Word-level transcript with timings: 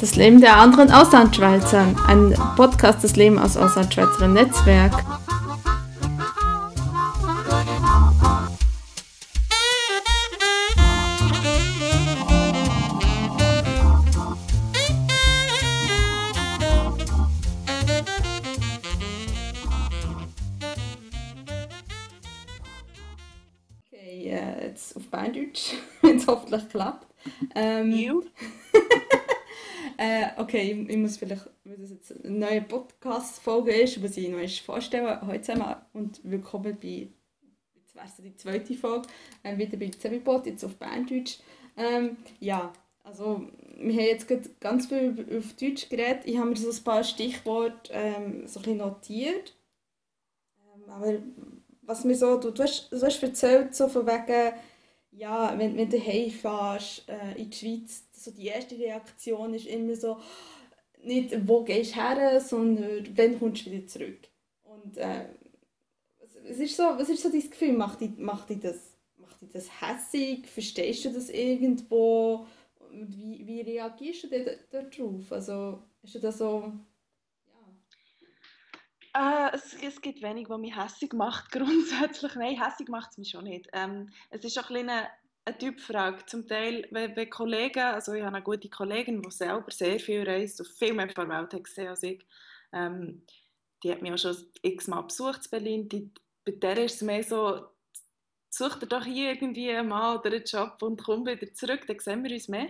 Das 0.00 0.16
Leben 0.16 0.40
der 0.40 0.56
anderen 0.56 0.90
Auslandschweizern, 0.90 1.94
ein 2.06 2.34
Podcast 2.56 3.04
des 3.04 3.16
Leben 3.16 3.38
aus 3.38 3.58
Auslandschweizer 3.58 4.28
Netzwerk. 4.28 4.94
Okay, 30.60 30.72
ich, 30.72 30.90
ich 30.90 30.96
muss 30.96 31.16
vielleicht, 31.16 31.46
weil 31.64 31.76
das 31.76 31.90
jetzt 31.90 32.24
eine 32.24 32.38
neue 32.38 32.62
Podcast-Folge 32.62 33.72
ist, 33.72 34.00
muss 34.00 34.16
ich 34.16 34.26
einmal 34.26 34.48
vorstellen. 34.48 35.26
Heute 35.26 35.42
zusammen 35.42 35.76
und 35.92 36.20
willkommen 36.22 36.76
bei, 36.80 37.08
jetzt 37.74 37.94
wäre 37.94 38.28
die 38.28 38.36
zweite 38.36 38.74
Folge, 38.74 39.08
äh, 39.42 39.56
wieder 39.56 39.76
bei 39.76 39.88
Zebibot, 39.88 40.46
jetzt 40.46 40.64
auf 40.64 40.76
Berndeutsch. 40.76 41.38
Ähm, 41.76 42.16
ja, 42.40 42.72
also 43.04 43.48
wir 43.76 43.92
haben 43.92 44.00
jetzt 44.00 44.60
ganz 44.60 44.86
viel 44.86 45.26
auf 45.38 45.54
Deutsch 45.54 45.88
geredet. 45.88 46.22
Ich 46.24 46.36
habe 46.36 46.50
mir 46.50 46.56
so 46.56 46.70
ein 46.70 46.84
paar 46.84 47.04
Stichworte 47.04 47.92
ähm, 47.92 48.46
so 48.46 48.60
ein 48.60 48.62
bisschen 48.62 48.78
notiert. 48.78 49.54
Ähm, 50.58 50.90
aber 50.90 51.14
was 51.82 52.04
mir 52.04 52.14
so, 52.14 52.38
du, 52.38 52.50
du, 52.50 52.62
hast, 52.62 52.92
du 52.92 53.00
hast 53.00 53.22
erzählt, 53.22 53.74
so 53.74 53.88
von 53.88 54.06
wegen, 54.06 54.54
ja, 55.12 55.58
wenn, 55.58 55.76
wenn 55.76 55.90
du 55.90 55.98
heimfährst 55.98 57.08
äh, 57.08 57.40
in 57.40 57.50
die 57.50 57.56
Schweiz, 57.56 58.04
so 58.20 58.30
die 58.30 58.46
erste 58.46 58.78
Reaktion 58.78 59.54
ist 59.54 59.66
immer 59.66 59.96
so, 59.96 60.18
nicht 61.02 61.34
wo 61.48 61.64
gehst 61.64 61.94
du 61.94 62.00
her, 62.00 62.40
sondern 62.40 63.08
wann 63.16 63.38
kommst 63.38 63.66
du 63.66 63.70
wieder 63.70 63.86
zurück. 63.86 64.28
Und 64.62 64.96
äh, 64.98 65.28
was, 66.20 66.30
was, 66.48 66.58
ist 66.58 66.76
so, 66.76 66.82
was 66.82 67.08
ist 67.08 67.22
so 67.22 67.30
dein 67.30 67.48
Gefühl? 67.50 67.72
Macht 67.72 68.00
dich, 68.00 68.16
macht 68.18 68.50
das, 68.62 68.94
macht 69.16 69.36
das 69.54 69.68
hässig? 69.80 70.46
Verstehst 70.46 71.04
du 71.04 71.12
das 71.12 71.30
irgendwo? 71.30 72.46
Wie, 72.92 73.46
wie 73.46 73.60
reagierst 73.62 74.24
du 74.24 74.28
da- 74.28 74.52
da- 74.70 74.82
darauf? 74.82 75.32
Also, 75.32 75.82
ist 76.02 76.14
du 76.14 76.18
da 76.18 76.32
so. 76.32 76.72
Äh, 79.14 79.50
es, 79.54 79.74
es 79.82 80.00
gibt 80.00 80.22
wenig, 80.22 80.48
was 80.48 80.60
mich 80.60 80.76
hässig 80.76 81.12
macht, 81.14 81.50
grundsätzlich. 81.52 82.34
Nein, 82.34 82.62
hässig 82.62 82.88
macht 82.88 83.12
es 83.12 83.18
mich 83.18 83.30
schon 83.30 83.44
nicht. 83.44 83.68
Ähm, 83.72 84.08
es 84.30 84.44
ist 84.44 84.58
auch 84.58 84.70
ein 84.70 84.86
bisschen 84.86 85.06
eine, 85.44 85.58
Typfrage. 85.58 86.26
Zum 86.26 86.46
Teil, 86.46 86.86
wenn, 86.90 87.16
wenn 87.16 87.30
Kollegen, 87.30 87.80
also 87.80 88.12
ich 88.12 88.22
habe 88.22 88.36
eine 88.36 88.44
gute 88.44 88.68
Kollegin, 88.68 89.22
die 89.22 89.30
selber 89.30 89.70
sehr 89.70 89.98
viel 89.98 90.28
reist 90.28 90.60
und 90.60 90.68
viel 90.68 90.92
mehr 90.92 91.08
von 91.10 91.28
der 91.28 91.38
Welt 91.50 91.64
gesehen 91.64 91.88
als 91.88 92.02
ich, 92.02 92.24
ähm, 92.72 93.22
die 93.82 93.90
hat 93.90 94.02
mich 94.02 94.12
auch 94.12 94.18
schon 94.18 94.36
x-mal 94.62 95.02
besucht 95.02 95.44
in 95.44 95.50
Berlin, 95.50 95.88
die, 95.88 96.10
bei 96.44 96.52
der 96.52 96.84
ist 96.84 96.96
es 96.96 97.02
mehr 97.02 97.22
so, 97.22 97.66
such 98.50 98.76
dir 98.78 98.86
doch 98.86 99.04
hier 99.04 99.30
irgendwie 99.30 99.72
Mann 99.82 100.18
oder 100.18 100.30
einen 100.30 100.44
Job 100.44 100.82
und 100.82 101.02
komm 101.02 101.26
wieder 101.26 101.52
zurück, 101.54 101.86
dann 101.86 101.98
sehen 101.98 102.24
wir 102.24 102.32
uns 102.32 102.48
mehr. 102.48 102.68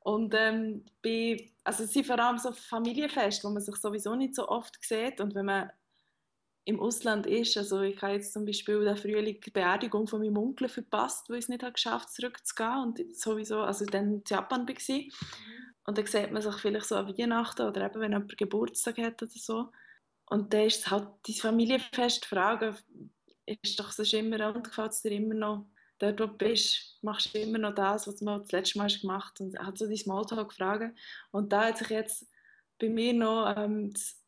Und 0.00 0.34
ähm, 0.34 0.84
bei, 1.02 1.50
also 1.64 1.84
es 1.84 1.92
sind 1.92 2.06
vor 2.06 2.18
allem 2.18 2.38
so 2.38 2.52
Familienfeste, 2.52 3.46
wo 3.46 3.52
man 3.52 3.62
sich 3.62 3.76
sowieso 3.76 4.14
nicht 4.14 4.34
so 4.34 4.48
oft 4.48 4.78
sieht 4.82 5.20
und 5.20 5.34
wenn 5.34 5.46
man 5.46 5.70
im 6.64 6.80
Ausland 6.80 7.26
ist, 7.26 7.56
also 7.56 7.80
ich 7.80 8.00
habe 8.02 8.14
jetzt 8.14 8.32
zum 8.32 8.44
Beispiel 8.44 8.84
den 8.84 8.96
Frühling 8.96 9.40
die 9.40 9.50
Beerdigung 9.50 10.06
von 10.06 10.20
meinem 10.20 10.36
Onkel 10.36 10.68
verpasst, 10.68 11.28
weil 11.28 11.38
ich 11.38 11.44
es 11.44 11.48
nicht 11.48 11.62
habe 11.62 11.72
geschafft 11.72 12.10
zurückzugehen 12.10 12.82
und 12.82 13.16
sowieso, 13.16 13.60
also 13.60 13.86
dann 13.86 14.14
in 14.14 14.22
Japan 14.26 14.68
war. 14.68 15.02
Und 15.86 15.96
dann 15.96 16.06
sieht 16.06 16.30
man 16.30 16.42
sich 16.42 16.54
vielleicht 16.56 16.86
so 16.86 16.96
an 16.96 17.08
Weihnachten 17.08 17.62
oder 17.62 17.86
eben, 17.86 18.00
wenn 18.00 18.12
jemand 18.12 18.36
Geburtstag 18.36 18.98
hat 18.98 19.22
oder 19.22 19.32
so. 19.34 19.70
Und 20.26 20.52
dann 20.52 20.66
ist 20.66 20.80
es 20.80 20.90
halt 20.90 21.08
die 21.26 21.40
Familienfest, 21.40 22.24
die 22.24 22.28
Frage, 22.28 22.76
ist 23.46 23.80
doch 23.80 23.90
sonst 23.90 24.12
immer, 24.12 24.54
und 24.54 24.64
gefällt 24.64 24.92
es 24.92 25.00
dir 25.00 25.12
immer 25.12 25.34
noch, 25.34 25.66
dort 25.98 26.20
wo 26.20 26.26
du 26.26 26.36
bist, 26.36 26.98
machst 27.02 27.34
du 27.34 27.38
immer 27.38 27.58
noch 27.58 27.74
das, 27.74 28.06
was 28.06 28.16
du 28.16 28.24
das 28.26 28.52
letzte 28.52 28.78
Mal 28.78 28.84
hast 28.84 29.00
gemacht 29.00 29.40
und 29.40 29.58
hat 29.58 29.78
so 29.78 29.86
die 29.86 29.96
Smalltalk-Fragen. 29.96 30.96
Und 31.30 31.52
da 31.52 31.66
hat 31.66 31.78
sich 31.78 31.88
jetzt 31.88 32.26
bei 32.78 32.88
mir 32.88 33.14
noch, 33.14 33.54
ähm, 33.56 33.92
das, 33.92 34.20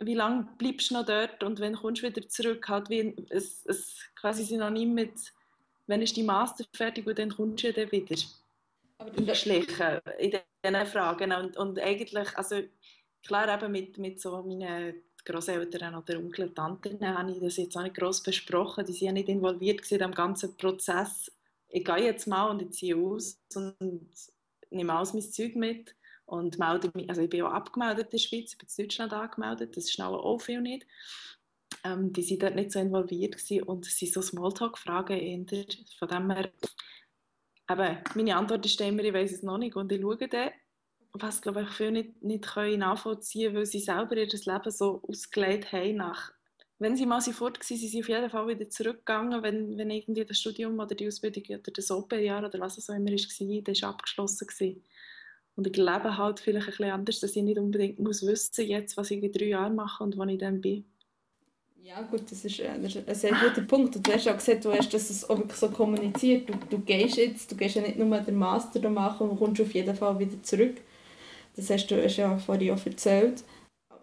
wie 0.00 0.14
lange 0.14 0.48
bleibst 0.58 0.90
du 0.90 0.94
noch 0.94 1.06
dort 1.06 1.42
und 1.42 1.60
wann 1.60 1.74
kommst 1.74 2.02
du 2.02 2.06
wieder 2.06 2.28
zurück, 2.28 2.68
halt 2.68 2.88
wie 2.88 3.14
es, 3.30 3.64
es 3.66 3.98
quasi 4.14 4.44
synonym 4.44 4.94
mit, 4.94 5.32
wenn 5.86 6.02
ist 6.02 6.16
die 6.16 6.22
Master 6.22 6.64
fertig 6.74 7.06
und 7.06 7.18
dann 7.18 7.34
kommst 7.34 7.64
du 7.64 7.72
dann 7.72 7.90
wieder 7.90 8.16
eingeschlichen 8.98 10.00
in 10.18 10.38
diesen 10.64 10.86
Fragen. 10.86 11.32
Und, 11.32 11.56
und 11.56 11.78
eigentlich, 11.80 12.36
also 12.36 12.62
klar 13.24 13.52
eben 13.52 13.72
mit, 13.72 13.98
mit 13.98 14.20
so 14.20 14.42
meinen 14.42 15.02
Großeltern 15.24 15.94
oder 15.94 16.18
Onkel 16.18 16.48
und 16.48 16.54
Tanten 16.54 17.06
habe 17.06 17.32
ich 17.32 17.40
das 17.40 17.56
jetzt 17.56 17.76
auch 17.76 17.82
nicht 17.82 17.96
gross 17.96 18.22
besprochen. 18.22 18.84
Die 18.86 18.92
sind 18.92 19.06
ja 19.06 19.12
nicht 19.12 19.28
involviert 19.28 19.90
in 19.90 19.98
dem 19.98 20.14
ganzen 20.14 20.56
Prozess. 20.56 21.30
Ich 21.68 21.84
gehe 21.84 22.04
jetzt 22.04 22.26
mal 22.26 22.50
und 22.50 22.62
ich 22.62 22.70
ziehe 22.70 22.96
aus 22.96 23.38
und 23.54 23.76
nehme 24.70 24.92
alles 24.92 25.12
mein 25.12 25.22
Zeug 25.22 25.54
mit 25.56 25.94
und 26.28 26.58
melde 26.58 26.90
mich, 26.94 27.08
also 27.08 27.22
ich 27.22 27.30
bin 27.30 27.42
auch 27.42 27.52
abgemeldet 27.52 28.06
in 28.06 28.10
der 28.10 28.18
Schweiz, 28.18 28.52
ich 28.52 28.58
bin 28.58 28.68
in 28.76 28.84
Deutschland 28.84 29.12
angemeldet, 29.12 29.76
das 29.76 29.90
schnell 29.90 30.08
auch 30.08 30.38
viel 30.38 30.60
nicht. 30.60 30.86
Ähm, 31.84 32.12
die 32.12 32.22
sind 32.22 32.42
dort 32.42 32.54
nicht 32.54 32.70
so 32.70 32.78
involviert 32.78 33.36
gewesen 33.36 33.62
und 33.62 33.86
es 33.86 33.98
sind 33.98 34.12
so 34.12 34.20
Smalltalk-Fragen. 34.20 35.46
Von 35.98 36.08
dem 36.08 36.30
her, 36.30 36.52
eben, 37.70 37.98
meine 38.14 38.36
Antwort 38.36 38.66
ist 38.66 38.80
immer, 38.80 39.02
ich 39.02 39.14
weiß 39.14 39.32
es 39.32 39.42
noch 39.42 39.58
nicht 39.58 39.74
und 39.76 39.90
ich 39.90 40.00
schaue 40.00 40.28
dann, 40.28 40.50
was 41.12 41.40
glaube 41.40 41.62
ich 41.62 41.70
viele 41.70 41.92
nicht, 41.92 42.22
nicht 42.22 42.46
können 42.46 42.80
nachvollziehen 42.80 43.54
weil 43.54 43.64
sie 43.64 43.80
selber 43.80 44.16
ihr 44.16 44.26
Leben 44.26 44.70
so 44.70 45.02
ausgelegt 45.08 45.72
haben 45.72 45.96
nach 45.96 46.32
wenn 46.80 46.96
sie 46.96 47.06
mal 47.06 47.20
sie 47.20 47.32
fort 47.32 47.58
waren, 47.58 47.64
sind 47.64 47.78
sie 47.78 48.00
auf 48.00 48.08
jeden 48.08 48.30
Fall 48.30 48.46
wieder 48.46 48.70
zurückgegangen, 48.70 49.42
wenn, 49.42 49.76
wenn 49.76 49.90
irgendwie 49.90 50.24
das 50.24 50.38
Studium 50.38 50.78
oder 50.78 50.94
die 50.94 51.08
Ausbildung 51.08 51.42
oder 51.58 51.72
das 51.72 51.90
Open-Jahr 51.90 52.44
oder 52.44 52.60
was 52.60 52.88
auch 52.88 52.94
immer 52.94 53.10
war, 53.10 53.62
das 53.62 53.82
war 53.82 53.88
abgeschlossen. 53.90 54.46
Gewesen. 54.46 54.84
Und 55.58 55.66
ich 55.66 55.76
lebe 55.76 56.16
halt 56.16 56.38
vielleicht 56.38 56.68
ein 56.68 56.70
bisschen 56.70 56.90
anders, 56.92 57.18
dass 57.18 57.34
ich 57.34 57.42
nicht 57.42 57.58
unbedingt 57.58 57.98
muss 57.98 58.24
wissen 58.24 58.64
jetzt, 58.64 58.96
was 58.96 59.10
ich 59.10 59.20
in 59.20 59.32
drei 59.32 59.46
Jahren 59.46 59.74
mache 59.74 60.04
und 60.04 60.16
wo 60.16 60.22
ich 60.22 60.38
dann 60.38 60.60
bin. 60.60 60.84
Ja 61.82 62.00
gut, 62.02 62.30
das 62.30 62.44
ist, 62.44 62.60
äh, 62.60 62.80
das 62.80 62.94
ist 62.94 63.08
ein 63.08 63.14
sehr 63.16 63.32
guter 63.32 63.62
Punkt. 63.62 63.96
Und 63.96 64.06
du 64.06 64.12
hast 64.12 64.28
auch 64.28 64.36
gesagt, 64.36 64.64
du 64.64 64.72
hast 64.72 64.94
das 64.94 65.28
auch 65.28 65.42
so 65.52 65.68
kommuniziert. 65.70 66.48
Du, 66.48 66.52
du 66.70 66.78
gehst 66.78 67.16
jetzt, 67.16 67.50
du 67.50 67.56
gehst 67.56 67.74
ja 67.74 67.82
nicht 67.82 67.98
nur 67.98 68.20
den 68.20 68.36
Master 68.36 68.88
machen 68.88 69.30
und 69.30 69.38
kommst 69.40 69.60
auf 69.60 69.74
jeden 69.74 69.96
Fall 69.96 70.16
wieder 70.20 70.40
zurück. 70.44 70.76
Das 71.56 71.70
hast 71.70 71.88
du 71.88 72.00
hast 72.04 72.18
ja 72.18 72.38
vorhin 72.38 72.70
auch 72.70 72.86
erzählt. 72.86 73.42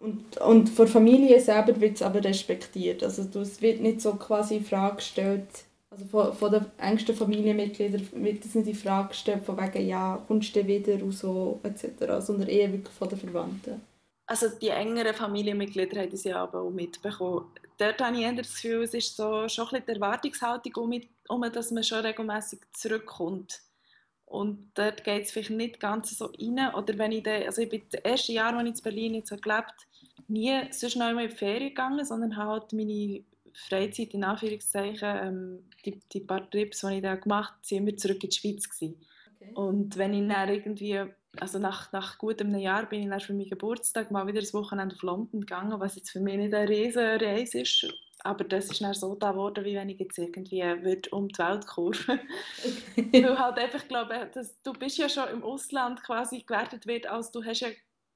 Und, 0.01 0.37
und 0.39 0.67
von 0.67 0.85
der 0.87 0.93
Familie 0.93 1.39
selber 1.39 1.79
wird 1.79 1.95
es 1.95 2.01
aber 2.01 2.21
respektiert. 2.21 3.01
Also 3.01 3.23
du, 3.23 3.39
es 3.39 3.61
wird 3.61 3.79
nicht 3.79 4.01
so 4.01 4.15
quasi 4.15 4.57
in 4.57 4.65
Frage 4.65 4.97
gestellt, 4.97 5.47
also 5.89 6.05
von, 6.05 6.33
von 6.33 6.51
den 6.51 6.65
engsten 6.77 7.15
Familienmitgliedern 7.15 8.07
wird 8.13 8.43
es 8.43 8.55
nicht 8.55 8.67
in 8.67 8.75
Frage 8.75 9.09
gestellt, 9.09 9.45
von 9.45 9.57
wegen, 9.57 9.87
ja, 9.87 10.23
kommst 10.27 10.55
du 10.55 10.65
wieder 10.65 10.95
und 11.03 11.11
so, 11.11 11.59
etc., 11.63 12.19
sondern 12.19 12.49
eher 12.49 12.71
wirklich 12.71 12.93
von 12.93 13.09
den 13.09 13.19
Verwandten. 13.19 13.81
Also 14.27 14.49
die 14.49 14.69
engeren 14.69 15.13
Familienmitglieder 15.13 16.01
haben 16.01 16.09
das 16.09 16.23
ja 16.23 16.41
aber 16.41 16.61
auch 16.61 16.71
mitbekommen. 16.71 17.45
Dort 17.77 18.01
habe 18.01 18.15
ich 18.15 18.23
eher 18.23 18.33
das 18.33 18.53
Gefühl, 18.53 18.83
es 18.83 18.93
ist 18.93 19.15
so, 19.15 19.47
schon 19.47 19.67
ein 19.71 19.83
die 19.87 19.91
Erwartungshaltung, 19.91 21.01
um, 21.27 21.51
dass 21.51 21.71
man 21.71 21.83
schon 21.83 21.99
regelmäßig 21.99 22.59
zurückkommt. 22.73 23.61
Und 24.25 24.71
dort 24.73 25.03
geht 25.03 25.25
es 25.25 25.31
vielleicht 25.31 25.51
nicht 25.51 25.79
ganz 25.79 26.17
so 26.17 26.25
rein. 26.25 26.73
Oder 26.73 26.97
wenn 26.97 27.11
ich 27.11 27.23
dann, 27.23 27.43
also 27.43 27.61
ich 27.61 27.69
bin 27.69 27.83
das 27.91 28.01
erste 28.01 28.33
Jahr, 28.33 28.55
als 28.55 28.67
ich 28.67 28.75
in 28.75 28.83
Berlin 28.83 29.13
jetzt 29.13 29.31
habe 29.31 29.41
gelebt 29.41 29.87
nie 30.27 30.59
sonst 30.71 30.95
noch 30.95 31.05
einmal 31.05 31.25
in 31.25 31.29
die 31.29 31.35
Ferien 31.35 31.69
gegangen, 31.69 32.05
sondern 32.05 32.35
habe 32.35 32.51
halt 32.51 32.73
meine 32.73 33.23
Freizeit 33.55 34.13
in 34.13 34.23
Anführungszeichen, 34.23 35.17
ähm, 35.21 35.69
die, 35.85 35.99
die 36.11 36.19
paar 36.21 36.49
Trips, 36.49 36.81
die 36.81 36.95
ich 36.95 37.01
da 37.01 37.15
gemacht 37.15 37.53
habe, 37.53 37.65
sind 37.65 37.87
immer 37.87 37.97
zurück 37.97 38.23
in 38.23 38.29
die 38.29 38.35
Schweiz 38.35 38.69
gewesen. 38.69 39.01
Okay. 39.35 39.51
Und 39.53 39.97
wenn 39.97 40.13
ich 40.13 40.27
dann 40.27 40.49
irgendwie, 40.49 41.01
also 41.39 41.59
nach, 41.59 41.91
nach 41.91 42.17
gut 42.17 42.41
einem 42.41 42.55
Jahr 42.55 42.87
bin 42.87 43.03
ich 43.03 43.09
dann 43.09 43.19
für 43.19 43.33
meinen 43.33 43.49
Geburtstag 43.49 44.11
mal 44.11 44.27
wieder 44.27 44.41
ein 44.41 44.53
Wochenende 44.53 44.95
auf 44.95 45.01
London 45.01 45.41
gegangen, 45.41 45.79
was 45.79 45.95
jetzt 45.95 46.11
für 46.11 46.19
mich 46.19 46.37
nicht 46.37 46.53
eine 46.53 46.69
riesige 46.69 47.19
Reise 47.21 47.61
ist, 47.61 47.87
aber 48.25 48.43
das 48.43 48.71
ist 48.71 48.81
dann 48.81 48.93
so 48.93 49.13
da 49.15 49.31
geworden, 49.31 49.63
wie 49.65 49.75
wenn 49.75 49.89
ich 49.89 49.99
jetzt 49.99 50.17
irgendwie 50.17 50.61
würde 50.61 51.09
um 51.11 51.27
die 51.27 51.37
Welt 51.37 51.67
kurven. 51.67 52.19
Weil 52.95 53.39
halt 53.39 53.59
einfach 53.59 53.87
glaube, 53.87 54.29
dass 54.33 54.61
du 54.63 54.73
bist 54.73 54.97
ja 54.97 55.07
schon 55.07 55.29
im 55.29 55.43
Ausland 55.43 56.01
quasi 56.03 56.41
gewertet 56.41 56.87
wird, 56.87 57.07
als 57.07 57.31
du 57.31 57.43
hast 57.43 57.59
ja, 57.59 57.67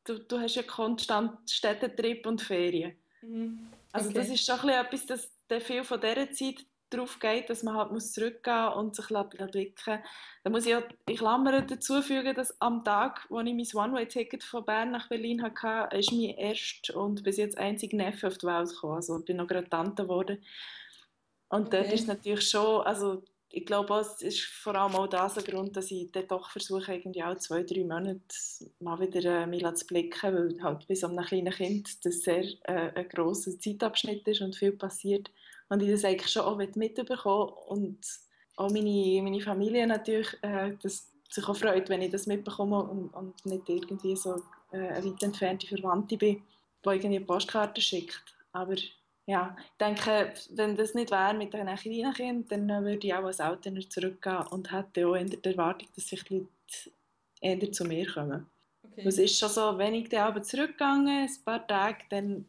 du, 0.05 0.17
du 0.17 0.39
hast 0.39 0.55
ja 0.55 0.63
konstant 0.63 1.49
Städtetrip 1.49 2.25
und 2.25 2.41
Ferien. 2.41 2.95
Mhm. 3.21 3.67
Also 3.91 4.09
Okay. 4.09 4.19
das 4.19 4.29
ist 4.29 4.45
schon 4.45 4.59
ein 4.59 4.61
bisschen 4.61 4.85
etwas, 4.85 5.05
dass 5.05 5.31
der 5.49 5.61
viel 5.61 5.83
von 5.83 5.99
dieser 6.01 6.31
Zeit 6.31 6.65
darauf 6.89 7.19
geht, 7.19 7.49
dass 7.49 7.63
man 7.63 7.75
halt 7.75 7.91
muss 7.91 8.13
zurückgehen 8.13 8.69
und 8.73 8.95
sich 8.95 9.11
entwickeln 9.11 10.01
Da 10.43 10.49
muss 10.49 10.65
ich 10.65 10.75
auch 10.75 10.83
in 11.07 11.17
Klammern 11.17 11.67
dazu 11.67 12.01
fügen, 12.01 12.33
dass 12.33 12.59
am 12.61 12.83
Tag, 12.83 13.25
wo 13.29 13.39
ich 13.41 13.53
mein 13.53 13.85
One-Way-Ticket 13.85 14.43
von 14.43 14.65
Bern 14.65 14.91
nach 14.91 15.07
Berlin 15.07 15.43
hatte, 15.43 15.95
ist 15.95 16.11
mein 16.11 16.35
erst 16.37 16.89
und 16.91 17.23
bis 17.23 17.37
jetzt 17.37 17.57
einzig 17.57 17.93
Neffe 17.93 18.27
auf 18.27 18.37
die 18.39 18.47
Welt 18.47 18.69
gekommen. 18.69 18.95
Also 18.95 19.19
ich 19.19 19.25
bin 19.25 19.37
noch 19.37 19.47
gerade 19.47 19.69
Tante 19.69 20.03
geworden. 20.03 20.39
Und 21.49 21.73
dort 21.73 21.91
Okay. 21.91 21.93
ist 21.93 22.07
natürlich 22.07 22.49
schon, 22.49 22.81
also 22.83 23.23
ich 23.51 23.65
glaube, 23.65 23.95
es 23.99 24.21
ist 24.21 24.41
vor 24.43 24.75
allem 24.75 24.95
auch 24.95 25.07
das 25.07 25.37
ein 25.37 25.43
Grund, 25.43 25.75
dass 25.75 25.89
ich 25.89 26.11
dann 26.11 26.27
doch 26.27 26.51
versuche, 26.51 26.93
irgendwie 26.93 27.23
auch 27.23 27.35
zwei, 27.37 27.63
drei 27.63 27.83
Monate 27.83 28.21
mal 28.79 28.99
wieder 28.99 29.41
äh, 29.43 29.47
mich 29.47 29.65
zu 29.73 29.87
blicken, 29.87 30.33
weil 30.35 30.63
halt 30.63 30.87
bei 30.87 30.93
so 30.95 31.07
einem 31.07 31.25
kleinen 31.25 31.51
Kind 31.53 32.05
das 32.05 32.21
sehr 32.21 32.43
äh, 32.65 32.91
ein 32.93 33.09
grosser 33.09 33.59
Zeitabschnitt 33.59 34.27
ist 34.27 34.41
und 34.41 34.55
viel 34.55 34.73
passiert. 34.73 35.31
Und 35.69 35.83
ich 35.83 35.91
das 35.91 36.05
eigentlich 36.05 36.31
schon 36.31 36.43
auch 36.43 36.57
mitbekommen 36.57 37.53
und 37.67 37.99
auch 38.55 38.69
meine, 38.71 39.21
meine 39.21 39.41
Familie 39.41 39.87
natürlich, 39.87 40.37
äh, 40.41 40.75
dass 40.81 41.11
sich 41.29 41.47
auch 41.47 41.55
freut, 41.55 41.89
wenn 41.89 42.01
ich 42.01 42.11
das 42.11 42.27
mitbekomme 42.27 42.83
und, 42.83 43.09
und 43.13 43.45
nicht 43.45 43.69
irgendwie 43.69 44.15
so 44.15 44.41
äh, 44.71 44.77
eine 44.77 45.05
weit 45.05 45.23
entfernte 45.23 45.67
Verwandte 45.67 46.17
bin, 46.17 46.41
die 46.83 46.89
irgendwie 46.89 47.19
Postkarten 47.19 47.81
schickt. 47.81 48.35
Aber 48.51 48.75
ja, 49.25 49.55
ich 49.59 49.77
denke, 49.77 50.33
wenn 50.55 50.75
das 50.75 50.95
nicht 50.95 51.11
wäre 51.11 51.35
mit 51.35 51.53
den 51.53 51.67
kleinen 51.67 52.13
Kindern, 52.13 52.67
dann 52.67 52.83
würde 52.83 53.05
ich 53.05 53.13
auch 53.13 53.25
als 53.25 53.39
Eltern 53.39 53.79
zurückgehen 53.89 54.47
und 54.47 54.71
hätte 54.71 55.07
auch 55.07 55.15
die 55.15 55.39
Erwartung, 55.43 55.87
dass 55.95 56.07
sich 56.07 56.23
die 56.23 56.37
Leute 56.39 56.49
eher 57.39 57.71
zu 57.71 57.85
mir 57.85 58.11
kommen. 58.11 58.47
Okay. 58.83 59.03
Es 59.05 59.17
ist 59.17 59.37
schon 59.37 59.49
so, 59.49 59.77
wenn 59.77 59.93
ich 59.93 60.09
dann 60.09 60.21
aber 60.21 60.41
zurückgegangen 60.41 61.27
ein 61.27 61.43
paar 61.45 61.65
Tage, 61.65 61.99
dann 62.09 62.45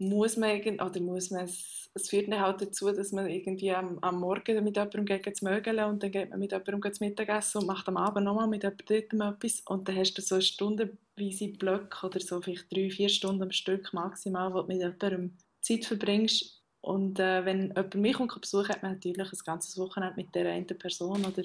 muss 0.00 0.36
man, 0.36 0.60
oder 0.80 1.00
muss 1.00 1.30
man 1.30 1.44
es, 1.44 1.90
es 1.94 2.08
führt 2.08 2.28
dann 2.28 2.40
halt 2.40 2.62
dazu, 2.62 2.90
dass 2.90 3.12
man 3.12 3.28
irgendwie 3.28 3.70
am, 3.72 3.98
am 4.00 4.20
Morgen 4.20 4.64
mit 4.64 4.76
jemandem 4.76 5.04
geht 5.04 5.36
zu 5.36 5.44
mögeln 5.44 5.78
und 5.84 6.02
dann 6.02 6.10
geht 6.10 6.30
man 6.30 6.38
mit 6.38 6.52
jemandem 6.52 6.92
zu 6.92 7.04
Mittagessen 7.04 7.60
und 7.60 7.66
macht 7.66 7.86
am 7.88 7.96
Abend 7.96 8.24
nochmal 8.24 8.48
mit 8.48 8.62
jemandem 8.62 9.20
etwas 9.20 9.60
und 9.66 9.86
dann 9.88 9.96
hast 9.96 10.14
du 10.14 10.22
so 10.22 10.40
stundenweise 10.40 11.48
Blöcke 11.48 12.06
oder 12.06 12.20
so 12.20 12.40
vielleicht 12.40 12.72
drei, 12.72 12.90
vier 12.90 13.08
Stunden 13.10 13.42
am 13.42 13.52
Stück 13.52 13.92
maximal, 13.92 14.54
wo 14.54 14.62
du 14.62 14.68
mit 14.68 14.78
jemandem 14.78 15.36
Zeit 15.60 15.84
verbringst. 15.84 16.62
Und 16.80 17.20
äh, 17.20 17.44
wenn 17.44 17.68
jemand 17.68 17.94
mich 17.94 18.14
kommt 18.14 18.40
besuchen, 18.40 18.70
hat 18.70 18.82
man 18.82 18.92
natürlich 18.92 19.30
ein 19.30 19.38
ganzes 19.44 19.76
Wochenende 19.76 20.16
mit 20.16 20.34
dieser 20.34 20.48
einen 20.48 20.66
Person 20.66 21.26
oder 21.26 21.42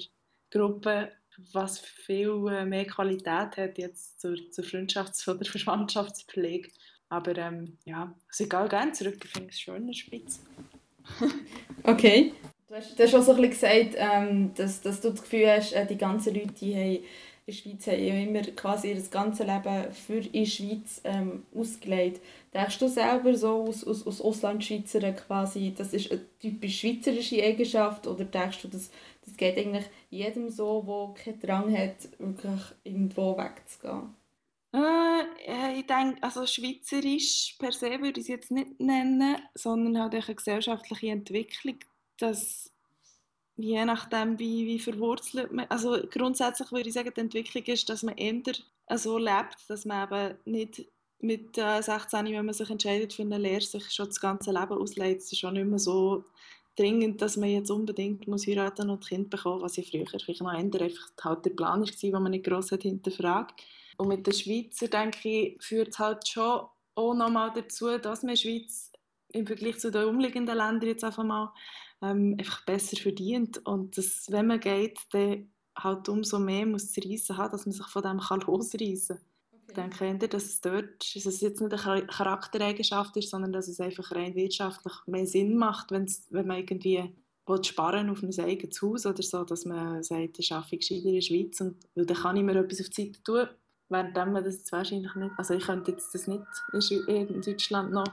Gruppe, 0.50 1.12
was 1.52 1.78
viel 1.78 2.46
äh, 2.48 2.64
mehr 2.64 2.86
Qualität 2.86 3.56
hat 3.58 3.76
jetzt 3.76 4.18
zur, 4.20 4.36
zur 4.50 4.64
Freundschafts- 4.64 5.28
oder 5.30 5.44
Verwandtschaftspflege. 5.44 6.70
Aber 7.08 7.36
ähm, 7.36 7.78
ja, 7.84 8.14
also 8.28 8.44
ich 8.44 8.50
gerne 8.50 8.92
zurück, 8.92 9.18
ich 9.24 9.30
finde 9.30 9.50
es 9.50 9.66
in 9.66 9.86
der 9.86 9.94
Schweiz. 9.94 10.40
okay. 11.84 12.32
Du 12.68 12.74
hast, 12.74 12.98
du 12.98 13.02
hast 13.02 13.14
auch 13.14 13.22
so 13.22 13.34
ein 13.34 13.48
bisschen 13.48 13.84
gesagt, 13.84 13.96
ähm, 13.96 14.54
dass, 14.54 14.80
dass 14.80 15.00
du 15.00 15.10
das 15.10 15.22
Gefühl 15.22 15.48
hast, 15.48 15.72
äh, 15.72 15.86
die 15.86 15.96
ganzen 15.96 16.34
Leute 16.34 16.52
die 16.52 16.74
haben 16.74 17.04
in 17.46 17.52
der 17.54 17.60
Schweiz 17.60 17.86
haben 17.86 18.28
immer 18.28 18.42
quasi 18.42 18.88
ihr 18.88 19.00
ganzes 19.08 19.46
Leben 19.46 19.92
für 19.92 20.20
die 20.20 20.44
Schweiz 20.46 21.00
ähm, 21.04 21.44
ausgelegt. 21.54 22.20
Denkst 22.52 22.78
du 22.80 22.88
selber 22.88 23.36
so 23.36 23.62
aus, 23.68 23.84
aus, 23.86 24.04
aus 24.04 24.20
Auslandschweizer 24.20 25.12
quasi, 25.12 25.72
das 25.76 25.92
ist 25.92 26.10
eine 26.10 26.22
typisch 26.40 26.80
schweizerische 26.80 27.40
Eigenschaft 27.40 28.08
oder 28.08 28.24
denkst 28.24 28.62
du, 28.62 28.68
das, 28.68 28.90
das 29.24 29.36
geht 29.36 29.56
eigentlich 29.56 29.84
jedem 30.10 30.50
so, 30.50 31.14
der 31.16 31.22
keinen 31.22 31.40
Drang 31.40 31.78
hat, 31.78 32.08
wirklich 32.18 32.62
irgendwo 32.82 33.38
wegzugehen? 33.38 34.12
Äh, 34.72 35.78
ich 35.78 35.86
denke, 35.86 36.22
also 36.22 36.46
schweizerisch 36.46 37.56
per 37.58 37.72
se 37.72 37.90
würde 38.00 38.20
ich 38.20 38.24
es 38.24 38.28
jetzt 38.28 38.50
nicht 38.50 38.80
nennen, 38.80 39.36
sondern 39.54 40.00
halt 40.00 40.14
eine 40.14 40.34
gesellschaftliche 40.34 41.08
Entwicklung, 41.08 41.78
dass 42.18 42.72
je 43.56 43.84
nachdem, 43.84 44.38
wie, 44.38 44.66
wie 44.66 44.78
verwurzelt 44.78 45.52
man, 45.52 45.66
also 45.68 45.98
grundsätzlich 46.10 46.70
würde 46.72 46.88
ich 46.88 46.94
sagen, 46.94 47.12
die 47.14 47.20
Entwicklung 47.20 47.64
ist, 47.64 47.88
dass 47.88 48.02
man 48.02 48.16
eher 48.16 48.42
so 48.96 49.18
lebt, 49.18 49.56
dass 49.68 49.84
man 49.84 50.08
eben 50.08 50.38
nicht 50.44 50.86
mit 51.20 51.56
äh, 51.58 51.80
16, 51.82 52.26
wenn 52.26 52.44
man 52.44 52.54
sich 52.54 52.68
entscheidet 52.68 53.14
für 53.14 53.22
eine 53.22 53.38
Lehre, 53.38 53.62
sich 53.62 53.90
schon 53.90 54.06
das 54.06 54.20
ganze 54.20 54.52
Leben 54.52 54.72
ausleitet. 54.72 55.22
Es 55.22 55.32
ist 55.32 55.38
schon 55.38 55.54
nicht 55.54 55.66
mehr 55.66 55.78
so 55.78 56.24
dringend, 56.76 57.22
dass 57.22 57.38
man 57.38 57.48
jetzt 57.48 57.70
unbedingt 57.70 58.28
muss 58.28 58.46
heiraten 58.46 58.90
und 58.90 59.06
Kind 59.06 59.30
bekommen, 59.30 59.62
was 59.62 59.76
ja 59.76 59.82
früher 59.82 60.06
vielleicht 60.06 60.42
noch 60.42 60.52
ändern, 60.52 60.82
einfach 60.82 61.10
halt 61.22 61.44
der 61.46 61.50
Plan 61.50 61.80
war, 61.80 61.86
den 61.86 62.12
man 62.12 62.30
nicht 62.30 62.44
gross 62.44 62.70
hat 62.70 62.82
hinterfragt. 62.82 63.62
Und 63.96 64.08
mit 64.08 64.26
den 64.26 64.34
Schweizer, 64.34 64.88
denke 64.88 65.28
ich, 65.28 65.62
führt 65.62 65.88
es 65.88 65.98
halt 65.98 66.26
schon 66.28 66.66
auch 66.94 67.14
nochmal 67.14 67.52
dazu, 67.54 67.98
dass 67.98 68.22
man 68.22 68.34
in 68.34 68.36
der 68.36 68.42
Schweiz 68.42 68.92
im 69.32 69.46
Vergleich 69.46 69.78
zu 69.78 69.90
den 69.90 70.04
umliegenden 70.04 70.56
Ländern 70.56 70.88
jetzt 70.88 71.04
einfach 71.04 71.24
mal 71.24 71.52
ähm, 72.02 72.36
einfach 72.38 72.64
besser 72.64 72.96
verdient 72.96 73.58
und 73.66 73.96
dass, 73.96 74.26
wenn 74.30 74.46
man 74.46 74.60
geht, 74.60 74.98
dann 75.10 75.50
halt 75.76 76.08
umso 76.08 76.38
mehr 76.38 76.66
muss 76.66 76.92
zu 76.92 77.00
reissen 77.00 77.36
haben, 77.36 77.52
dass 77.52 77.66
man 77.66 77.72
sich 77.72 77.86
von 77.86 78.02
dem 78.02 78.18
kann 78.18 78.40
losreissen 78.46 79.16
kann. 79.16 79.26
Okay. 79.52 79.64
Ich 79.68 79.74
denke 79.74 80.04
eher, 80.06 80.28
dass 80.28 80.44
es 80.44 80.60
dort 80.60 81.14
dass 81.14 81.26
es 81.26 81.40
jetzt 81.40 81.60
nicht 81.60 81.72
eine 81.72 82.06
Charaktereigenschaft 82.06 83.16
ist, 83.16 83.30
sondern 83.30 83.52
dass 83.52 83.68
es 83.68 83.80
einfach 83.80 84.12
rein 84.12 84.34
wirtschaftlich 84.34 84.94
mehr 85.06 85.26
Sinn 85.26 85.56
macht, 85.56 85.90
wenn 85.90 86.06
man 86.30 86.58
irgendwie 86.58 87.12
sparen 87.62 88.10
auf 88.10 88.22
ein 88.22 88.40
eigenes 88.40 88.82
Haus 88.82 89.06
oder 89.06 89.22
so, 89.22 89.44
dass 89.44 89.64
man 89.64 90.02
sagt, 90.02 90.38
ich 90.38 90.52
arbeite 90.52 90.78
gescheiter 90.78 91.06
in 91.06 91.14
der 91.14 91.20
Schweiz 91.20 91.60
und 91.60 91.76
weil 91.94 92.06
dann 92.06 92.16
kann 92.16 92.36
ich 92.36 92.42
mir 92.42 92.56
etwas 92.56 92.80
auf 92.80 92.88
die 92.88 93.06
Seite 93.06 93.22
tun, 93.22 93.48
während 93.88 94.14
man 94.14 94.44
das 94.44 94.56
jetzt 94.56 94.72
wahrscheinlich 94.72 95.14
nicht, 95.14 95.32
also 95.36 95.54
ich 95.54 95.64
könnte 95.64 95.92
jetzt 95.92 96.14
das 96.14 96.26
nicht 96.26 96.44
in 97.08 97.40
Deutschland 97.40 97.92
noch 97.92 98.06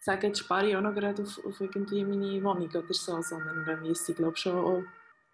sagen, 0.00 0.26
jetzt 0.26 0.40
spare 0.40 0.68
ich 0.68 0.76
auch 0.76 0.80
noch 0.80 0.94
gerade 0.94 1.22
auf, 1.22 1.44
auf 1.44 1.60
irgendwie 1.60 2.04
meine 2.04 2.42
Wohnung 2.42 2.68
oder 2.68 2.92
so, 2.92 3.20
sondern 3.22 3.64
dann 3.64 3.82
müsste 3.82 4.12
ich 4.12 4.18
glaube 4.18 4.36
schon 4.36 4.58
auch 4.58 4.82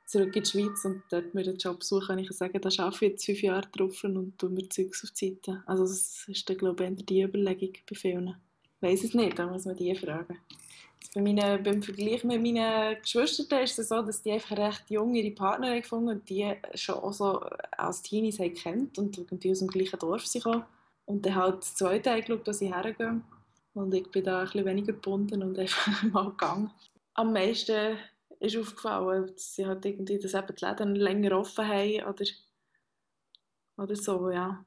zurück 0.06 0.34
in 0.36 0.42
die 0.42 0.48
Schweiz 0.48 0.84
und 0.84 1.02
dort 1.10 1.34
mir 1.34 1.42
einen 1.42 1.56
Job 1.56 1.82
suchen, 1.82 2.16
wenn 2.16 2.24
ich 2.24 2.32
sage, 2.32 2.60
da 2.60 2.68
arbeite 2.82 3.04
ich 3.04 3.10
jetzt 3.12 3.26
fünf 3.26 3.42
Jahre 3.42 3.68
drauf 3.68 4.04
und 4.04 4.38
tue 4.38 4.50
mir 4.50 4.68
Zeugs 4.68 5.04
auf 5.04 5.10
die 5.10 5.30
Seite. 5.30 5.62
Also 5.66 5.84
das 5.84 6.24
ist 6.28 6.48
dann 6.48 6.56
glaube 6.56 6.86
ich 6.86 7.06
die 7.06 7.22
Überlegung 7.22 7.72
bei 7.88 7.94
vielen. 7.94 8.36
Ich 8.80 8.82
weiß 8.82 9.04
es 9.04 9.14
nicht, 9.14 9.38
da 9.38 9.46
muss 9.46 9.66
man 9.66 9.76
die 9.76 9.94
fragen. 9.94 10.38
Bei 11.14 11.22
meinen, 11.22 11.62
beim 11.62 11.82
Vergleich 11.82 12.22
mit 12.24 12.42
meinen 12.42 13.00
Geschwistern 13.00 13.62
ist 13.62 13.78
es 13.78 13.88
so, 13.88 14.02
dass 14.02 14.22
die 14.22 14.32
einfach 14.32 14.56
recht 14.56 14.90
jung 14.90 15.14
ihre 15.14 15.34
Partner 15.34 15.80
gefunden 15.80 16.10
und 16.10 16.28
die 16.28 16.54
schon 16.74 16.96
auch 16.96 17.12
so 17.12 17.40
als 17.76 18.02
Teenies 18.02 18.38
haben 18.38 18.54
kennt 18.54 18.98
und 18.98 19.16
irgendwie 19.16 19.50
aus 19.50 19.60
dem 19.60 19.68
gleichen 19.68 19.98
Dorf 19.98 20.26
sind 20.26 20.44
Und 21.06 21.24
dann 21.24 21.34
halt 21.34 21.58
das 21.62 21.74
zweite 21.76 22.10
angeschaut, 22.10 22.46
wo 22.46 22.52
sie 22.52 22.72
hergehen. 22.72 23.24
Und 23.72 23.94
ich 23.94 24.10
bin 24.10 24.24
da 24.24 24.40
ein 24.40 24.44
bisschen 24.44 24.66
weniger 24.66 24.92
gebunden 24.92 25.42
und 25.42 25.58
einfach 25.58 26.02
mal 26.12 26.30
gegangen. 26.30 26.70
Am 27.14 27.32
meisten 27.32 27.96
ist 28.40 28.56
aufgefallen, 28.56 29.28
dass 29.32 29.54
sie 29.54 29.66
halt 29.66 29.84
irgendwie 29.84 30.18
das 30.18 30.34
eben 30.34 30.54
die 30.54 30.64
Läden 30.64 30.94
länger 30.94 31.38
offen 31.38 31.66
haben 31.66 32.04
oder, 32.04 32.24
oder 33.76 33.96
so, 33.96 34.30
ja. 34.30 34.64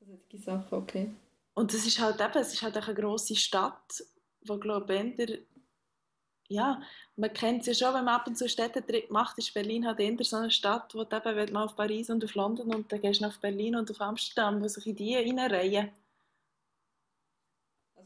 Solche 0.00 0.38
Sachen, 0.42 0.78
okay. 0.78 1.10
Und 1.54 1.72
es 1.72 1.86
ist 1.86 2.00
halt 2.00 2.20
eben, 2.20 2.38
es 2.38 2.52
ist 2.52 2.62
halt 2.62 2.76
eine 2.76 2.94
grosse 2.94 3.36
Stadt, 3.36 4.04
wo 4.44 4.58
glaube 4.58 4.94
ich 4.96 5.40
ja, 6.48 6.82
man 7.16 7.32
kennt 7.32 7.66
es 7.66 7.66
ja 7.78 7.86
schon, 7.86 7.94
wenn 7.96 8.04
man 8.04 8.16
ab 8.16 8.26
und 8.26 8.36
zu 8.36 8.48
Städtetrip 8.48 9.10
macht, 9.10 9.38
ist 9.38 9.54
Berlin 9.54 9.86
halt 9.86 10.00
eher 10.00 10.16
so 10.20 10.36
eine 10.36 10.50
Stadt, 10.50 10.94
wo 10.94 11.04
du 11.04 11.16
eben 11.16 11.52
mal 11.52 11.64
auf 11.64 11.76
Paris 11.76 12.10
und 12.10 12.24
auf 12.24 12.34
London 12.34 12.74
und 12.74 12.92
dann 12.92 13.00
gehst 13.00 13.22
du 13.22 13.26
auf 13.26 13.38
Berlin 13.40 13.76
und 13.76 13.90
auf 13.90 14.00
Amsterdam, 14.00 14.62
wo 14.62 14.68
sich 14.68 14.86
in 14.86 14.96
die 14.96 15.16
reinreihen. 15.16 15.90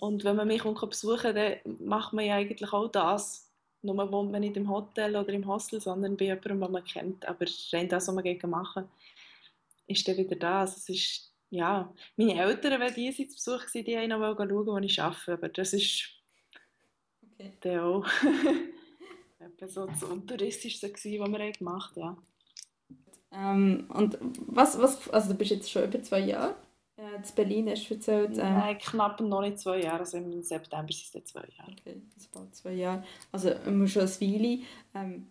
Und 0.01 0.25
wenn 0.25 0.37
man 0.37 0.47
mich 0.47 0.63
besuchen 0.63 1.35
dann 1.35 1.59
macht 1.81 2.13
man 2.13 2.25
ja 2.25 2.37
eigentlich 2.37 2.73
auch 2.73 2.89
das. 2.89 3.53
Nur 3.83 4.11
wohnt 4.11 4.33
man 4.33 4.41
nicht 4.41 4.57
im 4.57 4.69
Hotel 4.71 5.17
oder 5.17 5.33
im 5.33 5.47
Hostel, 5.47 5.81
sondern 5.81 6.17
bei 6.17 6.27
jemandem, 6.27 6.61
den 6.61 6.73
man 6.73 6.85
kennt. 6.85 7.27
Aber 7.27 7.47
rein 7.73 7.89
das, 7.89 8.09
was 8.09 8.15
man 8.15 8.25
gegen 8.25 8.51
machen, 8.51 8.89
ist 9.87 10.07
dann 10.07 10.17
wieder 10.17 10.37
das. 10.37 10.77
Es 10.77 10.89
ist, 10.89 11.35
ja, 11.51 11.93
meine 12.17 12.41
Eltern, 12.41 12.81
wenn 12.81 12.95
die 12.95 13.13
zu 13.13 13.35
Besuch 13.35 13.63
waren, 13.75 13.85
die 13.85 13.97
wollten 13.97 14.09
noch 14.11 14.37
schauen, 14.37 14.67
wo 14.67 14.79
ich 14.79 15.03
arbeite. 15.03 15.33
Aber 15.33 15.49
das 15.49 15.73
ist 15.73 16.18
okay. 17.39 17.53
dann 17.61 17.81
auch 17.81 18.07
so 19.69 19.87
das 19.87 20.03
Untouristischste, 20.03 20.93
was 20.93 21.05
wir 21.05 21.53
gemacht 21.53 21.97
haben. 21.97 22.23
Ja. 23.31 23.53
Ähm, 23.53 23.87
und 23.93 24.19
was, 24.47 24.79
was, 24.81 25.09
also 25.11 25.33
du 25.33 25.39
bist 25.39 25.51
jetzt 25.51 25.71
schon 25.71 25.85
über 25.85 26.03
zwei 26.03 26.21
Jahre 26.21 26.57
ja, 26.99 27.15
in 27.15 27.23
Berlin 27.37 27.71
hast 27.71 27.89
du 27.89 27.95
erzählt. 27.95 28.39
Äh, 28.39 28.43
Nein, 28.43 28.79
knapp 28.79 29.21
noch 29.21 29.41
nicht 29.41 29.61
zwei 29.61 29.81
Jahre. 29.81 30.01
Also 30.01 30.17
im 30.17 30.43
September 30.43 30.93
sind 30.93 31.25
es 31.25 31.33
zwei 31.33 31.45
Jahre. 31.57 31.71
Okay, 31.71 32.03
das 32.15 32.27
bald 32.27 32.55
zwei 32.57 32.73
Jahre. 32.73 33.05
Also 33.31 33.51
immer 33.51 33.87
schon 33.87 34.03
ein 34.03 34.21
Weile. 34.21 34.59
Ähm, 34.95 35.31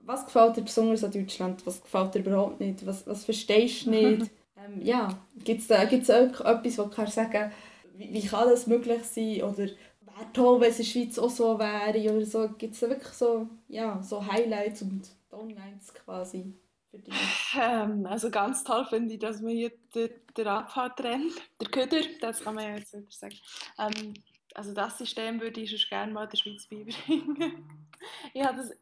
was 0.00 0.24
gefällt 0.24 0.56
dir 0.56 0.62
besonders 0.62 1.04
an 1.04 1.12
Deutschland? 1.12 1.66
Was 1.66 1.82
gefällt 1.82 2.14
dir 2.14 2.20
überhaupt 2.20 2.60
nicht? 2.60 2.86
Was, 2.86 3.06
was 3.06 3.26
verstehst 3.26 3.84
du 3.84 3.90
nicht? 3.90 4.30
ähm, 4.56 4.80
ja, 4.80 5.22
gibt 5.44 5.60
es 5.60 5.66
da 5.66 5.84
gibt's 5.84 6.08
auch 6.08 6.40
etwas, 6.40 6.78
wo 6.78 6.84
du 6.84 6.90
kannst 6.90 7.14
sagen 7.14 7.52
wie, 7.94 8.14
wie 8.14 8.26
kann 8.26 8.48
das 8.48 8.66
möglich 8.66 9.04
sein? 9.04 9.42
Oder 9.42 9.68
wäre 10.16 10.32
toll, 10.32 10.60
wenn 10.60 10.70
es 10.70 10.78
in 10.78 10.84
der 10.84 10.90
Schweiz 10.90 11.18
auch 11.18 11.30
so 11.30 11.58
wäre? 11.58 12.16
Oder 12.16 12.26
so. 12.26 12.48
Gibt 12.58 12.74
es 12.74 12.80
da 12.80 12.88
wirklich 12.88 13.12
so, 13.12 13.48
ja, 13.68 14.02
so 14.02 14.24
Highlights 14.24 14.82
und 14.82 15.08
Downlines 15.30 15.92
quasi? 15.94 16.54
Ähm, 17.58 18.06
also 18.06 18.30
ganz 18.30 18.64
toll 18.64 18.84
finde 18.84 19.14
ich, 19.14 19.20
dass 19.20 19.40
man 19.40 19.52
hier 19.52 19.72
den, 19.94 20.10
den 20.36 20.46
Abfall 20.46 20.92
trennt, 20.94 21.32
der 21.60 21.68
Köder, 21.68 22.00
das 22.20 22.42
kann 22.42 22.54
man 22.54 22.64
ja 22.64 22.76
jetzt 22.76 22.92
wieder 22.92 23.06
sagen. 23.10 23.36
Ähm, 23.78 24.14
also 24.54 24.74
das 24.74 24.98
System 24.98 25.40
würde 25.40 25.60
ich 25.60 25.70
schon 25.70 25.88
gerne 25.88 26.12
mal 26.12 26.26
der 26.26 26.36
Schweiz 26.36 26.66
beibringen. 26.66 27.64
ich 28.34 28.42
habe 28.42 28.58
das 28.58 28.72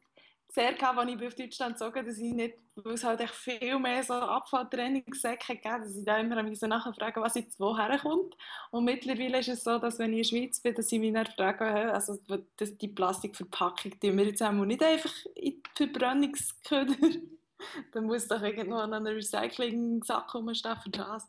sehr 0.52 0.73
gehabt, 0.73 0.99
als 0.99 1.11
ich 1.11 1.26
auf 1.26 1.35
Deutschland 1.35 1.78
gezogen 1.78 2.07
dass 2.07 2.19
ich 2.19 2.33
nicht, 2.33 2.59
weil 2.75 2.95
es 2.95 3.04
halt 3.04 3.21
echt 3.21 3.35
viel 3.35 3.78
mehr 3.78 4.02
so 4.02 4.14
Abfalltrainingssäcke 4.14 5.54
gegeben 5.54 5.83
dass 5.83 5.97
ich 5.97 6.04
da 6.04 6.19
immer 6.19 6.42
nachher 6.42 6.92
fragen 6.92 7.23
was 7.23 7.35
jetzt 7.35 7.61
woher 7.61 7.99
kommt. 7.99 8.37
Und 8.71 8.85
mittlerweile 8.85 9.38
ist 9.38 9.49
es 9.49 9.64
so, 9.64 9.78
dass 9.78 9.99
wenn 9.99 10.12
ich 10.12 10.33
in 10.33 10.38
der 10.38 10.47
Schweiz 10.47 10.61
bin, 10.61 10.75
dass 10.75 10.90
ich 10.90 10.99
mich 10.99 11.12
dann 11.12 11.26
frage, 11.26 11.92
also 11.92 12.19
die 12.59 12.88
Plastikverpackung, 12.88 13.99
die 14.00 14.16
wir 14.16 14.25
jetzt 14.25 14.42
auch 14.42 14.52
nicht 14.52 14.83
einfach 14.83 15.14
in 15.37 15.62
die 15.62 15.62
Verbrennungsköder, 15.76 16.97
dann 17.92 18.04
muss 18.04 18.26
doch 18.26 18.42
irgendwo 18.42 18.76
an 18.76 18.95
einem 18.95 19.14
Recycling-Sack 19.14 20.35
rumstehen 20.35 20.76
für 20.83 20.90
das. 20.90 21.28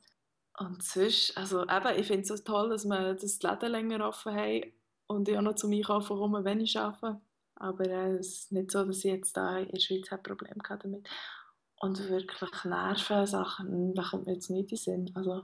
Und 0.57 0.83
sonst, 0.83 1.37
also 1.37 1.63
eben, 1.63 1.99
ich 1.99 2.07
finde 2.07 2.21
es 2.21 2.27
so 2.27 2.37
toll, 2.37 2.69
dass 2.69 2.85
wir 2.85 3.13
das 3.13 3.41
Läden 3.41 3.71
länger 3.71 4.07
offen 4.07 4.35
haben 4.35 4.63
und 5.07 5.29
ich 5.29 5.37
auch 5.37 5.41
noch 5.41 5.55
zum 5.55 5.71
Einkaufen 5.71 6.17
komme, 6.17 6.43
wenn 6.43 6.59
ich 6.59 6.77
arbeite. 6.77 7.21
Aber 7.61 7.85
äh, 7.85 8.15
es 8.17 8.27
ist 8.27 8.51
nicht 8.51 8.71
so, 8.71 8.83
dass 8.83 8.97
ich 8.97 9.03
jetzt 9.03 9.37
da 9.37 9.59
in 9.59 9.69
der 9.69 9.79
Schweiz 9.79 10.11
ein 10.11 10.23
Problem 10.23 10.57
damit 10.67 11.07
Und 11.79 12.09
wirklich 12.09 12.41
Nervensachen, 12.65 13.93
da 13.93 14.03
kommt 14.03 14.25
mir 14.25 14.33
jetzt 14.33 14.49
nicht 14.49 14.71
in 14.71 14.77
Sinn. 14.77 15.11
Also, 15.13 15.43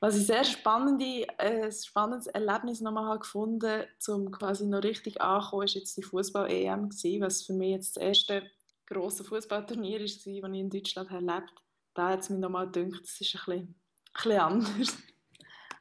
was 0.00 0.16
ich 0.16 0.26
sehr 0.26 0.44
spannend, 0.44 1.02
äh, 1.02 1.70
spannendes 1.72 2.28
Erlebnis 2.28 2.80
nochmal 2.80 3.06
habe 3.06 3.20
gefunden 3.20 3.84
um 4.08 4.30
quasi 4.30 4.66
noch 4.66 4.82
richtig 4.82 5.20
anzukommen, 5.20 5.66
ist 5.66 5.74
jetzt 5.74 5.96
die 5.96 6.02
Fußball-EM 6.02 6.90
was 7.20 7.42
für 7.42 7.52
mich 7.54 7.70
jetzt 7.70 7.96
das 7.96 8.02
erste 8.02 8.42
grosse 8.86 9.24
Fußballturnier 9.24 9.98
war, 9.98 10.04
das 10.04 10.26
ich 10.26 10.42
in 10.42 10.70
Deutschland 10.70 11.10
erlebt 11.10 11.30
habe. 11.30 11.62
Da 11.94 12.10
hat 12.10 12.20
es 12.20 12.30
mir 12.30 12.38
nochmal 12.38 12.70
gedacht, 12.70 13.02
das 13.02 13.20
ist 13.20 13.34
ein 13.34 13.38
bisschen, 13.44 13.74
ein 14.14 14.14
bisschen 14.14 14.40
anders. 14.40 14.96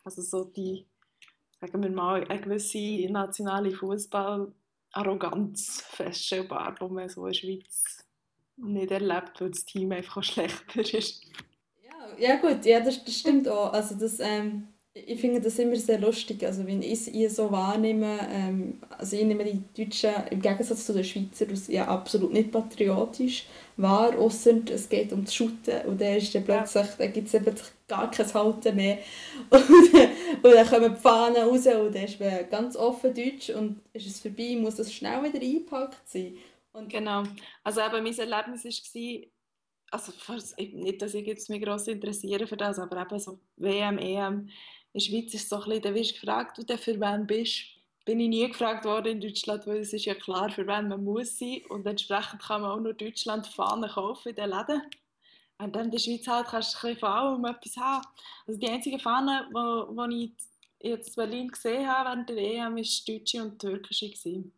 Also 0.04 0.22
so 0.22 0.44
die, 0.46 0.88
sagen 1.60 1.84
wir 1.84 1.92
mal, 1.92 2.24
eine 2.24 2.42
gewisse 2.42 3.12
nationale 3.12 3.70
Fußball- 3.70 4.52
Arroganz 4.92 5.82
feststellbar, 5.82 6.76
die 6.80 6.94
man 6.94 7.10
so 7.10 7.26
in 7.26 7.34
der 7.34 7.40
Schweiz 7.40 8.06
nicht 8.58 8.92
erlebt, 8.92 9.40
weil 9.40 9.52
das 9.52 9.66
Team 9.66 9.92
einfach 9.92 10.24
schlechter 10.24 10.82
ist. 10.82 11.24
Ja, 11.84 12.18
ja 12.18 12.36
gut, 12.38 12.66
ja, 12.66 12.80
das, 12.80 13.04
das 13.04 13.20
stimmt 13.20 13.48
auch. 13.48 13.74
Also 13.74 13.96
das, 13.96 14.20
ähm, 14.20 14.68
ich 15.06 15.20
finde 15.20 15.42
das 15.42 15.60
immer 15.60 15.76
sehr 15.76 16.00
lustig, 16.00 16.44
also 16.46 16.66
wenn 16.66 16.82
ich 16.82 17.08
es 17.08 17.36
so 17.36 17.52
wahrnehme, 17.52 18.18
ähm, 18.32 18.80
also 18.98 19.16
ich 19.16 19.24
nehme 19.24 19.44
die 19.44 19.62
Deutschen 19.76 20.12
im 20.32 20.42
Gegensatz 20.42 20.86
zu 20.86 20.94
den 20.94 21.04
Schweizern 21.04 21.50
ja 21.68 21.88
absolut 21.88 22.34
nicht 22.34 22.52
patriotisch 22.52 23.46
wahr, 23.76 24.18
außer 24.18 24.60
es 24.72 24.90
geht 24.90 25.14
um 25.14 25.26
das 25.26 25.36
Shooten 25.36 25.86
und 25.86 26.02
dann 26.02 26.16
ist 26.18 26.34
dann 26.34 26.44
plötzlich, 26.44 26.88
dann 26.98 27.14
gibt 27.14 27.28
es 27.28 27.44
plötzlich 27.44 27.70
gar 27.88 28.10
kein 28.10 28.34
Halten 28.34 28.76
mehr. 28.76 28.98
Und, 29.50 29.70
und 30.44 30.54
dann 30.54 30.68
kommen 30.68 30.94
die 30.94 31.00
Fahnen 31.00 31.44
raus 31.44 31.66
und 31.68 31.96
dann 31.96 32.04
ist 32.04 32.20
man 32.20 32.50
ganz 32.50 32.76
offen 32.76 33.14
Deutsch 33.14 33.50
und 33.50 33.80
ist 33.94 34.08
es 34.08 34.20
vorbei, 34.20 34.58
muss 34.60 34.76
das 34.76 34.92
schnell 34.92 35.24
wieder 35.24 35.42
eingepackt 35.42 36.08
sein. 36.08 36.38
Und 36.74 36.90
genau, 36.90 37.24
also 37.64 37.80
eben 37.82 38.04
mein 38.04 38.18
Erlebnis 38.18 38.66
war, 38.66 39.22
also 39.92 40.12
nicht, 40.58 41.02
dass 41.02 41.14
ich 41.14 41.26
jetzt 41.26 41.50
mich 41.50 41.62
gross 41.62 41.88
interessiere 41.88 42.48
für 42.48 42.58
das, 42.58 42.80
aber 42.80 43.02
eben 43.02 43.20
so 43.20 43.40
WM, 43.56 43.98
EM, 43.98 44.40
in 44.42 44.52
der 44.94 45.00
Schweiz 45.00 45.34
ist 45.34 45.50
so 45.50 45.58
ein 45.58 45.64
bisschen, 45.66 45.82
dann 45.82 45.96
wirst 45.96 46.12
du 46.12 46.20
gefragt, 46.20 46.58
du 46.58 46.78
für 46.78 47.00
wen 47.00 47.28
bist. 47.28 47.64
Bin 48.06 48.20
ich 48.20 48.30
nie 48.30 48.48
gefragt 48.48 48.86
worden 48.86 49.14
in 49.14 49.22
Deutschland, 49.22 49.68
weil 49.68 49.80
es 49.80 49.92
ist 49.92 50.06
ja 50.06 50.16
klar, 50.16 50.50
für 50.50 50.66
wen 50.66 50.88
man 50.88 51.04
muss 51.04 51.38
sein. 51.38 51.62
Und 51.70 51.86
entsprechend 51.86 52.42
kann 52.42 52.62
man 52.62 52.72
auch 52.72 52.80
nur 52.80 52.94
Deutschland 52.94 53.46
Fahnen 53.48 53.90
kaufen 53.90 54.30
in 54.30 54.36
den 54.36 54.50
Läden. 54.50 54.82
Und 55.58 55.76
dann 55.76 55.86
in 55.86 55.92
der 55.92 56.00
Schweiz 56.00 56.26
halt 56.28 56.48
kannst 56.48 56.74
du 56.74 56.88
ein 56.88 56.94
bisschen 56.94 57.00
von 57.00 57.10
allem 57.10 57.46
etwas 57.46 57.78
haben. 57.78 58.08
Also 58.46 58.60
die 58.60 58.70
einzige 58.70 59.00
Fahne, 59.00 59.50
die 59.54 60.24
ich 60.24 60.92
jetzt 60.92 61.10
in 61.10 61.16
Berlin 61.16 61.48
gesehen 61.50 61.88
habe 61.88 62.10
während 62.10 62.30
der 62.30 62.38
EM, 62.38 62.76
war 62.76 62.84
deutsche 63.08 63.44
und 63.44 63.60
türkische. 63.60 64.10
Gewesen. 64.10 64.54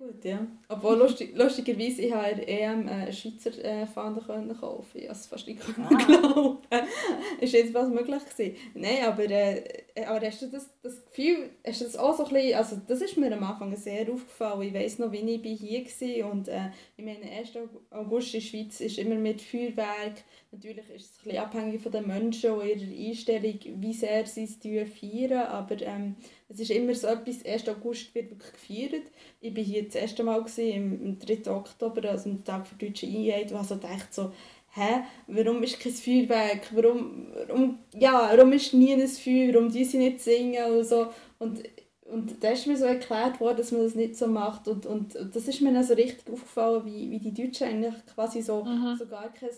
Gut, 0.00 0.24
ja. 0.24 0.46
Obwohl, 0.66 0.96
lustig, 0.96 1.36
lustigerweise, 1.36 2.00
ich 2.00 2.10
habe 2.10 2.48
EM 2.48 2.88
äh, 2.88 3.12
Schweizer 3.12 3.50
äh, 3.62 3.86
Fahnen 3.86 4.24
können 4.24 4.58
kaufen. 4.58 4.86
Ich 4.94 5.02
konnte 5.02 5.20
es 5.20 5.26
fast 5.26 5.46
nicht 5.46 5.60
ah. 5.78 5.94
glauben. 5.94 6.58
ist 7.40 7.52
jetzt 7.52 7.74
was 7.74 7.90
möglich 7.90 8.22
gewesen. 8.24 8.56
Nein, 8.72 9.04
aber, 9.06 9.24
äh, 9.24 9.62
aber 10.06 10.26
hast 10.26 10.42
du 10.42 10.46
das, 10.48 10.70
das 10.82 11.04
Gefühl, 11.04 11.50
hast 11.66 11.80
du 11.80 11.84
das 11.84 11.96
auch 11.96 12.16
so 12.16 12.24
ein 12.24 12.32
bisschen, 12.32 12.54
also 12.54 12.80
das 12.86 13.00
ist 13.00 13.16
mir 13.16 13.32
am 13.32 13.42
Anfang 13.44 13.74
sehr 13.76 14.02
aufgefallen. 14.10 14.62
Ich 14.62 14.74
weiss 14.74 14.98
noch, 14.98 15.12
wie 15.12 15.18
ich 15.18 15.60
hier 15.60 16.22
war 16.24 16.32
und 16.32 16.48
äh, 16.48 16.70
ich 16.96 17.04
meine, 17.04 17.30
1. 17.30 17.52
August 17.90 18.34
in 18.34 18.40
der 18.40 18.46
Schweiz 18.46 18.80
ist 18.80 18.98
immer 18.98 19.16
mit 19.16 19.40
Feuerwerk. 19.40 20.24
Natürlich 20.52 20.88
ist 20.90 21.12
es 21.12 21.18
ein 21.18 21.24
bisschen 21.24 21.38
abhängig 21.38 21.80
von 21.80 21.92
den 21.92 22.06
Menschen 22.06 22.50
und 22.50 22.66
ihrer 22.66 23.08
Einstellung, 23.08 23.58
wie 23.76 23.92
sehr 23.92 24.26
sie 24.26 24.44
es 24.44 24.56
feiern, 24.56 25.46
aber 25.46 25.80
ähm, 25.82 26.16
es 26.48 26.58
ist 26.58 26.70
immer 26.70 26.94
so 26.94 27.06
etwas, 27.06 27.44
1. 27.44 27.68
August 27.68 28.14
wird 28.14 28.30
wirklich 28.30 28.52
gefeiert. 28.52 29.04
Ich 29.40 29.56
war 29.56 29.62
hier 29.62 29.84
das 29.84 29.94
erste 29.94 30.24
Mal 30.24 30.42
gewesen, 30.42 31.00
am 31.04 31.18
3. 31.18 31.50
Oktober, 31.50 32.08
also 32.10 32.30
am 32.30 32.44
Tag 32.44 32.66
der 32.78 32.88
deutschen 32.88 33.14
Einheit, 33.14 33.52
und 33.52 33.66
so 33.66 33.76
dachte 33.76 34.06
so, 34.10 34.32
hä, 34.72 35.02
warum 35.26 35.62
ist 35.62 35.80
kein 35.80 35.92
Feuerwerk, 35.92 36.74
warum, 36.74 37.26
warum, 37.34 37.78
ja, 37.94 38.30
warum 38.32 38.52
ist 38.52 38.74
nie 38.74 38.92
ein 38.92 39.06
Feuer, 39.08 39.52
warum 39.52 39.70
die 39.70 39.84
sie 39.84 39.98
nicht 39.98 40.20
singen 40.20 40.72
und 40.72 40.84
so. 40.84 41.08
Und, 41.38 41.62
und 42.04 42.42
da 42.42 42.50
ist 42.50 42.66
mir 42.66 42.76
so 42.76 42.84
erklärt 42.84 43.40
worden, 43.40 43.58
dass 43.58 43.72
man 43.72 43.82
das 43.82 43.94
nicht 43.94 44.16
so 44.16 44.26
macht 44.26 44.68
und, 44.68 44.86
und, 44.86 45.16
und 45.16 45.34
das 45.34 45.48
ist 45.48 45.60
mir 45.60 45.72
dann 45.72 45.84
so 45.84 45.94
richtig 45.94 46.32
aufgefallen, 46.32 46.84
wie, 46.84 47.10
wie 47.10 47.18
die 47.18 47.34
Deutschen 47.34 47.68
eigentlich 47.68 47.94
quasi 48.14 48.42
so, 48.42 48.64
mhm. 48.64 48.96
so 48.98 49.06
gar 49.06 49.32
kein 49.32 49.50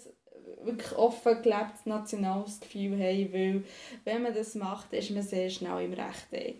wirklich 0.64 0.92
offen 0.96 1.42
gelebtes 1.42 1.86
nationales 1.86 2.60
Gefühl 2.60 2.92
haben, 2.92 3.32
weil 3.32 3.64
wenn 4.04 4.22
man 4.22 4.34
das 4.34 4.54
macht, 4.54 4.92
ist 4.92 5.10
man 5.10 5.22
sehr 5.22 5.50
schnell 5.50 5.84
im 5.84 5.92
rechten. 5.92 6.54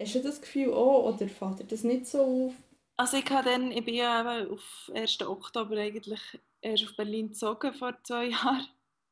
Hast 0.00 0.14
du 0.14 0.20
das 0.20 0.40
Gefühl 0.40 0.72
auch 0.72 1.14
oder 1.14 1.28
fällt 1.28 1.60
dir 1.60 1.64
das 1.64 1.84
nicht 1.84 2.06
so 2.06 2.20
auf? 2.20 2.54
Also 2.98 3.18
ich, 3.18 3.24
dann, 3.24 3.70
ich 3.72 3.84
bin 3.84 3.94
ja 3.94 4.46
auf 4.48 4.90
1. 4.94 5.20
Oktober 5.26 5.76
eigentlich 5.76 6.20
erst 6.62 6.84
auf 6.84 6.96
Berlin 6.96 7.28
gezogen 7.28 7.74
vor 7.74 7.94
zwei 8.02 8.26
Jahren. 8.30 8.66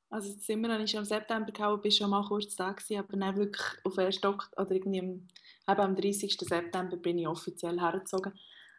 Also 0.08 0.32
das 0.32 0.42
Zimmer 0.42 0.72
habe 0.72 0.84
ich 0.84 0.90
schon 0.90 1.00
im 1.00 1.06
September 1.06 1.52
gehabt, 1.52 1.82
bin 1.82 1.90
schon 1.90 2.10
mal 2.10 2.24
kurz 2.24 2.56
da 2.56 2.72
gewesen, 2.72 2.98
aber 2.98 3.16
dann 3.16 3.36
wirklich 3.36 3.66
auf 3.84 3.98
1. 3.98 4.24
Oktober, 4.24 4.62
oder 4.62 4.70
irgendwie 4.70 5.00
am, 5.00 5.28
am 5.66 5.96
30. 5.96 6.38
September 6.38 6.96
bin 6.96 7.18
ich 7.18 7.26
offiziell 7.26 7.78
hergezogen. 7.78 8.32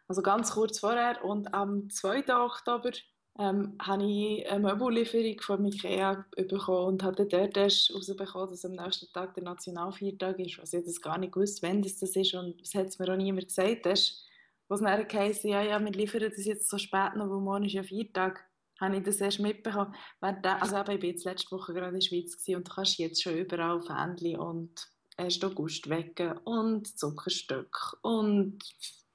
Also 0.08 0.22
ganz 0.22 0.52
kurz 0.52 0.80
vorher 0.80 1.24
und 1.24 1.52
am 1.52 1.90
2. 1.90 2.34
Oktober 2.34 2.90
ähm, 3.38 3.76
habe 3.80 4.04
ich 4.04 4.48
eine 4.50 4.60
Möbellieferung 4.60 5.40
von 5.40 5.64
Ikea 5.66 6.24
bekommen 6.36 6.86
und 6.86 7.02
habe 7.02 7.26
dort 7.26 7.56
erst 7.56 7.90
herausbekommen, 7.90 8.50
dass 8.50 8.64
am 8.64 8.72
nächsten 8.72 9.12
Tag 9.12 9.34
der 9.34 9.44
Nationalviertag 9.44 10.38
ist. 10.38 10.58
Also 10.58 10.78
ich 10.78 10.82
habe 10.82 10.92
das 10.92 11.00
gar 11.00 11.18
nicht 11.18 11.32
gewusst, 11.32 11.62
wann 11.62 11.82
das 11.82 12.00
ist 12.02 12.34
und 12.34 12.60
das 12.60 12.74
hat 12.74 12.86
es 12.86 12.98
mir 12.98 13.12
auch 13.12 13.16
niemand 13.16 13.48
gesagt. 13.48 13.84
Erst, 13.86 14.25
was 14.68 14.80
dann 14.80 15.06
heisst, 15.12 15.44
ja, 15.44 15.62
ja, 15.62 15.82
wir 15.82 15.92
liefern 15.92 16.20
das 16.20 16.44
jetzt 16.44 16.68
so 16.68 16.78
spät 16.78 17.14
noch, 17.16 17.28
weil 17.30 17.40
morgen 17.40 17.64
ist 17.64 17.72
ja 17.72 17.82
Viertag, 17.82 18.44
habe 18.80 18.96
ich 18.96 19.02
das 19.04 19.20
erst 19.20 19.40
mitbekommen. 19.40 19.94
Also 20.20 20.76
eben, 20.76 21.04
ich 21.04 21.24
war 21.24 21.32
letzte 21.32 21.56
Woche 21.56 21.72
gerade 21.72 21.88
in 21.88 21.94
der 21.94 22.00
Schweiz 22.00 22.48
und 22.48 22.68
du 22.68 22.72
kannst 22.72 22.98
jetzt 22.98 23.22
schon 23.22 23.36
überall 23.36 23.80
Fähnchen 23.80 24.38
und 24.38 24.88
1. 25.16 25.42
August 25.44 25.88
wecken 25.88 26.36
und 26.38 26.86
Zuckerstück 26.98 27.98
und 28.02 28.58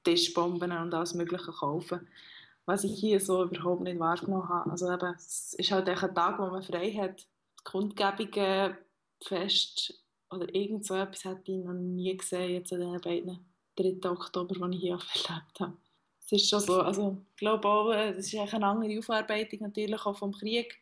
Tischbomben 0.04 0.72
und 0.72 0.94
alles 0.94 1.14
mögliche 1.14 1.52
kaufen 1.52 2.08
was 2.64 2.84
ich 2.84 2.98
hier 2.98 3.20
so 3.20 3.44
überhaupt 3.44 3.82
nicht 3.82 3.98
wahrgenommen 3.98 4.48
habe. 4.48 4.70
Also 4.70 4.92
eben, 4.92 5.14
es 5.14 5.54
ist 5.54 5.70
halt 5.70 5.88
ein 5.88 6.14
Tag, 6.14 6.38
wo 6.38 6.46
man 6.46 6.62
frei 6.62 6.92
hat. 6.92 7.26
Kundgebungen, 7.64 8.76
Fest 9.22 9.94
oder 10.30 10.52
irgend 10.54 10.84
so 10.84 10.94
etwas 10.94 11.24
hätte 11.24 11.52
ich 11.52 11.64
noch 11.64 11.74
nie 11.74 12.16
gesehen 12.16 12.54
jetzt 12.54 12.72
an 12.72 12.80
den 12.80 13.00
beiden 13.00 13.51
3. 13.76 14.10
Oktober, 14.10 14.68
die 14.68 14.76
ich 14.76 14.82
hier 14.82 14.98
erlebt 15.28 15.60
habe. 15.60 15.76
Es 16.24 16.32
ist 16.32 16.48
schon 16.48 16.60
so, 16.60 16.80
also 16.80 17.18
ich 17.30 17.36
glaube 17.36 17.68
auch, 17.68 17.92
es 17.92 18.32
ist 18.32 18.34
eine 18.34 18.66
andere 18.66 18.98
Aufarbeitung 18.98 19.60
natürlich 19.60 20.04
auch 20.06 20.16
vom 20.16 20.32
Krieg. 20.32 20.78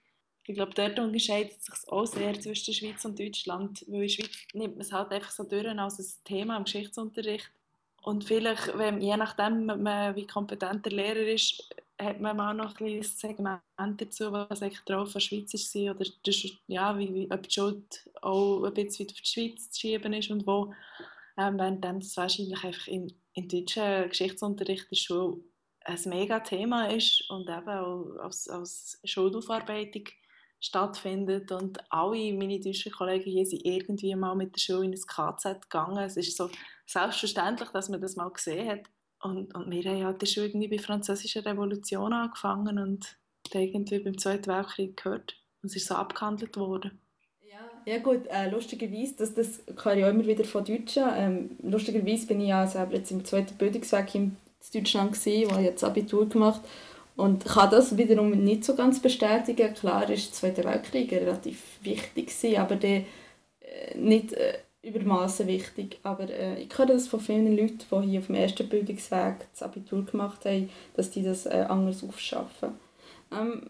Ich 0.47 0.55
glaube, 0.55 0.75
dort 0.75 0.99
unterscheidet 0.99 1.59
es 1.59 1.65
sich 1.65 1.89
auch 1.89 2.07
sehr 2.07 2.39
zwischen 2.41 2.67
der 2.67 2.73
Schweiz 2.73 3.05
und 3.05 3.19
Deutschland, 3.19 3.85
weil 3.89 3.95
in 3.95 4.01
der 4.03 4.09
Schweiz 4.09 4.31
nimmt 4.55 4.77
man 4.77 4.81
es 4.83 4.93
halt 4.93 5.13
einfach 5.13 5.31
so 5.31 5.45
durch 5.45 5.67
als 5.67 5.99
ein 5.99 6.25
Thema 6.25 6.57
im 6.57 6.65
Geschichtsunterricht 6.65 7.51
und 8.03 8.25
vielleicht, 8.25 8.77
wenn, 8.79 9.01
je 9.01 9.17
nachdem, 9.17 9.67
man, 9.67 10.17
wie 10.17 10.27
kompetent 10.27 10.87
der 10.87 10.93
Lehrer 10.93 11.27
ist, 11.29 11.69
hat 12.01 12.19
man 12.21 12.41
auch 12.41 12.55
noch 12.55 12.81
ein 12.81 13.03
Segment 13.03 13.61
dazu, 13.77 14.33
was 14.33 14.63
eigentlich 14.63 14.81
drauf 14.81 15.13
der 15.13 15.21
Schweiz 15.21 15.53
war 15.53 15.95
oder 15.95 16.07
das, 16.25 16.47
ja, 16.67 16.99
wie, 16.99 17.15
wie, 17.15 17.31
ob 17.31 17.43
die 17.43 17.51
Schuld 17.51 18.09
auch 18.23 18.65
ein 18.65 18.73
bisschen 18.73 19.07
auf 19.07 19.21
die 19.21 19.27
Schweiz 19.27 19.71
zu 19.71 19.81
schieben 19.81 20.15
ist 20.15 20.31
und 20.31 20.47
wo. 20.47 20.73
Ähm, 21.41 21.59
während 21.59 21.83
das 21.85 22.17
wahrscheinlich 22.19 22.63
einfach 22.63 22.87
im, 22.87 23.07
im 23.33 23.49
deutschen 23.49 24.09
Geschichtsunterricht 24.11 24.87
in 24.91 24.97
Schule 24.97 25.41
ein 25.87 25.99
mega 26.05 26.41
Thema 26.41 26.91
ist 26.91 27.25
und 27.31 27.49
eben 27.49 27.69
auch 27.69 28.17
als, 28.19 28.47
als 28.49 29.01
Schuldaufarbeitung 29.05 30.05
stattfindet 30.61 31.51
und 31.53 31.81
alle 31.91 32.35
meine 32.35 32.61
deutschen 32.61 32.93
Kollegen 32.93 33.31
hier 33.31 33.47
sind 33.47 33.65
irgendwie 33.65 34.15
mal 34.15 34.37
mit 34.37 34.55
der 34.55 34.61
Schule 34.61 34.85
in 34.85 34.93
ein 34.93 35.01
KZ 35.01 35.63
gegangen. 35.63 36.05
Es 36.05 36.19
ist 36.19 36.37
so 36.37 36.51
selbstverständlich, 36.87 37.71
dass 37.71 37.89
man 37.89 38.03
das 38.03 38.17
mal 38.17 38.29
gesehen 38.31 38.69
hat. 38.69 38.91
Und, 39.23 39.55
und 39.55 39.71
wir 39.71 39.83
haben 39.91 40.05
halt 40.05 40.29
schon 40.29 40.45
irgendwie 40.45 40.69
bei 40.69 40.77
der 40.77 40.85
Französischen 40.85 41.43
Revolution 41.43 42.13
angefangen 42.13 42.79
und 42.79 43.19
irgendwie 43.55 44.01
beim 44.01 44.19
Zweiten 44.19 44.49
Weltkrieg 44.49 45.03
gehört. 45.03 45.37
Und 45.63 45.71
es 45.71 45.77
ist 45.77 45.87
so 45.87 45.95
abgehandelt 45.95 46.57
worden. 46.59 47.01
Ja, 47.87 47.99
gut, 47.99 48.27
äh, 48.29 48.51
lustigerweise, 48.51 49.15
das, 49.19 49.35
das 49.35 49.61
kann 49.77 49.99
ich 49.99 50.05
auch 50.05 50.11
immer 50.11 50.27
wieder 50.27 50.45
von 50.45 50.65
Deutschen. 50.65 51.05
Ähm, 51.17 51.51
lustigerweise 51.63 52.27
bin 52.27 52.41
ich 52.41 52.49
ja 52.49 52.67
selber 52.67 52.95
jetzt 52.97 53.11
im 53.11 53.25
zweiten 53.25 53.57
Bildungsweg 53.57 54.15
in 54.15 54.37
Deutschland 54.73 55.13
gewesen, 55.13 55.51
wo 55.51 55.59
ich 55.59 55.65
jetzt 55.65 55.83
Abitur 55.85 56.29
gemacht 56.29 56.61
Und 57.17 57.45
kann 57.45 57.71
das 57.71 57.97
wiederum 57.97 58.31
nicht 58.31 58.65
so 58.65 58.75
ganz 58.75 59.01
bestätigen. 59.01 59.75
Klar 59.75 60.09
ist 60.11 60.29
der 60.29 60.33
Zweite 60.33 60.65
Weltkrieg 60.65 61.13
relativ 61.13 61.63
wichtig 61.83 62.27
gewesen, 62.29 62.57
aber 62.59 62.77
der, 62.77 62.99
äh, 63.61 63.97
nicht 63.97 64.35
äh, 64.35 64.59
übermaßen 64.83 65.47
wichtig. 65.47 65.99
Aber 66.03 66.29
äh, 66.29 66.61
ich 66.63 66.77
höre 66.77 66.87
das 66.87 67.09
von 67.09 67.21
vielen 67.21 67.57
Leuten, 67.57 67.79
die 67.79 68.09
hier 68.09 68.21
auf 68.21 68.27
dem 68.27 68.35
ersten 68.37 68.69
Bildungsweg 68.69 69.37
das 69.53 69.63
Abitur 69.63 70.05
gemacht 70.05 70.45
haben, 70.45 70.71
dass 70.97 71.11
die 71.11 71.23
das 71.23 71.47
äh, 71.47 71.67
anders 71.69 72.05
aufschaffen. 72.05 72.71
Ähm, 73.33 73.63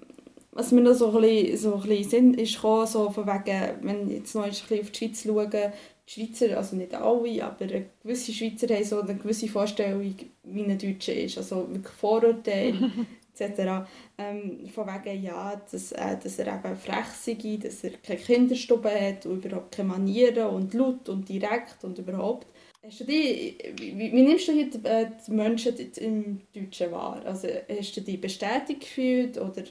was 0.53 0.73
mir 0.73 0.81
noch 0.81 0.95
so 0.95 1.15
ein 1.15 1.23
bisschen, 1.23 1.57
so 1.57 1.75
ein 1.75 1.89
bisschen 1.89 2.11
Sinn 2.11 2.35
ist 2.35 2.57
gekommen, 2.57 2.87
so 2.87 3.11
von 3.11 3.27
wegen, 3.27 3.87
wenn 3.87 4.11
jetzt 4.11 4.35
noch 4.35 4.43
ein 4.43 4.51
bisschen 4.51 4.81
auf 4.81 4.91
die 4.91 4.99
Schweiz 4.99 5.23
schauen, 5.23 5.73
die 6.09 6.13
Schweizer, 6.13 6.57
also 6.57 6.77
nicht 6.77 6.95
alle, 6.95 7.45
aber 7.45 7.67
gewisse 8.03 8.33
Schweizer 8.33 8.75
haben 8.75 8.85
so 8.85 9.01
eine 9.01 9.15
gewisse 9.15 9.49
Vorstellung, 9.49 10.15
wie 10.43 10.65
ein 10.65 10.79
Deutscher 10.79 11.15
ist, 11.15 11.39
also 11.39 11.69
wirklich 11.69 11.95
Vorurteile 11.95 12.91
etc. 13.39 13.87
Ähm, 14.19 14.69
von 14.69 14.87
wegen, 14.87 15.23
ja, 15.23 15.61
dass, 15.71 15.93
äh, 15.93 16.17
dass 16.23 16.39
er 16.39 16.55
eben 16.55 16.77
frech 16.77 17.07
sei, 17.07 17.59
dass 17.63 17.85
er 17.85 17.93
keine 18.03 18.19
Kinderstube 18.19 18.91
hat 18.91 19.27
und 19.27 19.45
überhaupt 19.45 19.75
keine 19.75 19.89
Manieren 19.89 20.49
und 20.49 20.75
laut 20.75 21.09
und 21.09 21.29
direkt 21.29 21.83
und 21.85 21.99
überhaupt. 21.99 22.49
Hast 22.83 23.01
du 23.01 23.05
die, 23.05 23.57
wie, 23.77 24.13
wie 24.13 24.23
nimmst 24.23 24.49
du 24.49 24.53
die, 24.53 24.85
äh, 24.85 25.11
die 25.27 25.31
Menschen 25.33 25.77
im 25.97 26.41
Deutschen 26.53 26.91
wahr? 26.93 27.23
Also 27.25 27.49
hast 27.69 27.97
du 27.97 28.01
die 28.01 28.17
bestätigt 28.17 28.81
gefühlt 28.81 29.39
oder 29.39 29.63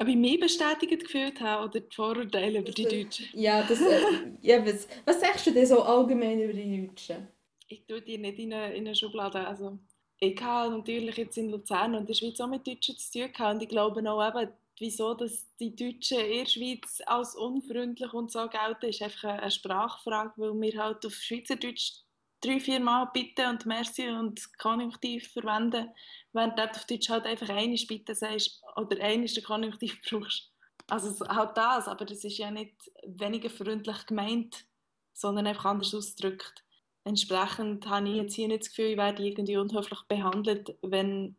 ob 0.00 0.08
ich 0.08 0.16
mich 0.16 0.40
bestätigt 0.40 1.02
gefühlt 1.02 1.40
habe 1.40 1.64
oder 1.68 1.80
die 1.80 1.94
Vorurteile 1.94 2.60
über 2.60 2.72
die 2.72 2.86
Also, 2.86 2.96
Deutschen? 3.04 3.26
Ja, 3.32 3.62
das, 3.62 3.86
äh, 3.86 4.06
ja 4.42 4.64
was, 4.66 4.88
was 5.04 5.20
sagst 5.20 5.46
du 5.46 5.52
denn 5.52 5.66
so 5.66 5.82
allgemein 5.82 6.40
über 6.40 6.52
die 6.54 6.86
Deutschen? 6.86 7.28
Ich 7.68 7.86
tue 7.86 8.02
die 8.02 8.18
nicht 8.18 8.38
in 8.38 8.52
eine, 8.52 8.74
in 8.74 8.86
eine 8.86 8.94
Schublade. 8.94 9.46
Also, 9.46 9.78
ich 10.18 10.40
habe 10.42 10.76
natürlich 10.76 11.16
jetzt 11.16 11.38
in 11.38 11.50
Luzern 11.50 11.94
und 11.94 12.00
in 12.00 12.06
der 12.06 12.14
Schweiz 12.14 12.40
auch 12.40 12.48
mit 12.48 12.66
Deutschen 12.66 12.96
zu 12.98 13.10
tun 13.12 13.32
gehabt. 13.32 13.54
Und 13.54 13.62
ich 13.62 13.68
glaube 13.68 14.10
auch 14.10 14.28
eben, 14.28 14.52
wieso 14.78 15.14
dass 15.14 15.46
die 15.58 15.74
Deutschen 15.74 16.18
in 16.20 16.38
der 16.38 16.46
Schweiz 16.46 17.00
als 17.06 17.36
unfreundlich 17.36 18.12
und 18.12 18.30
so 18.30 18.48
gelten, 18.48 18.86
ist 18.86 19.02
einfach 19.02 19.24
eine 19.38 19.50
Sprachfrage, 19.50 20.32
weil 20.36 20.60
wir 20.60 20.82
halt 20.84 21.06
auf 21.06 21.14
Schweizerdeutsch 21.14 22.02
drei, 22.40 22.60
vier 22.60 22.80
Mal 22.80 23.10
Bitte 23.12 23.48
und 23.48 23.66
Merci 23.66 24.08
und 24.08 24.40
Konjunktiv 24.58 25.32
verwenden, 25.32 25.90
während 26.32 26.58
du 26.58 26.62
auf 26.62 26.84
Deutsch 26.86 27.08
halt 27.08 27.26
einfach 27.26 27.48
eine 27.48 27.76
Bitte 27.88 28.14
sagst 28.14 28.62
oder 28.76 29.02
eine 29.02 29.26
den 29.26 29.44
Konjunktiv 29.44 30.00
brauchst. 30.08 30.52
Also 30.88 31.26
halt 31.28 31.56
das, 31.56 31.86
aber 31.86 32.04
das 32.04 32.24
ist 32.24 32.38
ja 32.38 32.50
nicht 32.50 32.74
weniger 33.06 33.50
freundlich 33.50 34.06
gemeint, 34.06 34.64
sondern 35.12 35.46
einfach 35.46 35.66
anders 35.66 35.94
ausgedrückt. 35.94 36.64
Entsprechend 37.04 37.86
habe 37.88 38.08
ich 38.08 38.16
jetzt 38.16 38.34
hier 38.34 38.48
nicht 38.48 38.62
das 38.62 38.70
Gefühl, 38.70 38.92
ich 38.92 38.96
werde 38.96 39.22
irgendwie 39.22 39.56
unhöflich 39.56 40.00
behandelt, 40.08 40.76
wenn 40.82 41.36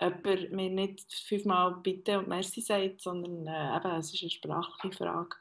jemand 0.00 0.52
mir 0.52 0.70
nicht 0.70 1.12
fünfmal 1.14 1.76
Bitte 1.82 2.18
und 2.18 2.28
Merci 2.28 2.60
sagt, 2.60 3.00
sondern 3.02 3.46
äh, 3.46 3.76
eben, 3.76 3.98
es 3.98 4.12
ist 4.12 4.22
eine 4.22 4.30
sprachliche 4.30 4.96
Frage. 4.96 5.36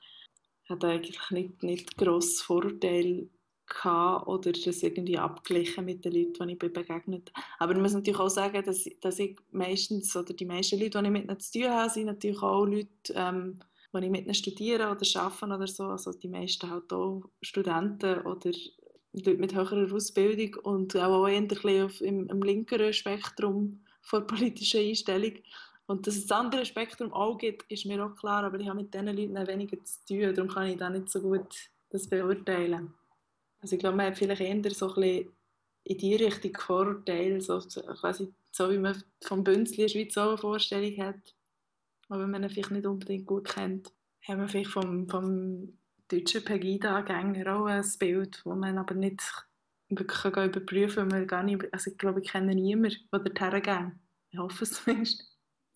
Ich 0.63 0.69
hatte 0.69 0.88
eigentlich 0.88 1.31
nicht, 1.31 1.63
nicht 1.63 1.98
grosses 1.98 2.41
Vorurteil 2.41 3.27
oder 4.25 4.51
das 4.51 4.83
irgendwie 4.83 5.17
abgeglichen 5.17 5.85
mit 5.85 6.05
den 6.05 6.13
Leuten, 6.13 6.47
die 6.47 6.53
ich 6.53 6.59
bin 6.59 6.73
begegnet 6.73 7.31
Aber 7.59 7.73
ich 7.73 7.79
muss 7.79 7.93
natürlich 7.93 8.19
auch 8.19 8.29
sagen, 8.29 8.63
dass, 8.65 8.85
dass 8.99 9.19
ich 9.19 9.37
meistens, 9.51 10.15
oder 10.15 10.33
die 10.33 10.45
meisten 10.45 10.79
Leute, 10.79 10.99
die 10.99 11.05
ich 11.05 11.11
mit 11.11 11.23
ihnen 11.25 11.39
zu 11.39 11.51
tun 11.51 11.69
habe, 11.69 11.89
sind 11.89 12.05
natürlich 12.05 12.41
auch 12.41 12.65
Leute, 12.65 12.89
ähm, 13.15 13.59
die 13.93 14.05
ich 14.05 14.11
mit 14.11 14.25
ihnen 14.25 14.35
studiere 14.35 14.91
oder 14.91 15.05
arbeite 15.15 15.45
oder 15.45 15.67
so. 15.67 15.85
Also 15.85 16.11
die 16.11 16.27
meisten 16.27 16.69
halt 16.69 16.91
auch 16.93 17.23
Studenten 17.41 18.21
oder 18.21 18.51
Leute 19.13 19.35
mit 19.35 19.55
höherer 19.55 19.93
Ausbildung 19.93 20.63
und 20.63 20.95
auch 20.95 21.27
eher 21.27 21.85
auf, 21.85 22.01
im, 22.01 22.27
im 22.29 22.41
linkeren 22.41 22.93
Spektrum 22.93 23.83
von 24.01 24.27
politischer 24.27 24.79
Einstellung. 24.79 25.33
Und 25.87 26.07
dass 26.07 26.15
es 26.15 26.27
das 26.27 26.37
andere 26.37 26.65
Spektrum 26.65 27.11
auch 27.11 27.37
gibt, 27.37 27.69
ist 27.69 27.85
mir 27.85 28.05
auch 28.05 28.15
klar, 28.15 28.43
aber 28.43 28.59
ich 28.59 28.67
habe 28.67 28.81
mit 28.81 28.93
diesen 28.93 29.07
Leuten 29.07 29.47
weniger 29.47 29.77
zu 29.83 30.05
tun, 30.07 30.33
darum 30.33 30.49
kann 30.49 30.67
ich 30.67 30.77
da 30.77 30.89
nicht 30.89 31.09
so 31.09 31.21
gut 31.21 31.69
das 31.89 32.07
beurteilen. 32.07 32.93
Also 33.62 33.75
ich 33.75 33.80
glaube, 33.80 33.98
man 33.98 34.08
hat 34.08 34.18
vielleicht 34.18 34.41
eher 34.41 34.72
so 34.72 34.94
ein 34.96 35.27
in 35.84 35.98
die 35.98 36.15
Richtung 36.15 36.56
Vorurteile, 36.60 37.41
so, 37.41 37.60
quasi 37.60 38.34
so 38.51 38.70
wie 38.70 38.77
man 38.77 39.03
vom 39.22 39.44
Bünzli 39.44 39.77
in 39.77 39.82
der 39.84 39.89
Schweiz 39.89 40.18
auch 40.18 40.30
eine 40.30 40.38
Vorstellung 40.38 40.96
hat, 40.98 41.36
aber 42.10 42.24
wenn 42.24 42.32
man 42.32 42.44
ihn 42.44 42.50
vielleicht 42.50 42.72
nicht 42.72 42.86
unbedingt 42.86 43.25
gut 43.25 43.48
kennt, 43.48 43.91
haben 44.27 44.41
wir 44.41 44.48
vielleicht 44.48 44.70
vom, 44.70 45.10
vom 45.10 45.77
deutschen 46.08 46.43
Pegida-Gänger 46.43 47.56
auch 47.56 47.65
ein 47.65 47.86
Bild, 48.00 48.41
das 48.43 48.45
man 48.45 48.78
aber 48.78 48.95
nicht 48.95 49.21
wirklich 49.89 50.34
kann 50.34 50.50
überprüfen 50.50 51.10
kann, 51.10 51.28
gar 51.28 51.43
nicht, 51.43 51.74
also 51.74 51.91
ich 51.91 51.97
glaube, 51.97 52.21
ich 52.21 52.30
kenne 52.30 52.54
niemanden, 52.54 52.97
der 53.12 53.19
dorthin 53.19 53.62
geht. 53.62 53.91
Ich 54.30 54.39
hoffe 54.39 54.63
es 54.63 54.71
zumindest. 54.71 55.26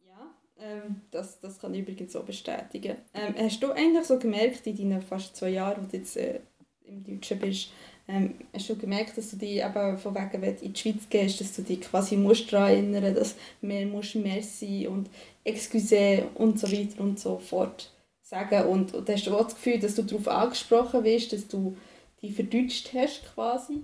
Ja, 0.06 0.36
ähm, 0.58 1.02
das, 1.12 1.40
das 1.40 1.60
kann 1.60 1.74
ich 1.74 1.82
übrigens 1.82 2.14
so 2.14 2.24
bestätigen. 2.24 2.98
Ähm, 3.14 3.36
hast 3.38 3.62
du 3.62 3.72
eigentlich 3.72 4.06
so 4.06 4.18
gemerkt 4.18 4.66
in 4.68 4.78
deinen 4.78 5.02
fast 5.02 5.36
zwei 5.36 5.50
Jahren, 5.50 5.84
wo 5.84 5.90
du 5.90 5.98
jetzt 5.98 6.16
äh, 6.16 6.42
im 6.88 7.04
Deutschen 7.04 7.40
bist, 7.40 7.72
ähm, 8.08 8.36
hast 8.54 8.70
du 8.70 8.76
gemerkt, 8.76 9.18
dass 9.18 9.32
du 9.32 9.38
dich 9.38 9.64
eben 9.64 9.98
von 9.98 10.14
wegen, 10.16 10.42
wenn 10.42 10.56
du 10.56 10.66
in 10.66 10.74
die 10.74 10.80
Schweiz 10.80 11.10
gehst, 11.10 11.42
dass 11.42 11.56
du 11.56 11.64
dich 11.64 11.82
quasi 11.82 12.18
musst 12.18 12.52
daran 12.54 12.70
erinnern 12.72 13.16
dass 13.16 13.36
mehr 13.62 13.86
musst 13.88 14.16
Merci 14.16 14.88
und 14.88 15.10
Excuse 15.44 16.28
und 16.36 16.60
so 16.60 16.72
weiter 16.72 17.02
und 17.02 17.20
so 17.20 17.40
fort 17.40 17.92
sagen. 18.22 18.68
Und, 18.68 18.94
und 18.94 19.10
hast 19.10 19.26
du 19.28 19.36
auch 19.36 19.44
das 19.46 19.56
Gefühl, 19.56 19.80
dass 19.80 19.96
du 19.96 20.04
darauf 20.04 20.28
angesprochen 20.28 21.04
wirst, 21.04 21.34
dass 21.34 21.48
du 21.48 21.78
dich 22.22 22.36
verdeutscht 22.36 22.94
hast 22.94 23.24
quasi? 23.34 23.84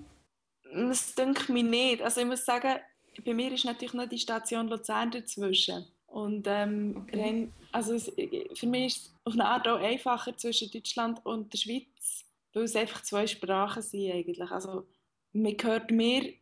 Das 0.74 1.16
denke 1.16 1.44
ich 1.44 1.50
mir 1.50 1.64
nicht. 1.64 2.02
Also 2.02 2.22
ich 2.22 2.28
muss 2.28 2.46
sagen, 2.46 2.80
bei 3.26 3.34
mir 3.34 3.52
ist 3.54 3.66
natürlich 3.66 3.94
noch 3.94 4.08
die 4.08 4.20
Station 4.20 4.68
Luzern 4.68 5.12
dazwischen. 5.12 5.86
Und 6.08 6.46
ähm, 6.48 6.96
Okay. 6.96 7.50
also 7.72 7.94
es, 7.94 8.12
für 8.54 8.68
mich 8.68 8.88
ist 8.88 8.98
es 8.98 9.16
auf 9.26 9.34
eine 9.34 9.46
Art 9.46 9.68
auch 9.68 9.80
einfacher 9.80 10.36
zwischen 10.38 10.72
Deutschland 10.72 11.26
und 11.26 11.54
der 11.54 11.58
Schweiz, 11.58 12.26
weil 12.54 12.64
es 12.64 12.76
einfach 12.76 13.02
zwei 13.04 13.28
Sprachen 13.28 13.82
sind 13.82 14.12
eigentlich. 14.12 14.42
Also 14.52 14.88
man 15.34 15.56
hört 15.62 15.92
mir, 15.92 16.34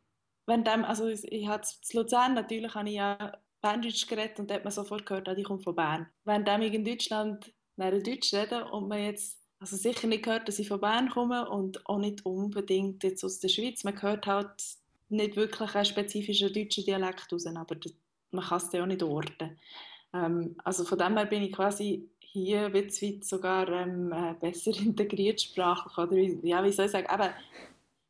wenn 0.45 0.63
dem, 0.63 0.83
also 0.83 1.07
ich 1.07 1.23
ich 1.31 1.47
habe 1.47 1.63
zu 1.63 1.97
Luzern 1.97 2.33
natürlich 2.33 2.73
habe 2.73 2.89
ich 2.89 2.95
ja 2.95 3.37
Berndeutsch 3.61 4.07
geredet 4.07 4.39
und 4.39 4.49
da 4.49 4.55
hat 4.55 4.63
man 4.63 4.71
sofort 4.71 5.05
gehört, 5.05 5.27
ah, 5.27 5.35
ich 5.35 5.43
komme 5.43 5.61
von 5.61 5.75
Bern. 5.75 6.07
Wenn 6.23 6.45
dem 6.45 6.61
ich 6.61 6.73
in 6.73 6.85
Deutschland 6.85 7.53
nachher 7.75 7.99
Deutsch 7.99 8.33
rede 8.33 8.65
und 8.65 8.87
man 8.87 9.03
jetzt 9.03 9.39
also 9.59 9.75
sicher 9.75 10.07
nicht 10.07 10.23
gehört, 10.23 10.47
dass 10.47 10.59
ich 10.59 10.69
von 10.69 10.79
Bern 10.79 11.09
komme 11.09 11.49
und 11.49 11.85
auch 11.85 11.99
nicht 11.99 12.25
unbedingt 12.25 13.03
jetzt 13.03 13.23
aus 13.25 13.39
der 13.39 13.49
Schweiz. 13.49 13.83
Man 13.83 14.01
hört 14.01 14.25
halt 14.25 14.63
nicht 15.09 15.35
wirklich 15.35 15.75
einen 15.75 15.85
spezifischen 15.85 16.53
deutschen 16.53 16.85
Dialekt 16.85 17.31
raus, 17.31 17.45
aber 17.45 17.75
man 18.31 18.45
kann 18.45 18.57
es 18.57 18.69
dann 18.69 18.81
auch 18.81 18.85
nicht 18.85 19.03
orten. 19.03 19.59
Ähm, 20.13 20.55
also 20.63 20.85
von 20.85 20.97
dem 20.97 21.17
her 21.17 21.25
bin 21.25 21.43
ich 21.43 21.51
quasi 21.51 22.09
hier 22.31 22.73
weit 22.73 23.23
sogar 23.23 23.67
ähm, 23.69 24.11
äh, 24.11 24.33
besser 24.39 24.71
integriert 24.79 25.41
sprachlich. 25.41 25.97
Oder 25.97 26.15
wie, 26.15 26.39
ja, 26.43 26.63
wie 26.63 26.71
soll 26.71 26.85
ich 26.85 26.91
sagen, 26.91 27.07
eben, 27.11 27.33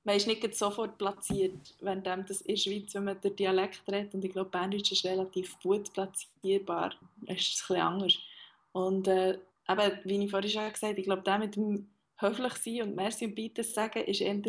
man 0.03 0.15
ist 0.15 0.27
nicht 0.27 0.55
sofort 0.55 0.97
platziert, 0.97 1.75
wenn 1.81 2.03
dem 2.03 2.25
das 2.25 2.41
in 2.41 2.55
der 2.55 2.93
wenn 2.93 3.03
man 3.03 3.21
den 3.21 3.35
Dialekt 3.35 3.81
redet, 3.91 4.13
und 4.13 4.25
ich 4.25 4.31
glaube, 4.31 4.49
Berndeutsch 4.49 4.91
ist 4.91 5.05
relativ 5.05 5.59
gut 5.61 5.91
platzierbar, 5.93 6.93
ist 7.27 7.53
es 7.53 7.61
ein 7.61 7.67
bisschen 7.67 7.81
anders. 7.81 8.17
Und 8.71 9.07
äh, 9.07 9.37
eben, 9.69 9.99
wie 10.03 10.23
ich 10.23 10.31
vorhin 10.31 10.49
schon 10.49 10.71
gesagt 10.71 10.83
habe, 10.83 10.99
ich 10.99 11.05
glaube, 11.05 11.23
der 11.23 11.39
mit 11.39 11.55
dem 11.55 11.89
höflich 12.17 12.53
sein 12.53 12.81
und 12.81 12.95
Merci 12.95 13.25
und 13.25 13.35
Bitte 13.35 13.63
sagen, 13.63 14.03
ist 14.03 14.21
eher 14.21 14.31
eine 14.31 14.43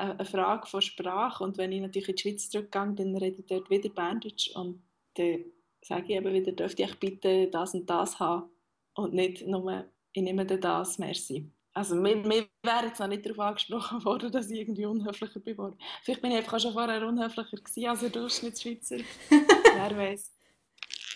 eine 0.00 0.24
Frage 0.24 0.66
von 0.66 0.80
Sprache. 0.80 1.44
Und 1.44 1.58
wenn 1.58 1.72
ich 1.72 1.80
natürlich 1.80 2.08
in 2.08 2.16
die 2.16 2.22
Schweiz 2.22 2.50
zurückgehe, 2.50 2.94
dann 2.96 3.16
rede 3.16 3.40
ich 3.40 3.46
dort 3.46 3.68
wieder 3.68 3.90
Berndeutsch 3.90 4.48
und 4.56 4.82
dann 5.14 5.44
sage 5.82 6.04
ich 6.04 6.10
eben 6.16 6.32
wieder, 6.32 6.52
dürfte 6.52 6.82
ich 6.82 6.98
bitte 6.98 7.48
das 7.48 7.74
und 7.74 7.88
das 7.88 8.18
haben 8.18 8.48
und 8.94 9.14
nicht 9.14 9.46
nur, 9.46 9.84
ich 10.12 10.22
nehme 10.22 10.46
dir 10.46 10.58
das, 10.58 10.98
merci. 10.98 11.50
Also 11.72 11.94
mir, 11.94 12.16
mir 12.16 12.46
wäre 12.62 12.86
jetzt 12.86 12.98
noch 12.98 13.06
nicht 13.06 13.24
darauf 13.24 13.38
angesprochen 13.40 14.04
worden, 14.04 14.32
dass 14.32 14.50
ich 14.50 14.60
irgendwie 14.60 14.86
unhöflicher 14.86 15.40
bin 15.40 15.56
worden. 15.56 15.78
Vielleicht 16.02 16.22
bin 16.22 16.32
ich 16.32 16.38
einfach 16.38 16.58
schon 16.58 16.72
vorher 16.72 17.06
unhöflicher 17.06 17.56
gewesen 17.56 17.86
als 17.86 18.04
ein 18.04 18.12
Durchschnittsschweizer. 18.12 18.96
Wer 19.28 19.96
weiß. 19.96 20.32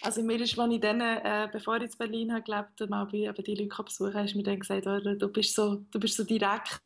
Also 0.03 0.23
mir 0.23 0.41
ist, 0.41 0.59
als 0.59 0.73
ich 0.73 0.81
dann, 0.81 1.01
äh, 1.01 1.49
bevor 1.51 1.77
ich 1.79 1.85
in 1.85 1.99
Berlin 1.99 2.33
habe 2.33 2.43
gelebt 2.43 2.81
habe, 2.81 2.89
mal 2.89 3.07
bei 3.07 3.19
eben 3.19 3.43
die 3.43 3.55
Leute 3.55 3.83
besuchen, 3.83 4.15
hast 4.15 4.35
du 4.35 4.39
mir 4.39 4.45
dann 4.45 4.61
gesagt, 4.61 4.87
oh, 4.87 5.01
du, 5.01 5.29
bist 5.29 5.55
so, 5.55 5.77
du 5.91 5.99
bist 5.99 6.17
so 6.17 6.25
direkt. 6.25 6.83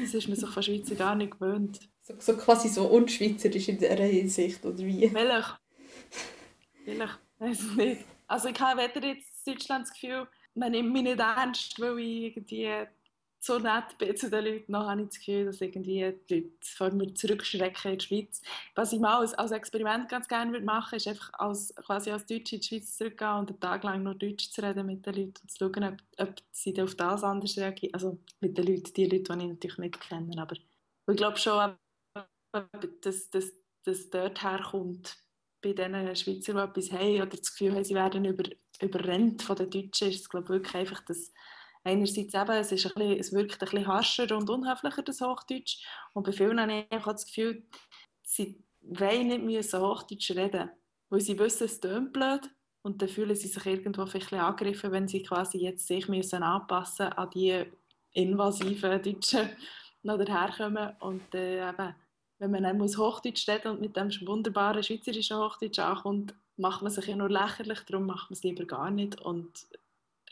Das 0.00 0.14
ist 0.14 0.26
man 0.26 0.36
sich 0.36 0.48
von 0.48 0.62
Schweizer 0.62 0.94
gar 0.94 1.14
nicht 1.14 1.32
gewöhnt. 1.32 1.78
So, 2.02 2.14
so 2.18 2.36
quasi 2.36 2.68
so 2.68 2.86
unschweizerisch 2.86 3.68
in 3.68 3.78
dieser 3.78 3.96
Hinsicht, 3.96 4.64
oder 4.64 4.78
wie? 4.78 5.08
Vielleicht. 5.08 5.56
Vielleicht. 6.84 7.18
Weiß 7.38 7.60
ich 7.60 7.76
nicht. 7.76 8.04
Also 8.26 8.48
ich 8.48 8.60
habe 8.60 8.80
weder 8.80 9.06
jetzt 9.06 9.35
Deutschland 9.46 9.86
das 9.86 9.92
Gefühl, 9.92 10.26
man 10.54 10.72
nimmt 10.72 10.92
mich 10.92 11.02
nicht 11.02 11.18
ernst, 11.18 11.80
weil 11.80 11.98
ich 11.98 12.36
irgendwie 12.36 12.86
so 13.38 13.58
nett 13.58 13.96
bin 13.98 14.16
zu 14.16 14.28
den 14.28 14.44
Leuten. 14.44 14.72
Noch 14.72 14.88
habe 14.88 15.02
ich 15.02 15.08
das 15.08 15.18
Gefühl, 15.18 15.46
dass 15.46 15.60
irgendwie 15.60 16.14
die 16.28 16.34
Leute 16.34 16.50
vor 16.62 16.90
mir 16.90 17.14
zurückschrecken 17.14 17.92
in 17.92 17.98
die 17.98 18.04
Schweiz. 18.04 18.42
Was 18.74 18.92
ich 18.92 19.00
mal 19.00 19.20
als, 19.20 19.34
als 19.34 19.52
Experiment 19.52 20.08
ganz 20.08 20.26
gerne 20.26 20.52
würde 20.52 20.64
machen 20.64 20.92
würde, 20.92 20.96
ist 20.96 21.08
einfach 21.08 21.32
als, 21.34 21.74
quasi 21.76 22.10
als 22.10 22.26
Deutsche 22.26 22.56
in 22.56 22.60
die 22.60 22.66
Schweiz 22.66 22.96
zurückgehen 22.96 23.38
und 23.38 23.50
einen 23.50 23.60
Tag 23.60 23.84
lang 23.84 24.02
nur 24.02 24.14
Deutsch 24.14 24.50
zu 24.50 24.62
reden 24.62 24.86
mit 24.86 25.06
den 25.06 25.14
Leuten 25.14 25.34
und 25.42 25.50
zu 25.50 25.58
schauen, 25.58 25.84
ob, 25.84 26.28
ob 26.28 26.42
sie 26.50 26.82
auf 26.82 26.94
das 26.94 27.22
anders 27.22 27.56
reagieren. 27.56 27.94
Also 27.94 28.18
mit 28.40 28.58
den 28.58 28.66
Leuten, 28.66 28.92
die 28.94 29.04
Leute, 29.04 29.36
die 29.36 29.44
ich 29.44 29.48
natürlich 29.48 29.78
nicht 29.78 30.00
kenne. 30.00 30.42
Aber 30.42 30.56
ich 30.56 31.16
glaube 31.16 31.38
schon, 31.38 31.76
dass 33.02 33.30
das 33.30 34.10
dort 34.10 34.42
herkommt, 34.42 35.16
bei 35.66 35.72
den 35.72 36.14
Schweizern, 36.14 36.56
die 36.56 36.62
etwas 36.62 36.92
haben 36.92 37.16
oder 37.16 37.36
das 37.36 37.52
Gefühl 37.52 37.74
haben, 37.74 37.84
sie 37.84 37.94
werden 37.94 38.24
über, 38.24 38.44
überrennt 38.80 39.42
von 39.42 39.56
den 39.56 39.70
Deutschen, 39.70 40.08
ist 40.08 40.20
es 40.20 40.28
glaube 40.28 40.48
wirklich 40.48 40.74
einfach, 40.74 41.04
dass 41.04 41.32
einerseits 41.82 42.34
eben, 42.34 42.50
es, 42.50 42.72
ist 42.72 42.86
ein 42.86 42.92
bisschen, 42.94 43.18
es 43.18 43.32
wirkt 43.32 43.54
ein 43.54 43.58
bisschen 43.68 43.86
harscher 43.86 44.36
und 44.36 44.48
unhöflicher, 44.48 45.02
das 45.02 45.20
Hochdeutsch. 45.20 45.84
Und 46.12 46.24
bei 46.24 46.32
vielen 46.32 46.60
habe 46.60 46.86
ich 46.90 46.96
auch 46.96 47.12
das 47.12 47.26
Gefühl, 47.26 47.64
sie 48.22 48.62
wollen 48.82 49.28
nicht 49.28 49.42
müssen 49.42 49.80
Hochdeutsch 49.80 50.30
reden, 50.32 50.70
weil 51.10 51.20
sie 51.20 51.38
wissen, 51.38 51.64
es 51.64 51.80
tönt 51.80 52.12
blöd 52.12 52.48
und 52.82 53.02
dann 53.02 53.08
fühlen 53.08 53.34
sie 53.34 53.48
sich 53.48 53.66
irgendwo 53.66 54.06
vielleicht 54.06 54.32
ein 54.32 54.40
angegriffen, 54.40 54.92
wenn 54.92 55.08
sie 55.08 55.22
quasi 55.22 55.58
jetzt 55.58 55.86
sich 55.86 56.08
müssen 56.08 56.42
anpassen 56.44 57.06
an 57.06 57.30
die 57.30 57.64
invasiven 58.12 59.02
Deutschen, 59.02 59.48
die 60.02 60.24
daherkommen 60.24 60.94
und 61.00 61.34
äh, 61.34 61.68
eben, 61.68 61.94
wenn 62.38 62.50
man 62.50 62.62
dann 62.62 62.80
Hochdeutsch 62.80 63.48
reden 63.48 63.72
und 63.72 63.80
mit 63.80 63.96
dem 63.96 64.10
wunderbaren 64.26 64.82
schweizerischen 64.82 65.38
Hochdeutsch 65.38 65.78
ankommt, 65.78 66.34
macht 66.56 66.82
man 66.82 66.90
sich 66.90 67.06
ja 67.06 67.16
nur 67.16 67.30
lächerlich, 67.30 67.80
darum 67.80 68.06
macht 68.06 68.30
man 68.30 68.36
es 68.36 68.42
lieber 68.42 68.64
gar 68.64 68.90
nicht 68.90 69.20
und 69.20 69.66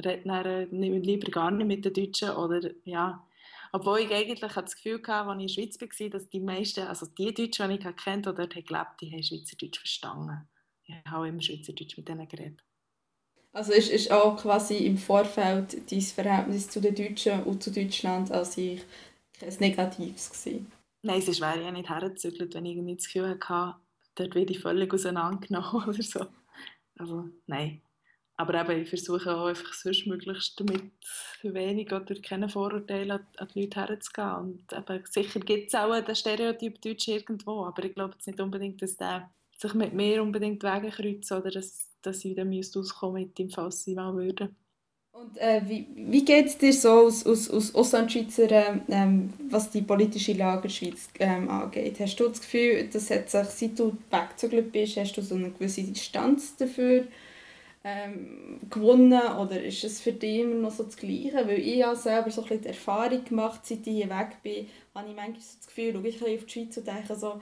redet 0.05 0.27
dann 0.27 0.47
äh, 0.47 0.65
lieber 0.99 1.31
gar 1.31 1.51
nicht 1.51 1.67
mit 1.67 1.85
den 1.85 1.93
Deutschen 1.93 2.31
oder 2.31 2.71
ja, 2.85 3.27
obwohl 3.73 4.01
ich 4.01 4.13
eigentlich 4.13 4.41
das 4.41 4.77
Gefühl 4.77 5.03
hatte, 5.07 5.13
als 5.13 5.43
ich 5.43 5.59
in 5.59 5.67
der 5.67 5.79
Schweiz 5.79 6.01
war, 6.01 6.09
dass 6.11 6.29
die 6.29 6.41
meisten, 6.41 6.87
also 6.87 7.07
die 7.07 7.35
Deutschen, 7.35 7.71
die 7.71 7.77
ich 7.77 7.97
kennt 7.97 8.27
oder 8.27 8.47
dort 8.47 8.67
gelebt 8.67 9.01
die 9.01 9.11
haben 9.11 9.23
Schweizerdeutsch 9.23 9.79
verstanden. 9.79 10.49
Ich 10.85 10.95
habe 11.07 11.29
immer 11.29 11.43
Schweizerdeutsch 11.43 11.97
mit 11.97 12.09
denen 12.09 12.29
geredet. 12.29 12.63
Also 13.53 13.73
ist, 13.73 13.91
ist 13.91 14.11
auch 14.11 14.37
quasi 14.37 14.79
im 14.79 14.99
Vorfeld 14.99 15.91
dein 15.91 16.01
Verhältnis 16.01 16.69
zu 16.69 16.81
den 16.81 16.95
Deutschen 16.95 17.45
und 17.45 17.63
zu 17.63 17.71
Deutschland 17.71 18.33
an 18.33 18.45
sich 18.45 18.83
kein 19.39 19.55
Negatives 19.61 20.31
gewesen? 20.31 20.71
Nein, 21.07 21.19
es 21.19 21.39
wäre 21.39 21.63
ja 21.63 21.71
nicht 21.71 21.91
hergezügelt, 21.91 22.55
wenn 22.55 22.65
ich 22.65 22.77
irgendwie 22.77 22.97
das 22.97 23.05
Gefühl 23.05 23.39
hatte, 23.39 23.77
dort 24.15 24.35
werde 24.35 24.53
ich 24.53 24.61
völlig 24.61 24.93
auseinandergenommen 24.95 25.85
oder 25.89 26.03
so. 26.03 26.27
Also 26.97 27.29
nein. 27.47 27.83
Aber 28.37 28.55
eben, 28.59 28.83
ich 28.83 28.89
versuche 28.89 29.37
auch 29.37 29.47
einfach 29.47 29.75
sonst 29.75 30.07
möglichst 30.07 30.59
mit 30.61 30.93
wenig 31.43 31.93
oder 31.93 32.15
keine 32.23 32.49
Vorurteile 32.49 33.15
an, 33.17 33.27
an 33.37 33.49
die 33.55 33.65
Leute 33.65 33.81
herzugehen. 33.81 34.35
Und 34.35 34.73
eben, 34.73 35.05
sicher 35.05 35.41
gibt 35.41 35.69
es 35.69 35.75
auch 35.75 36.01
den 36.01 36.17
Stereotyp 36.17 36.81
Deutsch 36.81 37.09
irgendwo, 37.09 37.67
aber 37.67 37.85
ich 37.85 37.95
glaube 37.95 38.15
jetzt 38.15 38.27
nicht 38.27 38.41
unbedingt, 38.41 38.81
dass 38.81 38.97
der 38.97 39.31
sich 39.59 39.75
mit 39.75 39.93
mir 39.93 40.23
unbedingt 40.23 40.63
Wege 40.63 40.91
kreuzt 40.91 41.31
oder 41.33 41.51
dass, 41.51 41.87
dass 42.01 42.25
ich 42.25 42.35
dann 42.35 42.59
auskommen 42.59 43.25
mit 43.25 43.39
ihm, 43.39 43.51
falls 43.51 43.85
sie 43.85 43.95
mal 43.95 44.15
würden. 44.15 44.57
Und 45.15 45.39
äh, 45.39 45.63
wie, 45.67 45.87
wie 45.95 46.25
geht 46.25 46.47
es 46.47 46.59
dir 46.59 46.73
so 46.73 46.91
aus, 46.91 47.25
aus, 47.25 47.49
aus 47.49 47.73
Auslandschweizer, 47.73 48.81
ähm, 48.89 49.33
was 49.49 49.71
die 49.71 49.83
politische 49.83 50.33
Lage 50.33 50.57
in 50.57 50.63
der 50.63 50.69
Schweiz 50.71 51.09
ähm, 51.21 51.49
angeht? 51.49 52.01
Hast 52.01 52.17
du 52.17 52.29
das 52.29 52.41
Gefühl, 52.41 52.89
dass 52.93 53.11
hat 53.11 53.31
sich, 53.31 53.47
seit 53.47 53.79
du 53.79 53.97
weggezögert 54.11 54.73
bist, 54.73 54.97
hast 54.97 55.13
du 55.13 55.23
so 55.23 55.37
eine 55.37 55.51
gewisse 55.51 55.85
Distanz 55.85 56.57
dafür 56.57 57.05
ähm, 57.85 58.59
gewonnen 58.69 59.23
oder 59.39 59.63
ist 59.63 59.85
es 59.85 60.01
für 60.01 60.13
dich 60.13 60.41
immer 60.41 60.57
noch 60.57 60.73
so 60.73 60.83
das 60.83 60.97
Gleiche? 60.97 61.47
Weil 61.47 61.61
ich 61.61 61.77
ja 61.77 61.95
selber 61.95 62.33
so 62.33 62.43
ein 62.43 62.49
bisschen 62.49 62.63
die 62.63 62.69
Erfahrung 62.69 63.25
gemacht 63.25 63.61
seit 63.63 63.87
ich 63.87 63.95
hier 63.95 64.11
weg 64.11 64.39
bin, 64.43 64.67
habe 64.97 65.09
ich 65.09 65.15
manchmal 65.15 65.41
so 65.41 65.57
das 65.61 65.67
Gefühl, 65.69 65.93
schaue 65.93 66.31
ich 66.31 66.41
auf 66.41 66.47
die 66.47 66.53
Schweiz 66.53 66.77
und 66.77 66.89
denke 66.89 67.15
so, 67.15 67.41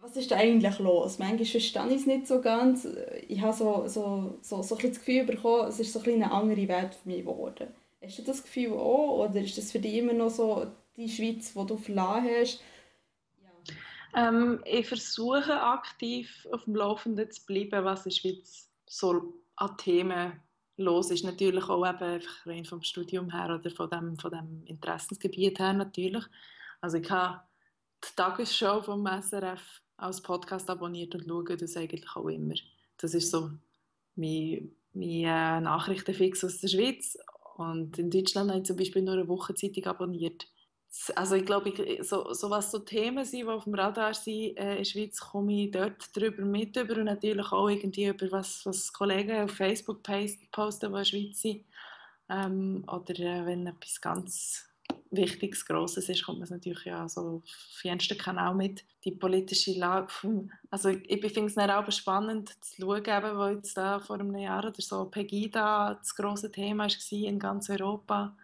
was 0.00 0.16
ist 0.16 0.30
da 0.30 0.36
eigentlich 0.36 0.78
los? 0.78 1.18
Manchmal 1.18 1.44
verstehe 1.44 1.88
ich 1.88 1.96
es 1.96 2.06
nicht 2.06 2.26
so 2.26 2.40
ganz. 2.40 2.86
Ich 3.26 3.40
habe 3.40 3.56
so, 3.56 3.86
so, 3.86 4.38
so, 4.42 4.62
so 4.62 4.76
ein 4.76 4.88
das 4.88 4.98
Gefühl 4.98 5.24
bekommen, 5.24 5.68
es 5.68 5.80
ist 5.80 5.92
so 5.92 6.00
ein 6.00 6.14
eine 6.14 6.30
andere 6.30 6.68
Welt 6.68 6.94
für 6.94 7.08
mich 7.08 7.20
geworden. 7.20 7.68
Hast 8.02 8.18
du 8.18 8.22
das 8.22 8.42
Gefühl 8.42 8.72
auch? 8.72 9.28
Oder 9.28 9.40
ist 9.40 9.58
das 9.58 9.72
für 9.72 9.80
dich 9.80 9.94
immer 9.94 10.12
noch 10.12 10.30
so 10.30 10.66
die 10.96 11.08
Schweiz, 11.08 11.52
die 11.52 11.66
du 11.66 11.76
verlassen 11.76 12.28
hast? 12.40 12.62
Ja. 13.42 14.28
Ähm, 14.28 14.62
ich 14.64 14.86
versuche 14.86 15.60
aktiv 15.60 16.46
auf 16.52 16.64
dem 16.64 16.76
Laufenden 16.76 17.30
zu 17.30 17.44
bleiben, 17.44 17.84
was 17.84 18.06
in 18.06 18.10
der 18.10 18.16
Schweiz 18.16 18.70
so 18.86 19.34
an 19.56 19.76
Themen 19.78 20.40
los 20.76 21.10
ist. 21.10 21.24
Natürlich 21.24 21.64
auch 21.64 21.86
eben 21.86 22.02
einfach 22.02 22.46
rein 22.46 22.64
vom 22.64 22.82
Studium 22.82 23.30
her 23.30 23.58
oder 23.58 23.70
von 23.70 23.90
dem, 23.90 24.16
von 24.16 24.30
dem 24.30 24.62
Interessensgebiet 24.64 25.58
her 25.58 25.72
natürlich. 25.72 26.24
Also 26.80 26.98
ich 26.98 27.10
habe 27.10 27.40
die 28.04 28.14
Tagesshow 28.14 28.80
vom 28.82 29.04
SRF 29.06 29.82
als 29.98 30.22
Podcast 30.22 30.70
abonniert 30.70 31.14
und 31.14 31.26
schaue 31.26 31.56
das 31.56 31.76
eigentlich 31.76 32.06
auch 32.14 32.28
immer. 32.28 32.54
Das 32.96 33.14
ist 33.14 33.30
so 33.30 33.50
mein, 34.16 34.70
mein 34.94 35.10
äh, 35.10 35.60
Nachrichtenfix 35.60 36.44
aus 36.44 36.60
der 36.60 36.68
Schweiz. 36.68 37.18
Und 37.56 37.98
in 37.98 38.10
Deutschland 38.10 38.50
habe 38.50 38.60
ich 38.60 38.66
zum 38.66 38.76
Beispiel 38.76 39.02
nur 39.02 39.14
eine 39.14 39.28
Wochenzeitung 39.28 39.84
abonniert 39.84 40.48
also 41.14 41.34
ich 41.34 41.44
glaube, 41.44 41.72
so, 42.02 42.32
so 42.32 42.50
was 42.50 42.70
so 42.70 42.78
Themen 42.78 43.24
sind, 43.24 43.46
die 43.46 43.48
auf 43.48 43.64
dem 43.64 43.74
Radar 43.74 44.14
sind 44.14 44.56
äh, 44.56 44.72
in 44.72 44.78
der 44.78 44.84
Schweiz, 44.84 45.20
komme 45.20 45.64
ich 45.64 45.70
dort 45.70 46.16
drüber 46.16 46.42
mit 46.44 46.76
über 46.76 46.96
und 46.96 47.04
natürlich 47.04 47.52
auch 47.52 47.68
irgendwie 47.68 48.06
über 48.06 48.30
was, 48.32 48.64
was 48.64 48.92
Kollegen 48.92 49.42
auf 49.42 49.52
Facebook 49.52 50.02
posten, 50.02 50.48
die 50.80 50.86
in 50.86 50.92
der 50.92 51.04
Schweiz 51.04 51.40
sind. 51.42 51.64
Ähm, 52.30 52.84
oder 52.86 53.18
äh, 53.18 53.46
wenn 53.46 53.66
etwas 53.66 54.00
ganz 54.00 54.66
Wichtiges, 55.10 55.64
Grosses 55.64 56.08
ist, 56.08 56.24
kommt 56.24 56.40
man 56.40 56.48
natürlich 56.48 56.84
ja 56.84 57.08
so 57.08 57.42
auf 57.44 57.84
jeden 57.84 57.98
Kanal 58.18 58.54
mit. 58.54 58.84
Die 59.04 59.12
politische 59.12 59.72
Lage, 59.72 60.08
also 60.70 60.88
ich, 60.88 61.32
finde 61.32 61.46
es 61.46 61.58
auch 61.58 61.90
spannend 61.92 62.52
zu 62.64 62.82
schauen, 62.82 63.04
eben, 63.04 63.38
wo 63.38 63.46
jetzt 63.46 63.76
da 63.76 64.00
vor 64.00 64.18
einem 64.18 64.36
Jahr 64.36 64.64
oder 64.64 64.80
so 64.80 65.04
Pegida 65.06 65.94
das 65.94 66.14
grosse 66.14 66.50
Thema 66.50 66.84
war 66.84 67.12
in 67.12 67.38
ganz 67.38 67.70
Europa 67.70 68.36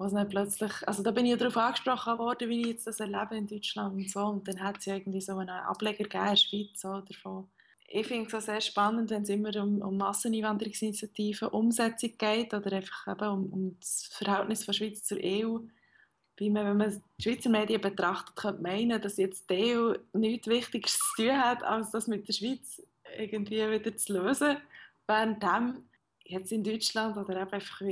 was 0.00 0.14
dann 0.14 0.28
plötzlich, 0.28 0.72
also 0.88 1.02
da 1.02 1.10
bin 1.10 1.26
ich 1.26 1.36
darauf 1.36 1.58
angesprochen 1.58 2.18
worden, 2.18 2.48
wie 2.48 2.62
ich 2.62 2.66
jetzt 2.68 2.86
das 2.86 3.00
erlebe 3.00 3.36
in 3.36 3.46
Deutschland 3.46 3.94
und 3.94 4.10
so 4.10 4.20
und 4.20 4.48
dann 4.48 4.58
hat 4.60 4.78
es 4.78 4.86
ja 4.86 4.94
irgendwie 4.94 5.20
so 5.20 5.36
einen 5.36 5.50
Ableger 5.50 6.04
gegeben 6.04 6.24
in 6.24 6.30
der 6.30 6.36
Schweiz 6.36 6.80
so, 6.80 7.00
davon. 7.02 7.50
Ich 7.86 8.06
finde 8.06 8.26
es 8.26 8.34
auch 8.34 8.40
sehr 8.40 8.62
spannend, 8.62 9.10
wenn 9.10 9.24
es 9.24 9.28
immer 9.28 9.54
um, 9.56 9.82
um 9.82 9.98
Masseneinwanderungsinitiativen, 9.98 11.48
Umsetzung 11.48 12.16
geht 12.16 12.54
oder 12.54 12.72
einfach 12.72 13.08
eben 13.08 13.28
um, 13.28 13.52
um 13.52 13.76
das 13.78 14.08
Verhältnis 14.12 14.64
von 14.64 14.72
Schweiz 14.72 15.04
zur 15.04 15.18
EU. 15.22 15.58
Wie 16.40 16.48
man, 16.48 16.64
wenn 16.64 16.76
man 16.78 17.02
die 17.18 17.22
Schweizer 17.22 17.50
Medien 17.50 17.82
betrachtet, 17.82 18.34
könnte 18.34 18.62
meinen, 18.62 19.00
dass 19.00 19.18
jetzt 19.18 19.50
die 19.50 19.76
EU 19.76 19.92
nichts 20.14 20.46
Wichtigeres 20.46 20.98
zu 21.16 21.22
tun 21.22 21.38
hat, 21.38 21.62
als 21.62 21.90
das 21.90 22.06
mit 22.06 22.26
der 22.26 22.32
Schweiz 22.32 22.82
irgendwie 23.18 23.70
wieder 23.70 23.94
zu 23.94 24.14
lösen. 24.14 24.56
Währenddem 25.06 25.84
jetzt 26.24 26.50
in 26.50 26.64
Deutschland 26.64 27.18
oder 27.18 27.42
eben 27.42 27.52
einfach 27.52 27.82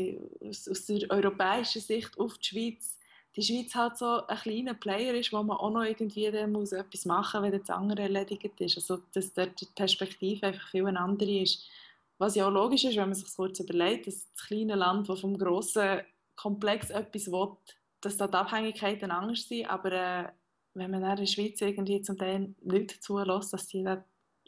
aus, 0.40 0.66
aus 0.66 0.86
der 0.86 1.10
europäischen 1.10 1.82
Sicht 1.82 2.18
auf 2.18 2.38
die 2.38 2.46
Schweiz, 2.46 2.96
die 3.36 3.42
Schweiz 3.42 3.74
halt 3.74 3.98
so 3.98 4.26
ein 4.26 4.38
kleiner 4.38 4.72
Player 4.72 5.12
ist, 5.12 5.30
wo 5.30 5.42
man 5.42 5.58
auch 5.58 5.70
noch 5.70 5.82
irgendwie 5.82 6.30
muss 6.46 6.72
etwas 6.72 7.04
machen 7.04 7.42
muss, 7.42 7.52
wenn 7.52 7.60
das 7.60 7.70
andere 7.70 8.02
erledigt 8.02 8.58
ist. 8.60 8.76
Also 8.78 9.02
dass 9.12 9.34
dort 9.34 9.60
die 9.60 9.66
Perspektive 9.74 10.46
einfach 10.46 10.70
viel 10.70 10.86
eine 10.86 11.00
andere 11.00 11.42
ist. 11.42 11.68
Was 12.16 12.34
ja 12.34 12.48
auch 12.48 12.52
logisch 12.52 12.84
ist, 12.84 12.96
wenn 12.96 13.10
man 13.10 13.14
sich 13.14 13.32
kurz 13.36 13.60
überlegt, 13.60 14.06
dass 14.06 14.26
das 14.32 14.46
kleine 14.46 14.74
Land, 14.74 15.06
das 15.06 15.20
vom 15.20 15.36
grossen 15.36 16.00
Komplex 16.34 16.88
etwas 16.90 17.30
will, 17.30 17.56
dass 18.00 18.16
da 18.16 18.26
die 18.26 18.34
Abhängigkeiten 18.34 19.10
anders 19.10 19.48
sind, 19.48 19.68
aber 19.68 19.92
äh, 19.92 20.28
wenn 20.74 20.90
man 20.90 21.02
in 21.02 21.16
der 21.16 21.26
Schweiz 21.26 21.60
irgendwie 21.60 22.00
zum 22.02 22.16
Teil 22.16 22.54
nicht 22.62 23.02
zulässt, 23.02 23.52
dass 23.52 23.66
die 23.66 23.82
das 23.82 23.98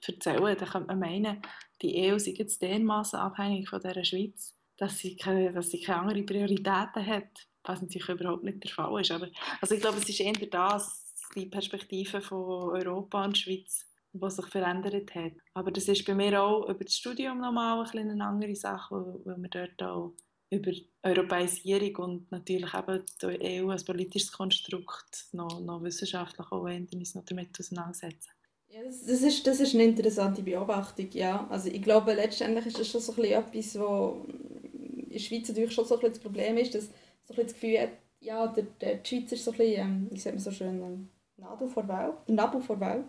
erzählen, 0.07 0.57
dann 0.57 0.69
könnte 0.69 0.87
man 0.87 0.99
meinen, 0.99 1.43
die 1.83 2.11
EU 2.11 2.19
sei 2.19 2.33
jetzt 2.33 2.63
dermaßen 2.63 3.19
abhängig 3.19 3.69
von 3.69 3.81
der 3.81 4.05
Schweiz, 4.05 4.55
dass 4.77 4.99
sie, 4.99 5.17
keine, 5.17 5.53
dass 5.53 5.71
sie 5.71 5.81
keine 5.81 6.01
andere 6.01 6.23
Prioritäten 6.23 7.07
hat, 7.07 7.49
was 7.65 7.83
natürlich 7.83 8.09
überhaupt 8.09 8.45
nicht 8.45 8.63
der 8.65 8.71
Fall 8.71 9.01
ist. 9.01 9.11
Aber, 9.11 9.29
also 9.61 9.75
ich 9.75 9.81
glaube, 9.81 9.99
es 9.99 10.09
ist 10.09 10.21
eher 10.21 10.33
das, 10.33 11.15
die 11.35 11.47
Perspektive 11.47 12.21
von 12.21 12.71
Europa 12.71 13.25
und 13.25 13.37
Schweiz, 13.37 13.87
die 14.13 14.31
sich 14.31 14.47
verändert 14.47 15.15
hat. 15.15 15.33
Aber 15.55 15.71
das 15.71 15.87
ist 15.89 16.05
bei 16.05 16.15
mir 16.15 16.43
auch 16.43 16.69
über 16.69 16.85
das 16.85 16.97
Studium 16.97 17.41
nochmal 17.41 17.87
ein 17.95 18.11
eine 18.11 18.25
andere 18.25 18.55
Sache, 18.57 19.21
weil 19.25 19.37
wir 19.37 19.49
dort 19.49 19.83
auch 19.83 20.15
über 20.51 20.73
Europäisierung 21.03 21.97
und 21.97 22.33
natürlich 22.33 22.73
eben 22.75 23.05
die 23.23 23.63
EU 23.63 23.71
als 23.71 23.85
politisches 23.85 24.33
Konstrukt 24.33 25.27
noch, 25.33 25.61
noch 25.61 25.83
wissenschaftlich 25.83 26.47
auch 26.51 26.63
uns 26.63 27.15
noch 27.15 27.25
damit 27.25 27.59
auseinandersetzen. 27.59 28.31
Ja, 28.69 28.85
das, 28.85 29.05
das, 29.05 29.23
ist, 29.23 29.47
das 29.47 29.61
ist 29.61 29.75
eine 29.75 29.85
interessante 29.85 30.43
Beobachtung, 30.43 31.09
ja. 31.13 31.47
Also 31.51 31.69
ich 31.69 31.83
glaube, 31.83 32.15
letztendlich 32.15 32.67
ist 32.67 32.79
das 32.79 32.89
schon 32.89 33.01
so 33.01 33.13
ein 33.15 33.25
etwas, 33.25 33.79
wo 33.79 34.27
in 34.29 35.09
der 35.11 35.19
Schweiz 35.19 35.49
natürlich 35.49 35.73
schon 35.73 35.85
so 35.87 35.99
ein 35.99 36.09
das 36.09 36.21
Problem 36.21 36.57
ist, 36.59 36.75
dass 36.75 36.85
so 37.25 37.35
ein 37.35 37.43
das 37.43 37.55
Gefühl 37.55 37.81
hat, 37.81 37.91
ja, 38.21 38.47
der, 38.47 38.65
der, 38.81 38.97
die 38.97 39.09
Schweiz 39.09 39.33
ist 39.33 39.45
so 39.45 39.53
ein 39.53 39.59
bisschen, 39.59 39.81
ähm, 39.81 40.09
wie 40.11 40.19
sagt 40.19 40.37
man 40.37 40.45
so 40.45 40.51
schön, 40.53 40.83
ähm, 40.83 41.09
Nabel 41.37 41.69
vor 41.69 41.89
Welt, 41.89 42.29
Nabel 42.29 42.61
vor 42.61 42.79
Welt. 42.79 43.07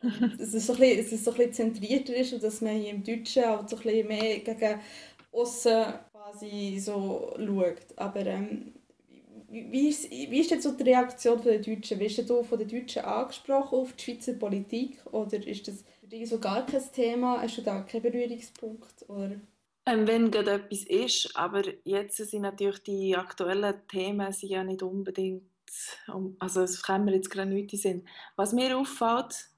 dass 0.38 0.54
es 0.54 0.66
so 0.66 0.74
ein 0.74 0.78
bisschen, 0.78 0.96
dass 1.04 1.12
es 1.12 1.24
so 1.24 1.30
ein 1.32 1.36
bisschen 1.36 1.74
zentrierter 1.74 2.14
ist 2.14 2.32
und 2.32 2.42
dass 2.42 2.60
man 2.60 2.76
hier 2.76 2.90
im 2.90 3.04
Deutschen 3.04 3.44
halt 3.44 3.68
so 3.68 3.76
ein 3.76 3.82
bisschen 3.82 4.08
mehr 4.08 4.38
gegen 4.38 4.80
außen 5.32 5.84
quasi 6.30 6.78
so 6.78 7.34
schaut. 7.38 7.76
Aber 7.96 8.26
ähm, 8.26 8.72
wie 9.50 9.88
ist, 9.88 10.10
jetzt 10.10 10.62
so 10.62 10.72
die 10.72 10.82
Reaktion 10.82 11.42
der 11.42 11.58
Deutschen? 11.58 11.98
Wirst 11.98 12.28
du 12.28 12.42
von 12.42 12.58
den 12.58 12.68
Deutschen 12.68 13.04
angesprochen 13.04 13.78
auf 13.78 13.92
die 13.94 14.04
Schweizer 14.04 14.34
Politik 14.34 14.98
oder 15.12 15.46
ist 15.46 15.68
das 15.68 15.84
für 16.00 16.06
dich 16.06 16.28
so 16.28 16.38
gar 16.38 16.66
kein 16.66 16.82
Thema? 16.92 17.40
Hast 17.40 17.58
du 17.58 17.62
da 17.62 17.80
keinen 17.80 18.02
Berührungspunkt? 18.02 19.08
Oder? 19.08 19.40
Ähm, 19.86 20.06
wenn 20.06 20.30
gerade 20.30 20.52
etwas 20.52 20.84
ist, 20.84 21.34
aber 21.34 21.62
jetzt 21.84 22.18
sind 22.18 22.42
natürlich 22.42 22.82
die 22.82 23.16
aktuellen 23.16 23.74
Themen 23.88 24.32
sind 24.32 24.50
ja 24.50 24.62
nicht 24.62 24.82
unbedingt, 24.82 25.44
also 26.38 26.62
es 26.62 26.82
kann 26.82 27.04
mir 27.06 27.14
jetzt 27.14 27.30
gerade 27.30 27.50
nicht 27.50 27.72
in. 27.84 28.04
Was 28.36 28.52
mir 28.52 28.76
auffällt, 28.76 29.48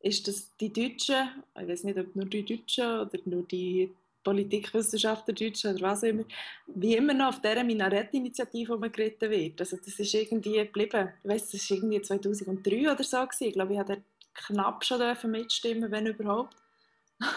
ist, 0.00 0.26
dass 0.26 0.56
die 0.56 0.72
Deutschen, 0.72 1.28
ich 1.60 1.68
weiß 1.68 1.84
nicht, 1.84 1.98
ob 1.98 2.14
nur 2.16 2.26
die 2.26 2.44
Deutschen 2.44 2.86
oder 2.86 3.18
nur 3.24 3.42
die 3.44 3.92
Politikwissenschaftler 4.28 5.32
Deutschen 5.32 5.74
oder 5.74 5.88
was 5.88 6.04
auch 6.04 6.08
immer, 6.08 6.24
wie 6.66 6.96
immer 6.96 7.14
noch 7.14 7.28
auf 7.28 7.40
dieser 7.40 7.64
Minarett-Initiative 7.64 8.74
umgeritten 8.74 9.30
wird. 9.30 9.58
Also 9.58 9.78
das 9.78 9.98
ist 9.98 10.12
irgendwie 10.12 10.58
geblieben. 10.58 11.08
Ich 11.24 11.30
weiß, 11.30 11.50
das 11.50 11.70
war 11.70 11.76
irgendwie 11.78 12.02
2003 12.02 12.92
oder 12.92 13.02
so. 13.02 13.16
Gewesen. 13.24 13.44
Ich 13.44 13.52
glaube, 13.54 13.72
ich 13.72 13.78
durfte 13.80 14.02
knapp 14.34 14.84
schon 14.84 15.30
mitstimmen, 15.30 15.90
wenn 15.90 16.06
überhaupt. 16.06 16.54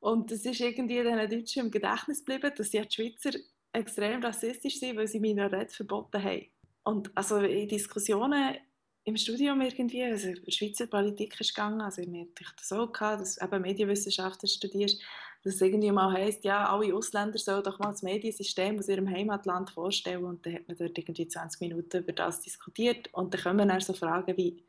Und 0.00 0.30
es 0.30 0.46
ist 0.46 0.60
irgendwie 0.60 1.02
den 1.02 1.28
Deutschen 1.28 1.64
im 1.64 1.70
Gedächtnis 1.72 2.24
geblieben, 2.24 2.54
dass 2.56 2.70
die 2.70 2.84
Schweizer 2.88 3.36
extrem 3.72 4.22
rassistisch 4.22 4.78
sind, 4.78 4.96
weil 4.96 5.08
sie 5.08 5.18
Minarett 5.18 5.72
verboten 5.72 6.22
haben. 6.22 6.46
Und 6.84 7.10
also 7.16 7.38
in 7.38 7.66
Diskussionen 7.66 8.58
im 9.02 9.16
Studium 9.16 9.60
irgendwie, 9.60 10.04
also 10.04 10.32
Schweizer 10.48 10.86
Politik 10.86 11.40
ist 11.40 11.54
gegangen, 11.54 11.80
also 11.80 12.02
ich 12.02 12.08
hatte 12.08 12.56
das 12.56 12.68
so 12.68 12.88
gehabt, 12.88 13.20
dass 13.20 13.40
eben 13.40 13.62
Medienwissenschaften 13.62 14.48
studierst, 14.48 15.00
dass 15.46 15.54
es 15.54 15.60
irgendwie 15.60 15.92
mal 15.92 16.12
heisst, 16.12 16.42
ja, 16.44 16.68
alle 16.68 16.92
Ausländer 16.92 17.38
sollen 17.38 17.62
doch 17.62 17.78
mal 17.78 17.92
das 17.92 18.02
Mediensystem 18.02 18.80
aus 18.80 18.88
ihrem 18.88 19.08
Heimatland 19.08 19.70
vorstellen 19.70 20.24
und 20.24 20.44
dann 20.44 20.54
hat 20.54 20.66
man 20.66 20.76
dort 20.76 20.98
irgendwie 20.98 21.28
20 21.28 21.60
Minuten 21.60 22.02
über 22.02 22.12
das 22.12 22.40
diskutiert 22.40 23.14
und 23.14 23.32
dann 23.32 23.40
kommen 23.40 23.68
dann 23.68 23.80
so 23.80 23.92
Fragen 23.92 24.36
wie, 24.36 24.64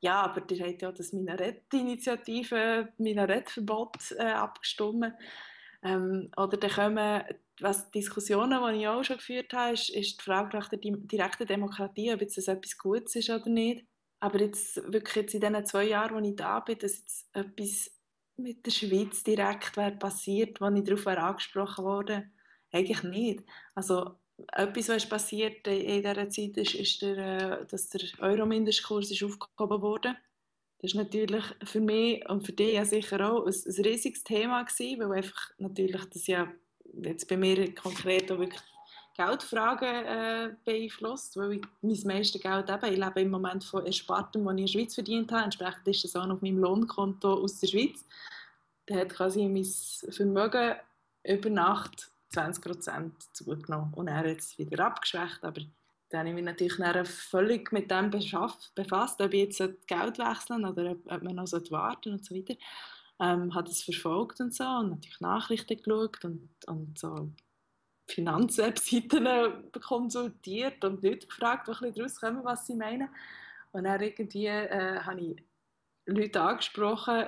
ja, 0.00 0.20
aber 0.20 0.42
ihr 0.50 0.66
habt 0.66 0.82
ja 0.82 0.92
das 0.92 1.14
Minarett-Initiative, 1.14 2.92
Minarettverbot 2.98 4.12
äh, 4.18 4.24
abgestimmt. 4.24 5.14
Ähm, 5.82 6.30
oder 6.36 6.58
dann 6.58 6.70
kommen 6.70 7.22
was 7.60 7.90
Diskussionen, 7.90 8.60
die 8.68 8.80
ich 8.80 8.88
auch 8.88 9.02
schon 9.04 9.16
geführt 9.16 9.54
habe, 9.54 9.72
ist, 9.72 9.88
ist 9.88 10.20
die 10.20 10.24
Frage 10.24 10.58
nach 10.58 10.68
der 10.68 10.78
direkten 10.82 11.46
Demokratie, 11.46 12.12
ob 12.12 12.20
jetzt 12.20 12.36
das 12.36 12.48
etwas 12.48 12.76
Gutes 12.76 13.16
ist 13.16 13.30
oder 13.30 13.48
nicht. 13.48 13.86
Aber 14.20 14.40
jetzt 14.40 14.76
wirklich 14.92 15.16
jetzt 15.16 15.34
in 15.34 15.40
den 15.40 15.64
zwei 15.64 15.84
Jahren, 15.84 16.16
wo 16.16 16.28
ich 16.28 16.36
da 16.36 16.60
bin, 16.60 16.78
dass 16.78 16.98
jetzt 16.98 17.34
etwas 17.34 17.90
mit 18.42 18.66
der 18.66 18.70
Schweiz 18.70 19.22
direkt 19.22 19.76
wäre 19.76 19.92
passiert, 19.92 20.60
wo 20.60 20.68
ich 20.68 20.84
darauf 20.84 21.06
wäre 21.06 21.22
angesprochen 21.22 21.84
wurde, 21.84 22.30
eigentlich 22.72 23.02
nicht. 23.02 23.44
Also 23.74 24.16
etwas, 24.52 24.88
was 24.88 25.08
passiert 25.08 25.66
in 25.66 26.02
dieser 26.02 26.28
Zeit, 26.28 26.56
ist, 26.56 26.74
ist 26.74 27.02
der, 27.02 27.60
äh, 27.60 27.66
dass 27.66 27.88
der 27.88 28.02
Euro-Mindestkurs 28.18 29.10
aufgehoben 29.22 29.82
wurde. 29.82 30.16
Das 30.78 30.92
ist 30.92 30.96
natürlich 30.96 31.44
für 31.64 31.80
mich 31.80 32.28
und 32.28 32.44
für 32.44 32.52
dich 32.52 32.74
ja 32.74 32.84
sicher 32.84 33.32
auch 33.32 33.46
ein, 33.46 33.54
ein 33.54 33.84
riesiges 33.84 34.24
Thema 34.24 34.64
gewesen, 34.64 35.00
weil 35.00 35.18
einfach 35.18 35.50
natürlich 35.58 36.04
das 36.06 36.26
ja 36.26 36.52
jetzt 37.02 37.28
bei 37.28 37.36
mir 37.36 37.72
konkret 37.74 38.30
auch 38.32 38.38
wirklich 38.38 38.60
Geldfragen 39.14 40.06
äh, 40.06 40.50
beeinflusst, 40.64 41.36
weil 41.36 41.54
ich 41.54 41.62
mein 41.82 42.16
meiste 42.16 42.38
Geld 42.38 42.70
eben, 42.70 42.92
ich 42.92 42.98
lebe 42.98 43.20
im 43.20 43.30
Moment 43.30 43.64
von 43.64 43.84
Erspartem, 43.84 44.44
das 44.44 44.54
ich 44.54 44.58
in 44.58 44.66
der 44.66 44.72
Schweiz 44.72 44.94
verdient 44.94 45.32
habe, 45.32 45.44
entsprechend 45.44 45.88
ist 45.88 46.04
das 46.04 46.16
auch 46.16 46.28
auf 46.28 46.40
meinem 46.40 46.58
Lohnkonto 46.58 47.34
aus 47.34 47.58
der 47.60 47.66
Schweiz. 47.66 48.04
Da 48.86 48.96
hat 48.96 49.10
quasi 49.10 49.46
mein 49.48 49.64
Vermögen 50.12 50.74
über 51.24 51.50
Nacht 51.50 52.10
20% 52.32 53.10
zugenommen. 53.32 53.92
Und 53.94 54.08
er 54.08 54.16
hat 54.16 54.26
es 54.26 54.58
wieder 54.58 54.86
abgeschwächt, 54.86 55.44
aber 55.44 55.60
dann 56.08 56.20
habe 56.20 56.28
ich 56.30 56.34
mich 56.34 56.44
natürlich 56.44 57.08
völlig 57.08 57.72
mit 57.72 57.90
dem 57.90 58.10
befasst, 58.10 59.20
ob 59.20 59.32
ich 59.32 59.40
jetzt 59.40 59.58
Geld 59.86 60.18
wechseln 60.18 60.64
oder 60.64 60.96
ob 61.06 61.22
man 61.22 61.36
noch 61.36 61.50
warten 61.70 62.12
und 62.12 62.24
so 62.24 62.34
weiter. 62.34 62.54
Ähm, 63.20 63.54
hat 63.54 63.68
es 63.68 63.82
verfolgt 63.82 64.40
und 64.40 64.54
so 64.54 64.64
und 64.64 64.90
natürlich 64.90 65.20
Nachrichten 65.20 65.76
geschaut 65.76 66.24
und, 66.24 66.48
und 66.66 66.98
so 66.98 67.30
Finanzwebseiten 68.14 69.70
konsultiert 69.80 70.84
und 70.84 71.02
Leute 71.02 71.26
gefragt, 71.26 71.68
die 71.68 71.86
ein 71.86 71.94
daraus 71.94 72.20
kommen, 72.20 72.44
was 72.44 72.66
sie 72.66 72.74
meinen. 72.74 73.08
Und 73.72 73.84
dann 73.84 74.00
irgendwie 74.00 74.46
äh, 74.46 75.00
habe 75.00 75.20
ich 75.20 75.36
Leute 76.06 76.40
angesprochen 76.40 77.26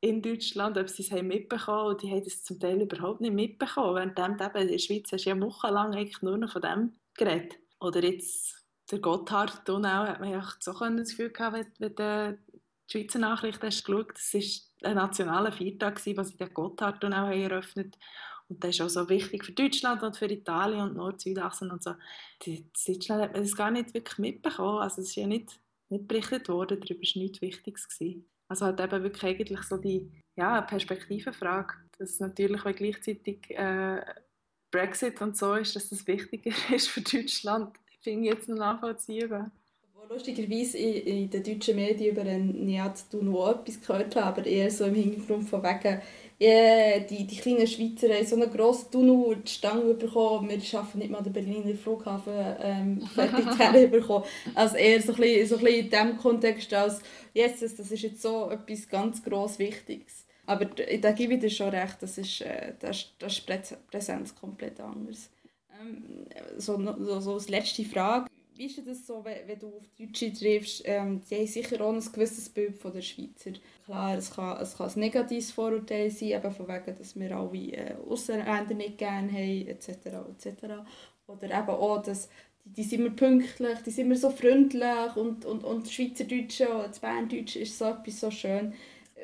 in 0.00 0.22
Deutschland, 0.22 0.78
ob 0.78 0.88
sie 0.88 1.02
es 1.02 1.10
haben 1.10 1.28
mitbekommen 1.28 1.88
und 1.88 2.02
die 2.02 2.10
haben 2.10 2.22
es 2.24 2.44
zum 2.44 2.60
Teil 2.60 2.80
überhaupt 2.80 3.20
nicht 3.20 3.34
mitbekommen. 3.34 4.12
Während 4.14 4.40
in 4.40 4.68
der 4.68 4.78
Schweiz 4.78 5.10
hast 5.12 5.24
du 5.24 5.30
ja 5.30 5.40
wochenlang 5.40 5.94
eigentlich 5.94 6.22
nur 6.22 6.38
noch 6.38 6.52
von 6.52 6.62
dem 6.62 6.92
geredet. 7.14 7.58
Oder 7.80 8.02
jetzt 8.04 8.64
der 8.90 9.00
Gotthard 9.00 9.68
Donau 9.68 10.06
hat 10.06 10.20
man 10.20 10.30
ja 10.30 10.48
so 10.60 10.72
das 10.72 11.10
Gefühl 11.10 11.30
gehabt, 11.30 11.56
wenn, 11.78 11.96
wenn 11.96 12.38
die 12.88 12.92
Schweizer 12.92 13.18
Nachrichten 13.18 13.66
hast 13.66 13.84
geschaut, 13.84 14.12
das 14.14 14.34
ist 14.34 14.72
ein 14.82 14.94
nationaler 14.94 15.52
Feiertag, 15.52 16.02
den 16.02 16.24
sie 16.24 16.36
den 16.36 16.54
Gotthard 16.54 17.04
auch 17.04 17.30
eröffnet 17.30 17.98
und 18.48 18.64
das 18.64 18.70
ist 18.70 18.80
auch 18.80 18.88
so 18.88 19.08
wichtig 19.08 19.44
für 19.44 19.52
Deutschland 19.52 20.02
und 20.02 20.16
für 20.16 20.26
Italien 20.26 20.80
und 20.80 20.96
Nord-Südachsen 20.96 21.70
und 21.70 21.82
so. 21.82 21.94
In 22.44 22.70
Deutschland 22.86 23.22
hat 23.22 23.32
man 23.34 23.42
das 23.42 23.56
gar 23.56 23.70
nicht 23.70 23.92
wirklich 23.92 24.18
mitbekommen. 24.18 24.78
Also 24.78 25.02
es 25.02 25.08
ist 25.08 25.16
ja 25.16 25.26
nicht, 25.26 25.60
nicht 25.90 26.08
berichtet 26.08 26.48
worden, 26.48 26.80
darüber 26.80 27.00
war 27.00 27.22
nichts 27.22 27.42
Wichtiges. 27.42 27.88
Gewesen. 27.88 28.28
Also 28.48 28.66
hat 28.66 28.80
eben 28.80 29.02
wirklich 29.02 29.24
eigentlich 29.24 29.62
so 29.62 29.76
die 29.76 30.10
ja, 30.36 30.62
Perspektivenfrage, 30.62 31.74
dass 31.98 32.20
natürlich, 32.20 32.64
weil 32.64 32.74
gleichzeitig 32.74 33.50
äh, 33.50 34.00
Brexit 34.70 35.20
und 35.20 35.36
so 35.36 35.54
ist, 35.54 35.76
dass 35.76 35.90
das 35.90 36.06
wichtiger 36.06 36.52
ist 36.74 36.88
für 36.88 37.02
Deutschland, 37.02 37.76
finde 38.00 38.28
ich 38.28 38.34
jetzt 38.34 38.48
noch 38.48 38.56
nachvollziehbar 38.56 39.50
lustigerweise 40.08 40.78
in, 40.78 41.28
den 41.30 41.42
deutschen 41.42 41.76
Medien 41.76 42.12
über 42.12 42.22
einen 42.22 42.64
Nihat 42.64 43.04
noch 43.12 43.50
etwas 43.50 43.80
gehört 43.80 44.16
habe, 44.16 44.26
aber 44.26 44.46
eher 44.46 44.70
so 44.70 44.84
im 44.84 44.94
Hintergrund 44.94 45.48
von 45.48 45.62
wegen, 45.62 46.00
yeah, 46.40 47.00
die, 47.00 47.26
die 47.26 47.36
kleinen 47.36 47.66
Schweizer 47.66 48.08
haben 48.08 48.26
so 48.26 48.36
einen 48.36 48.50
grossen 48.50 48.90
Tunnel 48.90 49.36
die 49.36 49.50
Stange 49.50 49.94
bekommen, 49.94 50.48
wir 50.48 50.60
schaffen 50.60 50.98
nicht 50.98 51.10
mal 51.10 51.22
den 51.22 51.32
Berliner 51.32 51.74
Flughafen 51.74 52.32
ähm, 52.60 53.00
fertig 53.56 53.90
bekommen. 53.90 54.24
Also 54.54 54.76
eher 54.76 55.02
so 55.02 55.12
ein, 55.12 55.18
bisschen, 55.18 55.46
so 55.48 55.56
ein 55.56 55.64
bisschen 55.64 55.84
in 55.84 55.90
diesem 55.90 56.18
Kontext 56.18 56.72
als, 56.74 57.00
yes, 57.34 57.60
das 57.60 57.78
ist 57.78 58.02
jetzt 58.02 58.22
so 58.22 58.50
etwas 58.50 58.88
ganz 58.88 59.22
gross 59.22 59.58
Wichtiges. 59.58 60.26
Aber 60.46 60.64
da 60.64 61.12
gebe 61.12 61.34
ich 61.34 61.40
dir 61.40 61.50
schon 61.50 61.68
recht, 61.68 61.96
das 62.00 62.16
ist, 62.16 62.40
äh, 62.40 62.72
das, 62.80 63.12
das 63.18 63.38
ist 63.38 63.90
Präsenz 63.90 64.34
komplett 64.34 64.80
anders. 64.80 65.30
Ähm, 65.78 66.26
so, 66.56 66.80
so, 67.04 67.20
so 67.20 67.34
als 67.34 67.48
letzte 67.50 67.84
Frage, 67.84 68.30
wie 68.58 68.66
ist 68.66 68.86
das 68.86 69.06
so, 69.06 69.24
wenn, 69.24 69.46
wenn 69.46 69.58
du 69.58 69.68
auf 69.68 69.84
Deutsche 69.96 70.32
triffst? 70.32 70.82
Ähm, 70.84 71.22
die 71.30 71.36
haben 71.36 71.46
sicher 71.46 71.80
auch 71.80 71.92
ein 71.92 72.12
gewisses 72.12 72.48
Bild 72.48 72.76
von 72.76 72.92
der 72.92 73.02
Schweizer. 73.02 73.52
Klar, 73.84 74.18
es 74.18 74.32
kann, 74.32 74.60
es 74.60 74.76
kann 74.76 74.90
ein 74.90 75.00
negatives 75.00 75.52
Vorurteil 75.52 76.10
sein, 76.10 76.30
eben 76.30 76.50
von 76.50 76.66
wegen, 76.66 76.96
dass 76.98 77.18
wir 77.18 77.36
alle 77.36 77.72
äh, 77.72 77.94
Ausländer 78.08 78.74
nicht 78.74 78.98
gerne 78.98 79.30
haben, 79.30 79.68
etc. 79.68 79.88
etc. 79.88 80.62
Oder 81.28 81.44
eben 81.44 81.68
auch, 81.68 82.02
dass 82.02 82.28
die, 82.64 82.72
die 82.72 82.82
sind 82.82 83.00
immer 83.00 83.14
pünktlich, 83.14 83.78
die 83.86 83.90
sind 83.90 84.06
immer 84.06 84.16
so 84.16 84.30
freundlich 84.30 85.16
und, 85.16 85.44
und, 85.44 85.62
und 85.62 85.88
Schweizerdeutsche 85.88 86.68
oder 86.68 86.88
das 86.88 86.98
Berndeutsche 86.98 87.60
ist 87.60 87.78
so 87.78 87.84
etwas 87.84 88.20
so 88.20 88.30
schön. 88.32 88.72
Äh, 89.14 89.22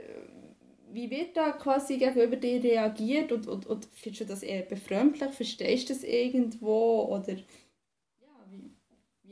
wie 0.92 1.10
wird 1.10 1.36
da 1.36 1.50
quasi 1.50 1.96
gegenüber 1.96 2.36
dir 2.36 2.62
reagiert 2.62 3.32
und, 3.32 3.48
und, 3.48 3.66
und 3.66 3.88
findest 3.94 4.20
du 4.20 4.26
das 4.26 4.44
eher 4.44 4.62
befremdlich? 4.62 5.32
Verstehst 5.32 5.90
du 5.90 5.92
das 5.92 6.04
irgendwo 6.04 7.08
oder 7.10 7.34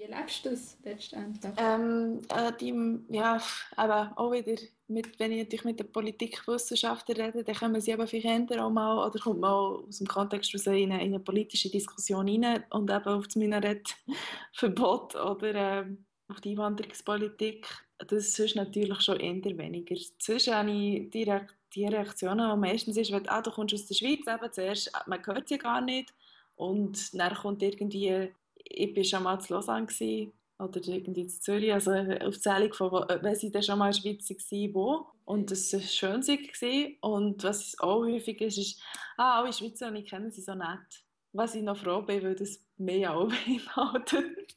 wie 0.03 0.11
erlebst 0.11 0.45
du 0.45 0.51
das 0.51 0.77
letztendlich? 0.85 1.53
Ähm, 1.57 2.21
äh, 2.29 2.53
die, 2.59 2.75
ja, 3.11 3.41
aber 3.77 4.13
auch 4.17 4.33
wieder, 4.33 4.61
mit, 4.89 5.19
wenn 5.19 5.33
ich 5.33 5.65
mit 5.65 5.81
den 5.81 5.93
Politikwissenschaftlern 5.93 7.21
rede, 7.21 7.45
dann 7.45 7.55
kommen 7.55 7.81
sie 7.81 7.93
eben 7.93 8.07
viel 8.07 8.21
Kinder 8.23 8.65
auch 8.65 8.71
mal, 8.71 9.07
oder 9.07 9.19
kommt 9.19 9.41
man 9.41 9.51
aus 9.51 9.99
dem 9.99 10.07
Kontext 10.07 10.55
raus 10.55 10.67
in 10.67 10.93
eine, 10.93 11.03
in 11.03 11.15
eine 11.15 11.21
politische 11.21 11.71
Diskussion 11.71 12.29
rein 12.29 12.65
und 12.71 12.91
eben 12.91 13.05
auf 13.05 13.27
das 13.27 13.37
Minarettverbot 13.37 15.15
oder 15.15 15.81
äh, 15.81 15.87
auf 16.29 16.41
die 16.41 16.51
Einwanderungspolitik. 16.51 17.67
Das 17.99 18.39
ist 18.39 18.57
natürlich 18.57 19.01
schon 19.01 19.21
eher 19.21 19.59
weniger. 19.59 19.95
Sonst 20.19 20.49
habe 20.49 20.71
Re 20.71 21.47
die 21.75 21.87
Reaktionen, 21.87 22.51
die 22.51 22.69
meistens 22.69 22.99
ist, 22.99 23.13
wenn 23.13 23.27
ah, 23.29 23.41
du 23.41 23.51
kommst 23.51 23.73
aus 23.73 23.87
der 23.87 23.95
Schweiz, 23.95 24.27
eben 24.27 24.53
zuerst, 24.53 24.93
man 25.07 25.25
hört 25.25 25.49
sie 25.49 25.57
gar 25.57 25.81
nicht 25.81 26.13
und 26.55 27.19
dann 27.19 27.35
kommt 27.35 27.63
irgendwie 27.63 28.31
ich 28.65 28.97
war 28.97 29.05
schon 29.05 29.23
mal 29.23 29.39
in 29.39 29.47
Lausanne 29.49 29.87
gewesen, 29.87 30.33
oder 30.63 30.81
irgendwie 30.87 31.23
in 31.23 31.29
Zürich, 31.29 31.73
also 31.73 31.93
Aufzählung 31.93 32.73
von, 32.73 32.93
wenn 33.21 33.35
sie 33.35 33.51
dann 33.51 33.63
schon 33.63 33.79
mal 33.79 33.89
in 33.89 33.93
der 33.93 34.01
Schweiz 34.01 34.31
waren, 34.31 34.75
wo. 34.75 35.07
Und 35.25 35.51
das 35.51 35.73
war 35.73 35.81
schön. 35.81 36.21
Gewesen. 36.21 36.97
Und 37.01 37.43
was 37.45 37.79
auch 37.79 38.05
häufig 38.05 38.41
ist, 38.41 38.59
ist, 38.59 38.83
ah, 39.17 39.41
alle 39.41 39.53
Schweizer, 39.53 39.91
die 39.91 40.01
ich 40.01 40.11
kenne, 40.11 40.31
sind 40.31 40.45
so 40.45 40.55
nett. 40.55 41.05
Was 41.33 41.55
ich 41.55 41.63
noch 41.63 41.77
froh 41.77 42.03
bin, 42.03 42.23
weil 42.23 42.35
das 42.35 42.61
mehr 42.77 43.15
auch 43.15 43.29
beinhaltet. 43.47 44.55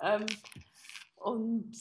ähm, 0.00 0.26
und 1.16 1.72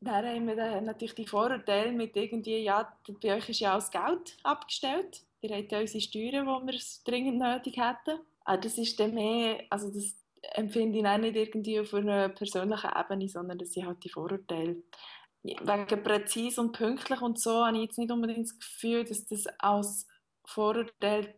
dann 0.00 0.26
haben 0.26 0.46
wir 0.46 0.56
dann 0.56 0.84
natürlich 0.84 1.14
die 1.14 1.26
Vorurteile 1.26 1.92
mit 1.92 2.16
irgendwie, 2.16 2.58
ja, 2.58 2.96
bei 3.22 3.36
euch 3.36 3.48
ist 3.48 3.60
ja 3.60 3.74
das 3.74 3.90
Geld 3.90 4.36
abgestellt. 4.42 5.22
Ihr 5.40 5.56
habt 5.56 5.72
ja 5.72 5.80
unsere 5.80 6.00
Steuern, 6.00 6.46
die 6.46 6.72
wir 6.72 6.80
dringend 7.04 7.38
nötig 7.38 7.76
hätten. 7.76 8.20
Ah, 8.44 8.56
das 8.56 8.76
ist 8.76 9.00
dann 9.00 9.14
mehr, 9.14 9.64
also 9.70 9.90
das, 9.90 10.14
empfinde 10.52 10.98
ich 10.98 11.06
auch 11.06 11.18
nicht 11.18 11.36
irgendwie 11.36 11.80
auf 11.80 11.94
einer 11.94 12.28
persönlichen 12.28 12.90
Ebene, 12.96 13.28
sondern 13.28 13.58
das 13.58 13.72
sind 13.72 13.86
halt 13.86 14.02
die 14.04 14.10
Vorurteile. 14.10 14.82
Wegen 15.42 16.02
präzise 16.02 16.60
und 16.60 16.72
pünktlich 16.72 17.20
und 17.20 17.38
so 17.38 17.66
habe 17.66 17.76
ich 17.76 17.84
jetzt 17.84 17.98
nicht 17.98 18.10
unbedingt 18.10 18.46
das 18.48 18.58
Gefühl, 18.58 19.04
dass 19.04 19.26
das 19.26 19.46
als 19.58 20.06
Vorurteil 20.46 21.34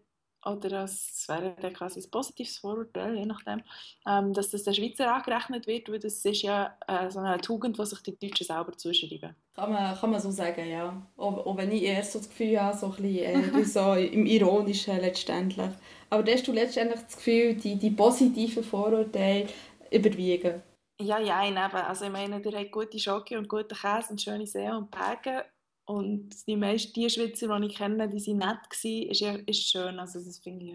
oder 0.47 0.69
das 0.69 1.25
wäre 1.29 1.55
dann 1.61 1.73
quasi 1.73 2.01
ein 2.01 2.11
positives 2.11 2.59
Vorurteil, 2.59 3.17
je 3.17 3.27
nachdem, 3.27 3.63
ähm, 4.07 4.33
dass 4.33 4.51
das 4.51 4.63
der 4.63 4.73
Schweizer 4.73 5.13
angerechnet 5.15 5.67
wird, 5.67 5.91
weil 5.91 5.99
das 5.99 6.25
ist 6.25 6.43
ja 6.43 6.77
äh, 6.87 7.11
so 7.11 7.19
eine 7.19 7.39
Tugend, 7.39 7.79
die 7.79 7.87
sich 7.87 8.01
die 8.03 8.19
Deutschen 8.19 8.47
selber 8.47 8.73
zuschreiben. 8.73 9.35
Kann 9.55 9.73
man, 9.73 9.97
kann 9.99 10.11
man 10.11 10.21
so 10.21 10.31
sagen, 10.31 10.69
ja. 10.69 11.07
Auch, 11.17 11.47
auch 11.47 11.57
wenn 11.57 11.73
ich 11.73 11.83
eher 11.83 12.03
so 12.05 12.19
das 12.19 12.29
Gefühl 12.29 12.61
habe, 12.61 12.77
so 12.77 12.87
ein 12.87 13.03
bisschen 13.03 13.55
äh, 13.55 13.65
so 13.65 13.95
im 13.95 14.27
Ironischen 14.27 15.01
letztendlich. 15.01 15.71
Aber 16.11 16.23
da 16.23 16.33
hast 16.33 16.47
du 16.47 16.53
letztendlich 16.53 17.01
das 17.01 17.17
Gefühl, 17.17 17.55
die, 17.55 17.77
die 17.77 17.91
positiven 17.91 18.63
Vorurteile 18.63 19.49
überwiegen? 19.91 20.63
Ja, 21.01 21.19
ja, 21.19 21.47
eben. 21.47 21.57
Also 21.57 22.07
ich 22.07 22.13
meine, 22.13 22.41
der 22.41 22.61
hat 22.61 22.71
gute 22.71 22.99
Schoki 22.99 23.37
und 23.37 23.49
guten 23.49 23.77
Käse 23.77 24.11
und 24.11 24.23
schöne 24.23 24.47
Seen 24.47 24.73
und 24.73 24.91
Berge 24.91 25.45
und 25.87 26.31
die 26.47 26.57
meisten 26.57 26.93
die 26.93 27.09
Schweizer, 27.09 27.59
die 27.59 27.67
ich 27.67 27.77
kenne, 27.77 28.09
die 28.09 28.27
waren 28.27 28.39
nett, 28.39 28.71
gewesen, 28.71 29.11
ist, 29.11 29.21
ja, 29.21 29.35
ist 29.47 29.69
schön. 29.69 29.99
Also 29.99 30.19
das 30.19 30.39
finde 30.39 30.67
ich, 30.67 30.73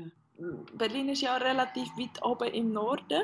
Berlin 0.78 1.10
ist 1.10 1.21
ja 1.21 1.38
relativ 1.38 1.89
weit 1.97 2.24
oben 2.24 2.54
im 2.54 2.74
Norden. 2.74 3.24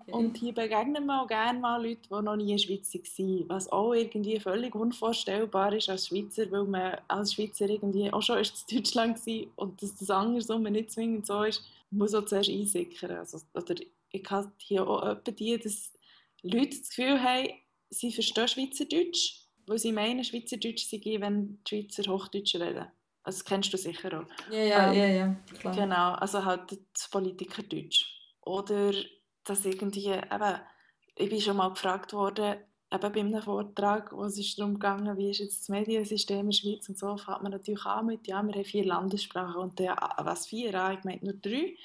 Okay. 0.00 0.12
Und 0.12 0.36
hier 0.36 0.54
begegnen 0.54 1.04
wir 1.04 1.22
auch 1.22 1.26
gerne 1.26 1.58
mal 1.58 1.84
Leute, 1.84 2.08
die 2.08 2.22
noch 2.22 2.36
nie 2.36 2.44
in 2.44 2.48
der 2.50 2.58
Schweiz 2.58 2.94
waren. 2.94 3.48
Was 3.48 3.72
auch 3.72 3.92
irgendwie 3.92 4.38
völlig 4.38 4.74
unvorstellbar 4.76 5.72
ist 5.72 5.88
als 5.88 6.06
Schweizer, 6.06 6.50
weil 6.52 6.64
man 6.64 6.98
als 7.08 7.34
Schweizer 7.34 7.68
irgendwie 7.68 8.12
auch 8.12 8.22
schon 8.22 8.38
ist 8.38 8.70
in 8.70 8.76
Deutschland 8.78 9.26
war 9.26 9.46
und 9.56 9.82
dass 9.82 9.96
das 9.96 10.10
andersrum 10.10 10.62
nicht 10.62 10.92
zwingend 10.92 11.26
so 11.26 11.42
ist, 11.42 11.64
muss 11.90 12.14
auch 12.14 12.24
zuerst 12.24 12.50
einsickern. 12.50 13.10
Also, 13.18 13.40
oder 13.52 13.74
ich 14.12 14.30
habe 14.30 14.52
hier 14.58 14.86
auch 14.86 15.02
öppe 15.02 15.32
die, 15.32 15.58
dass 15.58 15.92
Leute 16.42 16.78
das 16.78 16.88
Gefühl 16.88 17.20
haben, 17.20 17.48
sie 17.90 18.12
verstehen 18.12 18.46
Schweizerdeutsch 18.46 19.45
weil 19.66 19.78
sie 19.78 19.92
meinen, 19.92 20.24
Schweizerdeutsch 20.24 20.88
sei, 20.88 21.00
wenn 21.20 21.62
die 21.64 21.82
Schweizer 21.82 22.10
Hochdeutsch 22.10 22.54
reden. 22.54 22.86
Also 23.22 23.38
das 23.38 23.44
kennst 23.44 23.72
du 23.72 23.76
sicher 23.76 24.20
auch. 24.20 24.52
Ja, 24.52 24.62
ja, 24.62 24.92
ähm, 24.92 24.98
ja, 24.98 25.06
ja, 25.06 25.36
klar. 25.58 25.74
Genau, 25.74 26.12
also 26.12 26.44
halt 26.44 26.78
das 26.92 27.08
Politikerdeutsch. 27.10 28.04
Oder 28.42 28.92
dass 29.44 29.64
irgendwie, 29.64 30.06
eben, 30.06 30.60
ich 31.16 31.28
bin 31.28 31.40
schon 31.40 31.56
mal 31.56 31.70
gefragt 31.70 32.12
worden, 32.12 32.56
eben 32.92 33.12
bei 33.12 33.20
einem 33.20 33.42
Vortrag, 33.42 34.12
wo 34.12 34.24
es 34.24 34.54
darum 34.54 34.78
ging, 34.78 35.16
wie 35.16 35.30
ist 35.30 35.40
jetzt 35.40 35.62
das 35.62 35.68
Mediensystem 35.68 36.38
in 36.38 36.50
der 36.50 36.52
Schweiz 36.52 36.88
und 36.88 36.98
so, 36.98 37.16
fängt 37.16 37.42
man 37.42 37.52
natürlich 37.52 37.84
an 37.84 38.06
mit, 38.06 38.26
ja, 38.28 38.42
wir 38.42 38.54
haben 38.54 38.64
vier 38.64 38.84
Landessprachen 38.84 39.60
und 39.60 39.78
der, 39.78 40.00
ah, 40.00 40.24
was 40.24 40.46
vier? 40.46 40.72
Ah, 40.74 40.92
ich 40.92 41.02
meine 41.02 41.24
nur 41.24 41.34
drei. 41.34 41.76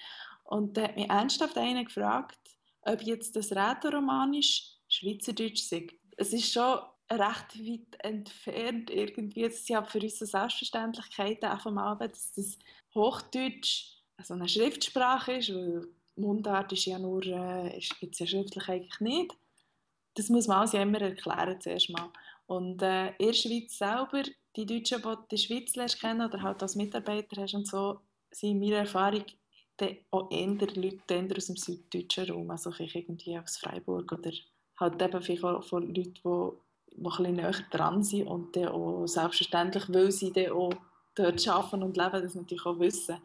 Und 0.44 0.78
da 0.78 0.84
hat 0.84 0.96
mich 0.96 1.10
ernsthaft 1.10 1.58
einer 1.58 1.84
gefragt, 1.84 2.38
ob 2.82 3.02
jetzt 3.02 3.36
das 3.36 3.52
Rätoromanisch 3.52 4.76
Schweizerdeutsch 4.88 5.64
sei. 5.64 5.88
Es 6.18 6.34
ist 6.34 6.52
schon 6.52 6.80
recht 7.12 7.60
weit 7.60 8.04
entfernt 8.06 8.90
irgendwie. 8.90 9.44
Es 9.44 9.60
ist 9.60 9.70
ja 9.70 9.84
für 9.84 10.00
uns 10.00 10.22
eine 10.22 10.28
Selbstverständlichkeit 10.28 11.44
einfach 11.44 11.72
mal, 11.72 11.96
dass 11.96 12.34
das 12.34 12.58
Hochdeutsch 12.96 13.98
also 14.18 14.34
eine 14.36 14.48
Schriftsprache 14.48 15.34
ist, 15.34 15.54
weil 15.54 15.88
Mundart 16.16 16.72
ist 16.74 16.86
ja 16.86 17.00
nur, 17.00 17.26
äh, 17.26 17.80
gibt 18.00 18.14
es 18.14 18.20
ja 18.20 18.28
schriftlich 18.28 18.68
eigentlich 18.68 19.00
nicht. 19.00 19.36
Das 20.14 20.30
muss 20.30 20.48
man 20.48 20.60
also 20.60 20.78
immer 20.78 21.02
erklären 21.02 21.60
zuerst 21.60 21.90
mal. 21.90 22.12
Und 22.48 22.82
äh, 22.82 23.10
in 23.18 23.28
der 23.28 23.34
Schweiz 23.34 23.78
selber, 23.78 24.24
die 24.56 24.66
Deutschen, 24.66 25.02
die 25.02 25.28
die 25.32 25.38
Schweiz 25.38 25.76
lernst 25.76 26.00
kennen 26.00 26.22
oder 26.22 26.42
halt 26.42 26.62
als 26.62 26.76
Mitarbeiter 26.76 27.42
hast 27.42 27.54
und 27.54 27.68
so, 27.68 28.00
sind 28.30 28.52
in 28.52 28.60
meiner 28.60 28.78
Erfahrung 28.78 29.26
auch 30.12 30.30
eher 30.30 30.48
Leute 30.48 31.16
eher 31.16 31.38
aus 31.38 31.48
dem 31.48 31.58
süddeutschen 31.58 32.30
Raum, 32.30 32.52
also 32.52 32.72
vielleicht 32.72 32.96
irgendwie 32.96 33.38
aus 33.40 33.58
Freiburg 33.58 34.12
oder 34.12 34.32
halt 34.80 35.02
eben 35.02 35.22
vielleicht 35.22 35.44
auch 35.44 35.64
von 35.64 35.88
Leuten, 35.88 36.14
die 36.14 36.52
die 36.92 37.24
ein 37.26 37.36
näher 37.36 37.56
dran 37.72 38.04
sind 38.04 38.28
und 38.28 38.56
dann 38.56 38.70
auch 38.70 39.08
selbstverständlich, 39.08 39.86
weil 39.90 40.12
sie 40.12 40.32
dann 40.32 40.52
auch 40.52 40.74
dort 41.16 41.48
arbeiten 41.48 41.84
und 41.84 41.98
leben, 41.98 42.22
das 42.22 42.36
natürlich 42.36 42.66
auch 42.66 42.80
wissen. 42.80 43.18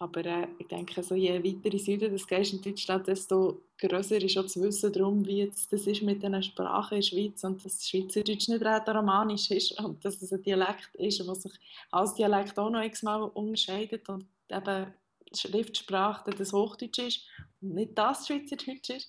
Aber 0.00 0.24
äh, 0.24 0.48
ich 0.58 0.66
denke, 0.66 1.02
so 1.02 1.14
je 1.14 1.44
weiter 1.44 1.74
in 1.74 1.78
Süden 1.78 2.10
das 2.10 2.26
gehst 2.26 2.54
in 2.54 2.62
Deutschland, 2.62 3.06
desto 3.06 3.60
grösser 3.76 4.16
ist 4.16 4.38
auch 4.38 4.44
das 4.44 4.58
Wissen 4.58 4.92
darum, 4.92 5.26
wie 5.26 5.40
jetzt 5.40 5.70
das 5.70 5.86
ist 5.86 6.00
mit 6.00 6.22
den 6.22 6.42
Sprachen 6.42 6.94
in 6.94 7.00
der 7.02 7.06
Schweiz 7.06 7.44
und 7.44 7.62
dass 7.62 7.86
Schweizerdeutsch 7.86 8.48
nicht 8.48 8.64
Rätoromanisch 8.64 9.50
ist 9.50 9.78
und 9.78 10.02
dass 10.02 10.22
es 10.22 10.32
ein 10.32 10.42
Dialekt 10.42 10.94
ist, 10.94 11.26
was 11.26 11.42
sich 11.42 11.52
als 11.90 12.14
Dialekt 12.14 12.58
auch 12.58 12.70
noch 12.70 12.82
x-mal 12.82 13.24
unterscheidet 13.24 14.08
und 14.08 14.24
eben 14.48 14.86
Schriftsprache 15.34 16.30
das 16.30 16.54
Hochdeutsch 16.54 16.98
ist 16.98 17.20
und 17.60 17.74
nicht 17.74 17.96
das 17.96 18.26
Schweizerdeutsch 18.26 18.88
ist. 18.90 19.08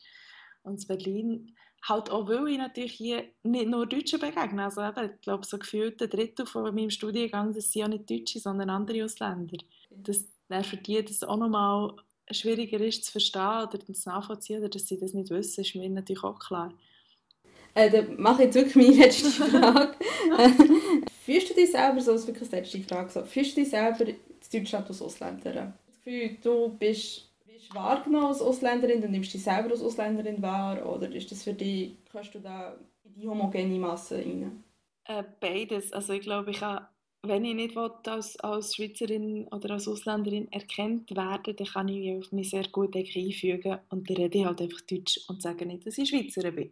Und 0.64 0.82
in 0.82 0.88
Berlin 0.88 1.56
halt 1.84 2.10
auch, 2.10 2.28
weil 2.28 2.48
ich 2.48 2.58
natürlich 2.58 2.94
hier 2.94 3.24
nicht 3.44 3.68
nur 3.68 3.86
Deutsche 3.86 4.20
begegne. 4.20 4.64
Also 4.64 4.82
eben, 4.82 5.12
ich 5.16 5.22
glaube, 5.22 5.46
so 5.46 5.58
gefühlt 5.58 6.02
ein 6.02 6.10
Drittel 6.10 6.46
von 6.46 6.64
meinem 6.64 6.90
Studiengang, 6.90 7.54
das 7.54 7.72
sind 7.72 7.82
ja 7.82 7.88
nicht 7.88 8.10
Deutsche, 8.10 8.40
sondern 8.40 8.70
andere 8.70 9.04
Ausländer. 9.04 9.58
Das, 9.90 10.26
für 10.64 10.78
die 10.78 11.04
das 11.04 11.24
auch 11.24 11.38
nochmal 11.38 11.94
schwieriger 12.30 12.80
ist 12.80 13.06
zu 13.06 13.12
verstehen 13.12 13.68
oder 13.68 13.80
zu 13.80 14.10
nachvollziehen 14.10 14.60
oder 14.60 14.70
dass 14.70 14.88
sie 14.88 15.00
das 15.00 15.14
nicht 15.14 15.30
wissen, 15.30 15.62
ist 15.62 15.76
mir 15.76 15.90
natürlich 15.90 16.24
auch 16.24 16.40
klar. 16.40 16.74
Äh, 17.74 17.90
dann 17.90 18.22
mache 18.22 18.44
ich 18.44 18.54
wirklich 18.54 18.76
meine 18.76 19.04
letzte 19.04 19.30
Frage. 19.30 19.96
fühlst 21.26 21.50
du 21.50 21.54
dich 21.54 21.72
selber, 21.72 22.02
so 22.02 22.14
ist 22.14 22.28
wirklich 22.28 22.50
die 22.50 22.56
letzte 22.56 22.80
Frage, 22.82 23.10
so, 23.10 23.24
fühlst 23.24 23.56
du 23.56 23.62
dich 23.62 23.70
selber 23.70 24.08
in 24.08 24.18
Deutschland 24.52 24.88
als 24.88 25.02
Ausländerin? 25.02 25.74
Das 25.88 25.98
Gefühl, 26.04 26.38
du 26.44 26.70
bist 26.78 27.31
wahrgenommen 27.74 28.28
als 28.28 28.42
Ausländerin, 28.42 29.02
dann 29.02 29.12
nimmst 29.12 29.34
du 29.34 29.38
dich 29.38 29.44
selber 29.44 29.72
als 29.72 29.82
Ausländerin 29.82 30.42
wahr 30.42 30.86
oder 30.86 31.12
ist 31.12 31.32
das 31.32 31.44
für 31.44 31.54
dich, 31.54 31.96
kannst 32.12 32.36
du 32.36 32.40
da 32.40 32.76
in 33.04 33.14
die 33.14 33.28
homogene 33.28 33.80
Masse 33.80 34.18
rein? 34.18 34.64
Äh, 35.06 35.24
beides. 35.40 35.92
Also 35.94 36.14
ich 36.14 36.22
glaube, 36.22 36.52
ich 36.52 36.62
habe, 36.62 36.88
wenn 37.24 37.46
ich 37.46 37.56
nicht 37.56 37.78
als, 37.78 38.40
als 38.40 38.76
Schweizerin 38.76 39.48
oder 39.48 39.72
als 39.72 39.88
Ausländerin 39.88 40.52
erkannt 40.52 41.16
werde, 41.16 41.54
dann 41.54 41.68
kann 41.68 41.88
ich 41.88 42.32
mich 42.32 42.50
sehr 42.50 42.68
gut 42.70 42.96
einfügen 42.96 43.80
und 43.90 44.10
dann 44.10 44.18
rede 44.18 44.38
ich 44.38 44.46
halt 44.46 44.62
einfach 44.62 44.82
Deutsch 44.82 45.20
und 45.28 45.42
sage 45.42 45.66
nicht, 45.66 45.86
dass 45.86 45.98
ich 45.98 46.10
Schweizerin 46.10 46.56
bin. 46.56 46.72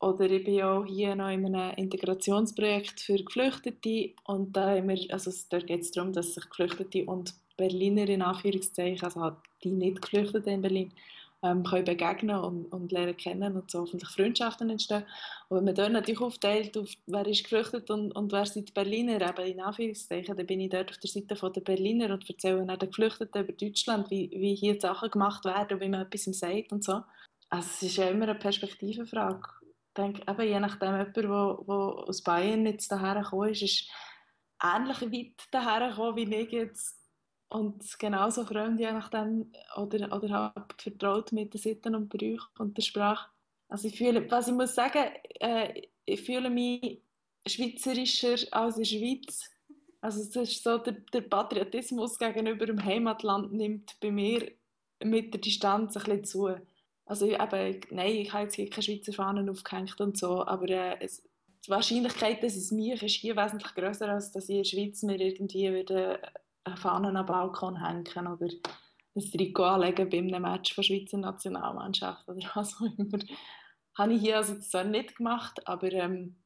Oder 0.00 0.30
ich 0.30 0.44
bin 0.44 0.62
auch 0.62 0.86
hier 0.86 1.14
noch 1.14 1.28
in 1.28 1.54
einem 1.54 1.76
Integrationsprojekt 1.76 3.00
für 3.00 3.22
Geflüchtete 3.22 4.14
und 4.24 4.56
da, 4.56 4.82
also 5.10 5.30
da 5.50 5.58
geht 5.58 5.82
es 5.82 5.90
darum, 5.90 6.14
dass 6.14 6.34
sich 6.34 6.48
Geflüchtete 6.48 7.04
und 7.04 7.34
Berliner 7.60 8.08
in 8.08 8.22
Anführungszeichen, 8.22 9.04
also 9.04 9.20
halt 9.20 9.36
die 9.62 9.70
nicht 9.70 10.02
Geflüchteten 10.02 10.52
in 10.52 10.62
Berlin, 10.62 10.92
ähm, 11.42 11.62
können 11.64 11.84
begegnen 11.84 12.36
und, 12.36 12.66
und 12.66 12.92
lernen 12.92 13.16
kennen 13.16 13.56
und 13.56 13.70
so 13.70 13.80
hoffentlich 13.80 14.10
Freundschaften 14.10 14.70
entstehen. 14.70 15.04
Und 15.48 15.58
wenn 15.58 15.64
man 15.64 15.74
dort 15.74 15.92
natürlich 15.92 16.20
aufteilt, 16.20 16.76
auf 16.76 16.88
wer 17.06 17.26
ist 17.26 17.44
geflüchtet 17.44 17.90
und, 17.90 18.12
und 18.12 18.32
wer 18.32 18.46
sind 18.46 18.68
die 18.68 18.72
Berliner, 18.72 19.20
eben 19.20 19.46
in 19.46 19.60
Anführungszeichen, 19.60 20.36
dann 20.36 20.46
bin 20.46 20.60
ich 20.60 20.70
dort 20.70 20.90
auf 20.90 20.98
der 20.98 21.10
Seite 21.10 21.50
der 21.50 21.60
Berliner 21.60 22.12
und 22.12 22.28
erzähle 22.28 22.66
dann 22.66 22.78
den 22.78 22.90
Geflüchteten 22.90 23.42
über 23.42 23.52
Deutschland, 23.52 24.10
wie, 24.10 24.30
wie 24.32 24.54
hier 24.54 24.74
die 24.74 24.80
Sachen 24.80 25.10
gemacht 25.10 25.44
werden 25.44 25.74
und 25.74 25.80
wie 25.80 25.88
man 25.88 26.02
etwas 26.02 26.24
sagt 26.24 26.72
und 26.72 26.84
so. 26.84 27.02
Also 27.48 27.68
es 27.68 27.82
ist 27.82 27.96
ja 27.96 28.08
immer 28.08 28.28
eine 28.28 28.38
Perspektivenfrage. 28.38 29.48
Ich 29.62 29.94
denke, 29.96 30.22
eben, 30.30 30.48
je 30.48 30.60
nachdem, 30.60 30.96
jemand, 30.96 31.16
der 31.16 31.30
aus 31.30 32.22
Bayern 32.22 32.66
jetzt 32.66 32.92
daher 32.92 33.22
gekommen 33.22 33.50
ist, 33.50 33.62
ist 33.62 33.90
ähnlich 34.62 35.00
weit 35.00 35.48
daher 35.50 35.88
gekommen, 35.88 36.16
wie 36.16 36.34
ich 36.34 36.52
jetzt 36.52 36.99
und 37.50 37.98
genauso 37.98 38.44
Freunde 38.44 38.84
je 38.84 38.92
nachdem, 38.92 39.52
oder, 39.76 40.16
oder 40.16 40.30
habe 40.30 40.74
vertraut 40.78 41.32
mit 41.32 41.52
den 41.52 41.60
Sitten 41.60 41.96
und 41.96 42.08
Brüchen 42.08 42.48
und 42.58 42.76
der 42.76 42.82
Sprache. 42.82 43.28
Also 43.68 43.88
ich 43.88 43.98
fühle, 43.98 44.30
was 44.30 44.48
ich 44.48 44.54
muss 44.54 44.74
sagen, 44.74 45.10
äh, 45.40 45.82
ich 46.04 46.20
fühle 46.22 46.48
mich 46.48 47.02
schweizerischer 47.46 48.36
als 48.52 48.76
in 48.76 48.82
der 48.82 48.88
Schweiz. 48.88 49.50
Also 50.00 50.20
es 50.20 50.36
ist 50.36 50.62
so, 50.62 50.78
der, 50.78 50.92
der 51.12 51.22
Patriotismus 51.22 52.18
gegenüber 52.18 52.66
dem 52.66 52.84
Heimatland 52.84 53.52
nimmt 53.52 53.98
bei 54.00 54.12
mir 54.12 54.50
mit 55.02 55.34
der 55.34 55.40
Distanz 55.40 55.96
ein 55.96 56.04
bisschen 56.04 56.24
zu. 56.24 56.54
Also 57.04 57.26
eben, 57.26 57.80
nein, 57.90 58.14
ich 58.14 58.32
habe 58.32 58.44
jetzt 58.44 58.56
keine 58.56 58.82
Schweizer 58.82 59.12
Fahnen 59.12 59.50
aufgehängt 59.50 60.00
und 60.00 60.16
so, 60.16 60.46
aber 60.46 60.68
äh, 60.68 60.96
es, 61.00 61.28
die 61.66 61.70
Wahrscheinlichkeit, 61.70 62.42
dass 62.44 62.54
es 62.54 62.70
mir 62.70 63.02
ist 63.02 63.16
hier 63.16 63.36
wesentlich 63.36 63.74
größer 63.74 64.08
als 64.08 64.30
dass 64.30 64.48
ich 64.48 64.50
in 64.50 64.62
der 64.62 64.64
Schweiz 64.64 65.02
mir 65.02 65.20
irgendwie 65.20 65.70
würde 65.72 66.20
eine 66.64 66.76
Fahne 66.76 67.18
am 67.18 67.26
Balkon 67.26 67.84
hängen 67.84 68.26
oder 68.26 68.48
ein 69.14 69.30
Trikot 69.30 69.64
anlegen 69.64 70.08
bei 70.08 70.18
einem 70.18 70.42
Match 70.42 70.74
der 70.74 70.82
Schweizer 70.82 71.18
Nationalmannschaft 71.18 72.28
oder 72.28 72.40
was 72.54 72.76
auch 72.76 72.98
immer. 72.98 73.18
Habe 73.96 74.14
ich 74.14 74.20
hier 74.20 74.36
also 74.36 74.58
zwar 74.60 74.84
nicht 74.84 75.16
gemacht, 75.16 75.66
aber 75.66 75.92
ähm, 75.92 76.36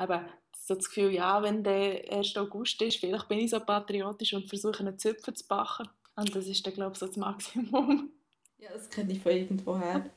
eben, 0.00 0.20
so 0.56 0.74
das 0.74 0.88
Gefühl, 0.88 1.12
ja, 1.12 1.42
wenn 1.42 1.62
der 1.62 2.10
1. 2.10 2.36
August 2.36 2.80
ist, 2.80 2.98
vielleicht 2.98 3.28
bin 3.28 3.38
ich 3.38 3.50
so 3.50 3.60
patriotisch 3.60 4.32
und 4.32 4.48
versuche 4.48 4.80
einen 4.80 4.98
Zöpfen 4.98 5.34
zu 5.34 5.46
backen. 5.46 5.88
Und 6.16 6.34
das 6.34 6.46
ist 6.46 6.66
dann, 6.66 6.74
glaube 6.74 6.92
ich, 6.92 6.98
so 6.98 7.06
das 7.06 7.16
Maximum. 7.16 8.10
Ja, 8.58 8.70
das 8.72 8.88
kenne 8.88 9.12
ich 9.12 9.20
von 9.20 9.32
irgendwoher. 9.32 10.10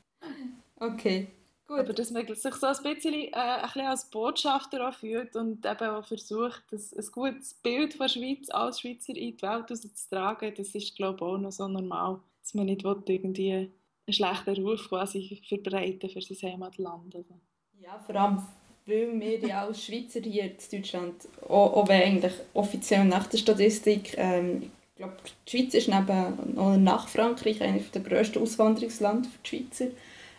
Okay. 0.78 1.37
Gut. 1.68 1.80
Aber 1.80 1.94
dass 1.94 2.12
man 2.12 2.26
sich 2.26 2.38
so 2.38 2.68
ein 2.68 2.84
bisschen, 2.84 3.14
äh, 3.14 3.32
ein 3.34 3.62
bisschen 3.64 3.88
als 3.88 4.06
Botschafter 4.06 4.88
auch 4.88 4.94
fühlt 4.94 5.36
und 5.36 5.66
eben 5.66 5.90
auch 5.90 6.06
versucht, 6.06 6.64
das, 6.72 6.94
ein 6.94 7.06
gutes 7.12 7.56
Bild 7.56 7.94
von 7.94 8.08
der 8.08 8.14
Schweiz 8.14 8.50
als 8.50 8.80
Schweizer 8.80 9.16
in 9.16 9.36
die 9.36 9.42
Welt 9.42 9.70
rauszutragen, 9.70 10.54
das 10.56 10.70
ist, 10.76 10.96
glaube 10.96 11.18
ich, 11.18 11.22
auch 11.22 11.38
noch 11.38 11.52
so 11.52 11.68
normal, 11.68 12.20
dass 12.42 12.54
man 12.54 12.68
nicht 12.68 12.86
will, 12.86 13.04
irgendwie 13.08 13.54
einen 13.54 13.74
schlechten 14.10 14.64
Ruf 14.64 14.88
quasi 14.88 15.42
verbreiten 15.48 16.10
für 16.10 16.22
sein 16.22 16.54
Heimatland. 16.54 17.14
Also. 17.14 17.36
Ja, 17.82 18.00
vor 18.00 18.16
allem, 18.16 18.42
weil 18.86 19.20
wir 19.20 19.40
ja 19.40 19.66
als 19.66 19.84
Schweizer 19.84 20.22
hier 20.22 20.46
in 20.46 20.58
Deutschland, 20.72 21.28
auch, 21.42 21.74
auch 21.74 21.88
wenn 21.90 22.02
eigentlich 22.02 22.34
offiziell 22.54 23.04
nach 23.04 23.28
der 23.28 23.40
Statistik 23.40 24.16
ähm, 24.18 24.72
glaube, 24.98 25.16
die 25.46 25.52
Schweiz 25.52 25.74
ist 25.74 25.88
neben, 25.88 26.58
oder 26.58 26.78
nach 26.78 27.08
Frankreich 27.08 27.62
eines 27.62 27.90
der 27.92 28.02
grössten 28.02 28.42
Auswanderungsländer 28.42 29.30
für 29.30 29.40
die 29.44 29.50
Schweizer. 29.50 29.88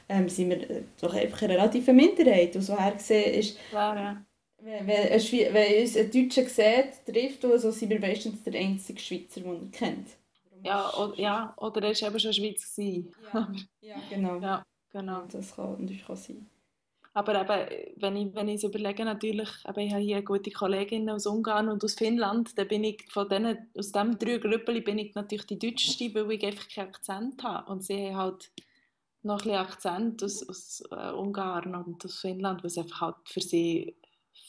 Ähm, 0.09 0.28
sind 0.28 0.50
wir 0.50 0.70
äh, 0.70 0.82
doch 1.00 1.14
einfach 1.14 1.42
eine 1.42 1.54
relative 1.54 1.92
Minderheit. 1.92 2.56
Und 2.56 2.62
so 2.62 2.78
her 2.78 2.92
gesehen 2.92 3.34
ist, 3.34 3.59
Klar, 3.68 3.96
ja. 3.96 4.24
wenn, 4.61 4.86
wenn, 4.86 5.12
ein 5.12 5.20
Schwe- 5.20 5.52
wenn 5.52 5.82
uns 5.82 5.96
ein 5.96 6.11
Deutscher 6.11 6.48
sieht, 6.48 7.04
trifft, 7.06 7.42
so, 7.42 7.70
sind 7.70 7.90
wir 7.90 8.00
meistens 8.00 8.42
der 8.42 8.54
einzige 8.54 9.00
Schweizer, 9.00 9.40
den 9.40 9.70
er 9.70 9.70
kennt. 9.70 10.09
Ja, 10.64 10.92
oder, 10.94 11.18
ja, 11.18 11.54
oder 11.59 11.82
er 11.82 11.94
war 12.00 12.09
eben 12.09 12.18
schon 12.20 12.32
Schweiz. 12.32 12.76
Ja, 12.76 13.52
ja 13.80 13.96
genau. 14.11 14.40
Ja, 14.42 14.64
genau. 14.90 15.22
Das 15.30 15.54
kann 15.54 15.72
natürlich 15.72 16.09
auch 16.09 16.16
sein. 16.16 16.46
Aber 17.14 17.34
eben, 17.40 17.92
wenn 17.96 18.16
ich, 18.16 18.34
wenn 18.34 18.48
ich 18.48 18.56
es 18.56 18.64
überlege, 18.64 19.04
natürlich, 19.04 19.48
eben, 19.68 19.80
ich 19.80 19.92
habe 19.92 20.02
hier 20.02 20.22
gute 20.22 20.50
Kollegin 20.50 21.11
aus 21.11 21.26
Ungarn 21.26 21.68
und 21.68 21.82
aus 21.84 21.94
Finnland, 21.94 22.56
dann 22.56 22.68
bin 22.68 22.84
ich 22.84 23.04
von 23.11 23.28
denen, 23.28 23.59
aus 23.76 23.92
diesen 23.92 24.18
drei 24.18 24.38
Gruppen 24.38 24.84
bin 24.84 24.98
ich 24.98 25.14
natürlich 25.14 25.46
die 25.46 25.59
Deutschste, 25.59 26.14
weil 26.14 26.32
ich 26.32 26.44
einfach 26.44 26.68
keinen 26.68 26.88
Akzent 26.88 27.42
habe. 27.42 27.70
Und 27.70 27.82
sie 27.84 28.09
haben 28.09 28.16
halt 28.16 28.50
noch 29.23 29.35
ein 29.35 29.39
bisschen 29.39 29.59
Akzent 29.59 30.23
aus, 30.23 30.49
aus 30.49 30.83
äh, 30.91 31.12
Ungarn 31.12 31.75
und 31.75 32.05
aus 32.05 32.21
Finnland, 32.21 32.62
was 32.64 32.79
einfach 32.79 33.01
halt 33.01 33.16
für 33.25 33.41
sie 33.41 33.97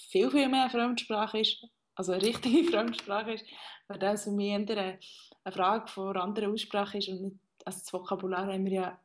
viel, 0.10 0.30
viel 0.30 0.50
mehr 0.50 0.70
Fremdsprache 0.70 1.40
ist, 1.40 1.66
also 1.96 2.14
eine 2.14 2.22
richtige 2.22 2.64
Fremdsprache 2.72 3.34
ist, 3.34 3.46
weil 3.88 4.00
das 4.00 4.24
für 4.24 4.32
mich 4.32 4.50
eher 4.50 4.56
eine, 4.56 5.00
eine 5.44 5.54
Frage 5.54 5.88
von 5.88 6.16
anderer 6.18 6.52
Aussprache 6.52 7.00
ist 7.00 7.10
und 7.10 7.22
nicht, 7.22 7.36
also 7.66 7.80
das 7.80 7.94
Vokabular 7.94 8.48
haben 8.48 8.66
wir 8.66 8.74
ja 8.74 9.00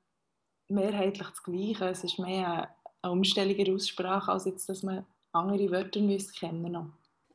mehrheitlich 0.69 1.29
das 1.29 1.43
Gleiche, 1.43 1.87
es 1.87 2.05
ist 2.05 2.19
mehr 2.19 2.75
eine, 3.03 3.55
der 3.55 3.75
Aussprache, 3.75 4.33
als 4.33 4.45
jetzt, 4.47 4.69
dass 4.69 4.83
man 4.83 5.05
andere 5.33 5.71
Wörter 5.71 6.01
müsste 6.01 6.33
kennen 6.33 6.73
noch. 6.73 6.91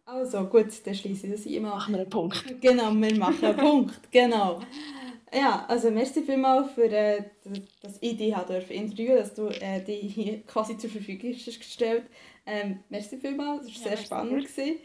Also 0.05 0.43
gut, 0.45 0.65
dann 0.85 0.95
schließe 0.95 1.27
ich 1.27 1.33
das 1.33 1.45
ein. 1.45 1.61
Machen 1.61 1.93
wir 1.93 2.01
einen 2.01 2.09
Punkt. 2.09 2.43
Genau, 2.61 2.91
wir 2.93 3.17
machen 3.17 3.45
einen 3.45 3.57
Punkt, 3.57 4.11
genau. 4.11 4.59
Ja, 5.33 5.65
also 5.67 5.91
merci 5.91 6.23
vielmals 6.23 6.71
für 6.71 6.85
äh, 6.91 7.23
dass 7.81 7.97
ich 8.01 8.17
dich 8.17 8.33
dürfen 8.35 8.71
interviewen 8.71 9.17
dass 9.17 9.33
du 9.33 9.47
äh, 9.47 9.81
dich 9.83 10.13
hier 10.13 10.41
quasi 10.47 10.77
zur 10.77 10.89
Verfügung 10.89 11.33
hast 11.33 11.59
gestellt 11.59 12.05
ähm, 12.45 12.79
Merci 12.89 13.17
vielmals, 13.17 13.67
das 13.67 13.75
war 13.85 13.91
Ja, 13.91 13.97
sehr 13.97 14.05
spannend. 14.05 14.45
Gewesen. 14.47 14.79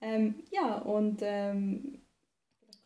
Ähm, 0.00 0.34
ja, 0.50 0.78
und 0.78 1.20
ähm, 1.22 2.02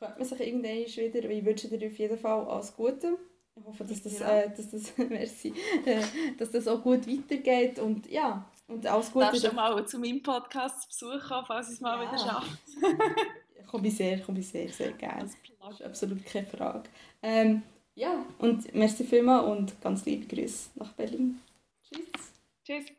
hört 0.01 0.19
man 0.19 0.29
sich 0.29 0.41
irgendwann 0.41 0.73
wieder. 0.73 1.31
Ich 1.31 1.45
wünsche 1.45 1.69
dir 1.69 1.87
auf 1.87 1.99
jeden 1.99 2.19
Fall 2.19 2.47
alles 2.47 2.77
Gute. 2.77 3.19
Ich 3.57 3.65
hoffe, 3.65 3.85
dass 3.85 4.03
das, 4.03 4.19
Ja. 4.21 4.39
äh, 4.41 4.51
dass 4.55 4.71
das, 4.71 4.93
merci, 5.09 5.53
äh, 5.85 6.03
dass 6.39 6.51
das 6.51 6.69
auch 6.69 6.83
gut 6.83 7.09
weitergeht 7.09 7.79
und 7.79 8.09
ja, 8.11 8.49
und 8.69 8.87
alles 8.87 9.11
Gute. 9.11 9.27
Darfst 9.27 9.45
du 9.45 9.53
mal 9.53 9.87
zu 9.87 9.99
meinem 9.99 10.23
Podcast 10.23 10.93
zu 10.93 11.07
Besuch 11.09 11.29
kommen, 11.29 11.47
falls 11.47 11.69
ich 11.69 11.75
es 11.75 11.81
mal 11.81 12.03
Ja. 12.05 12.13
wieder 12.13 12.19
schaffe? 12.19 12.59
Komme 13.71 13.89
ich 13.89 13.97
sehr, 13.97 14.21
komme 14.21 14.41
ich 14.41 14.49
sehr, 14.49 14.69
sehr 14.69 14.93
gerne. 14.93 15.29
Das 15.61 15.75
ist 15.75 15.83
absolut 15.83 16.25
keine 16.25 16.47
Frage. 16.47 16.89
Ähm, 17.23 17.63
ja, 17.95 18.25
und 18.39 18.75
merci 18.75 19.05
vielmals 19.05 19.47
und 19.47 19.81
ganz 19.81 20.05
liebe 20.07 20.27
Grüße 20.27 20.71
nach 20.77 20.93
Berlin. 20.93 21.41
Tschüss. 21.83 22.33
Tschüss. 22.65 22.98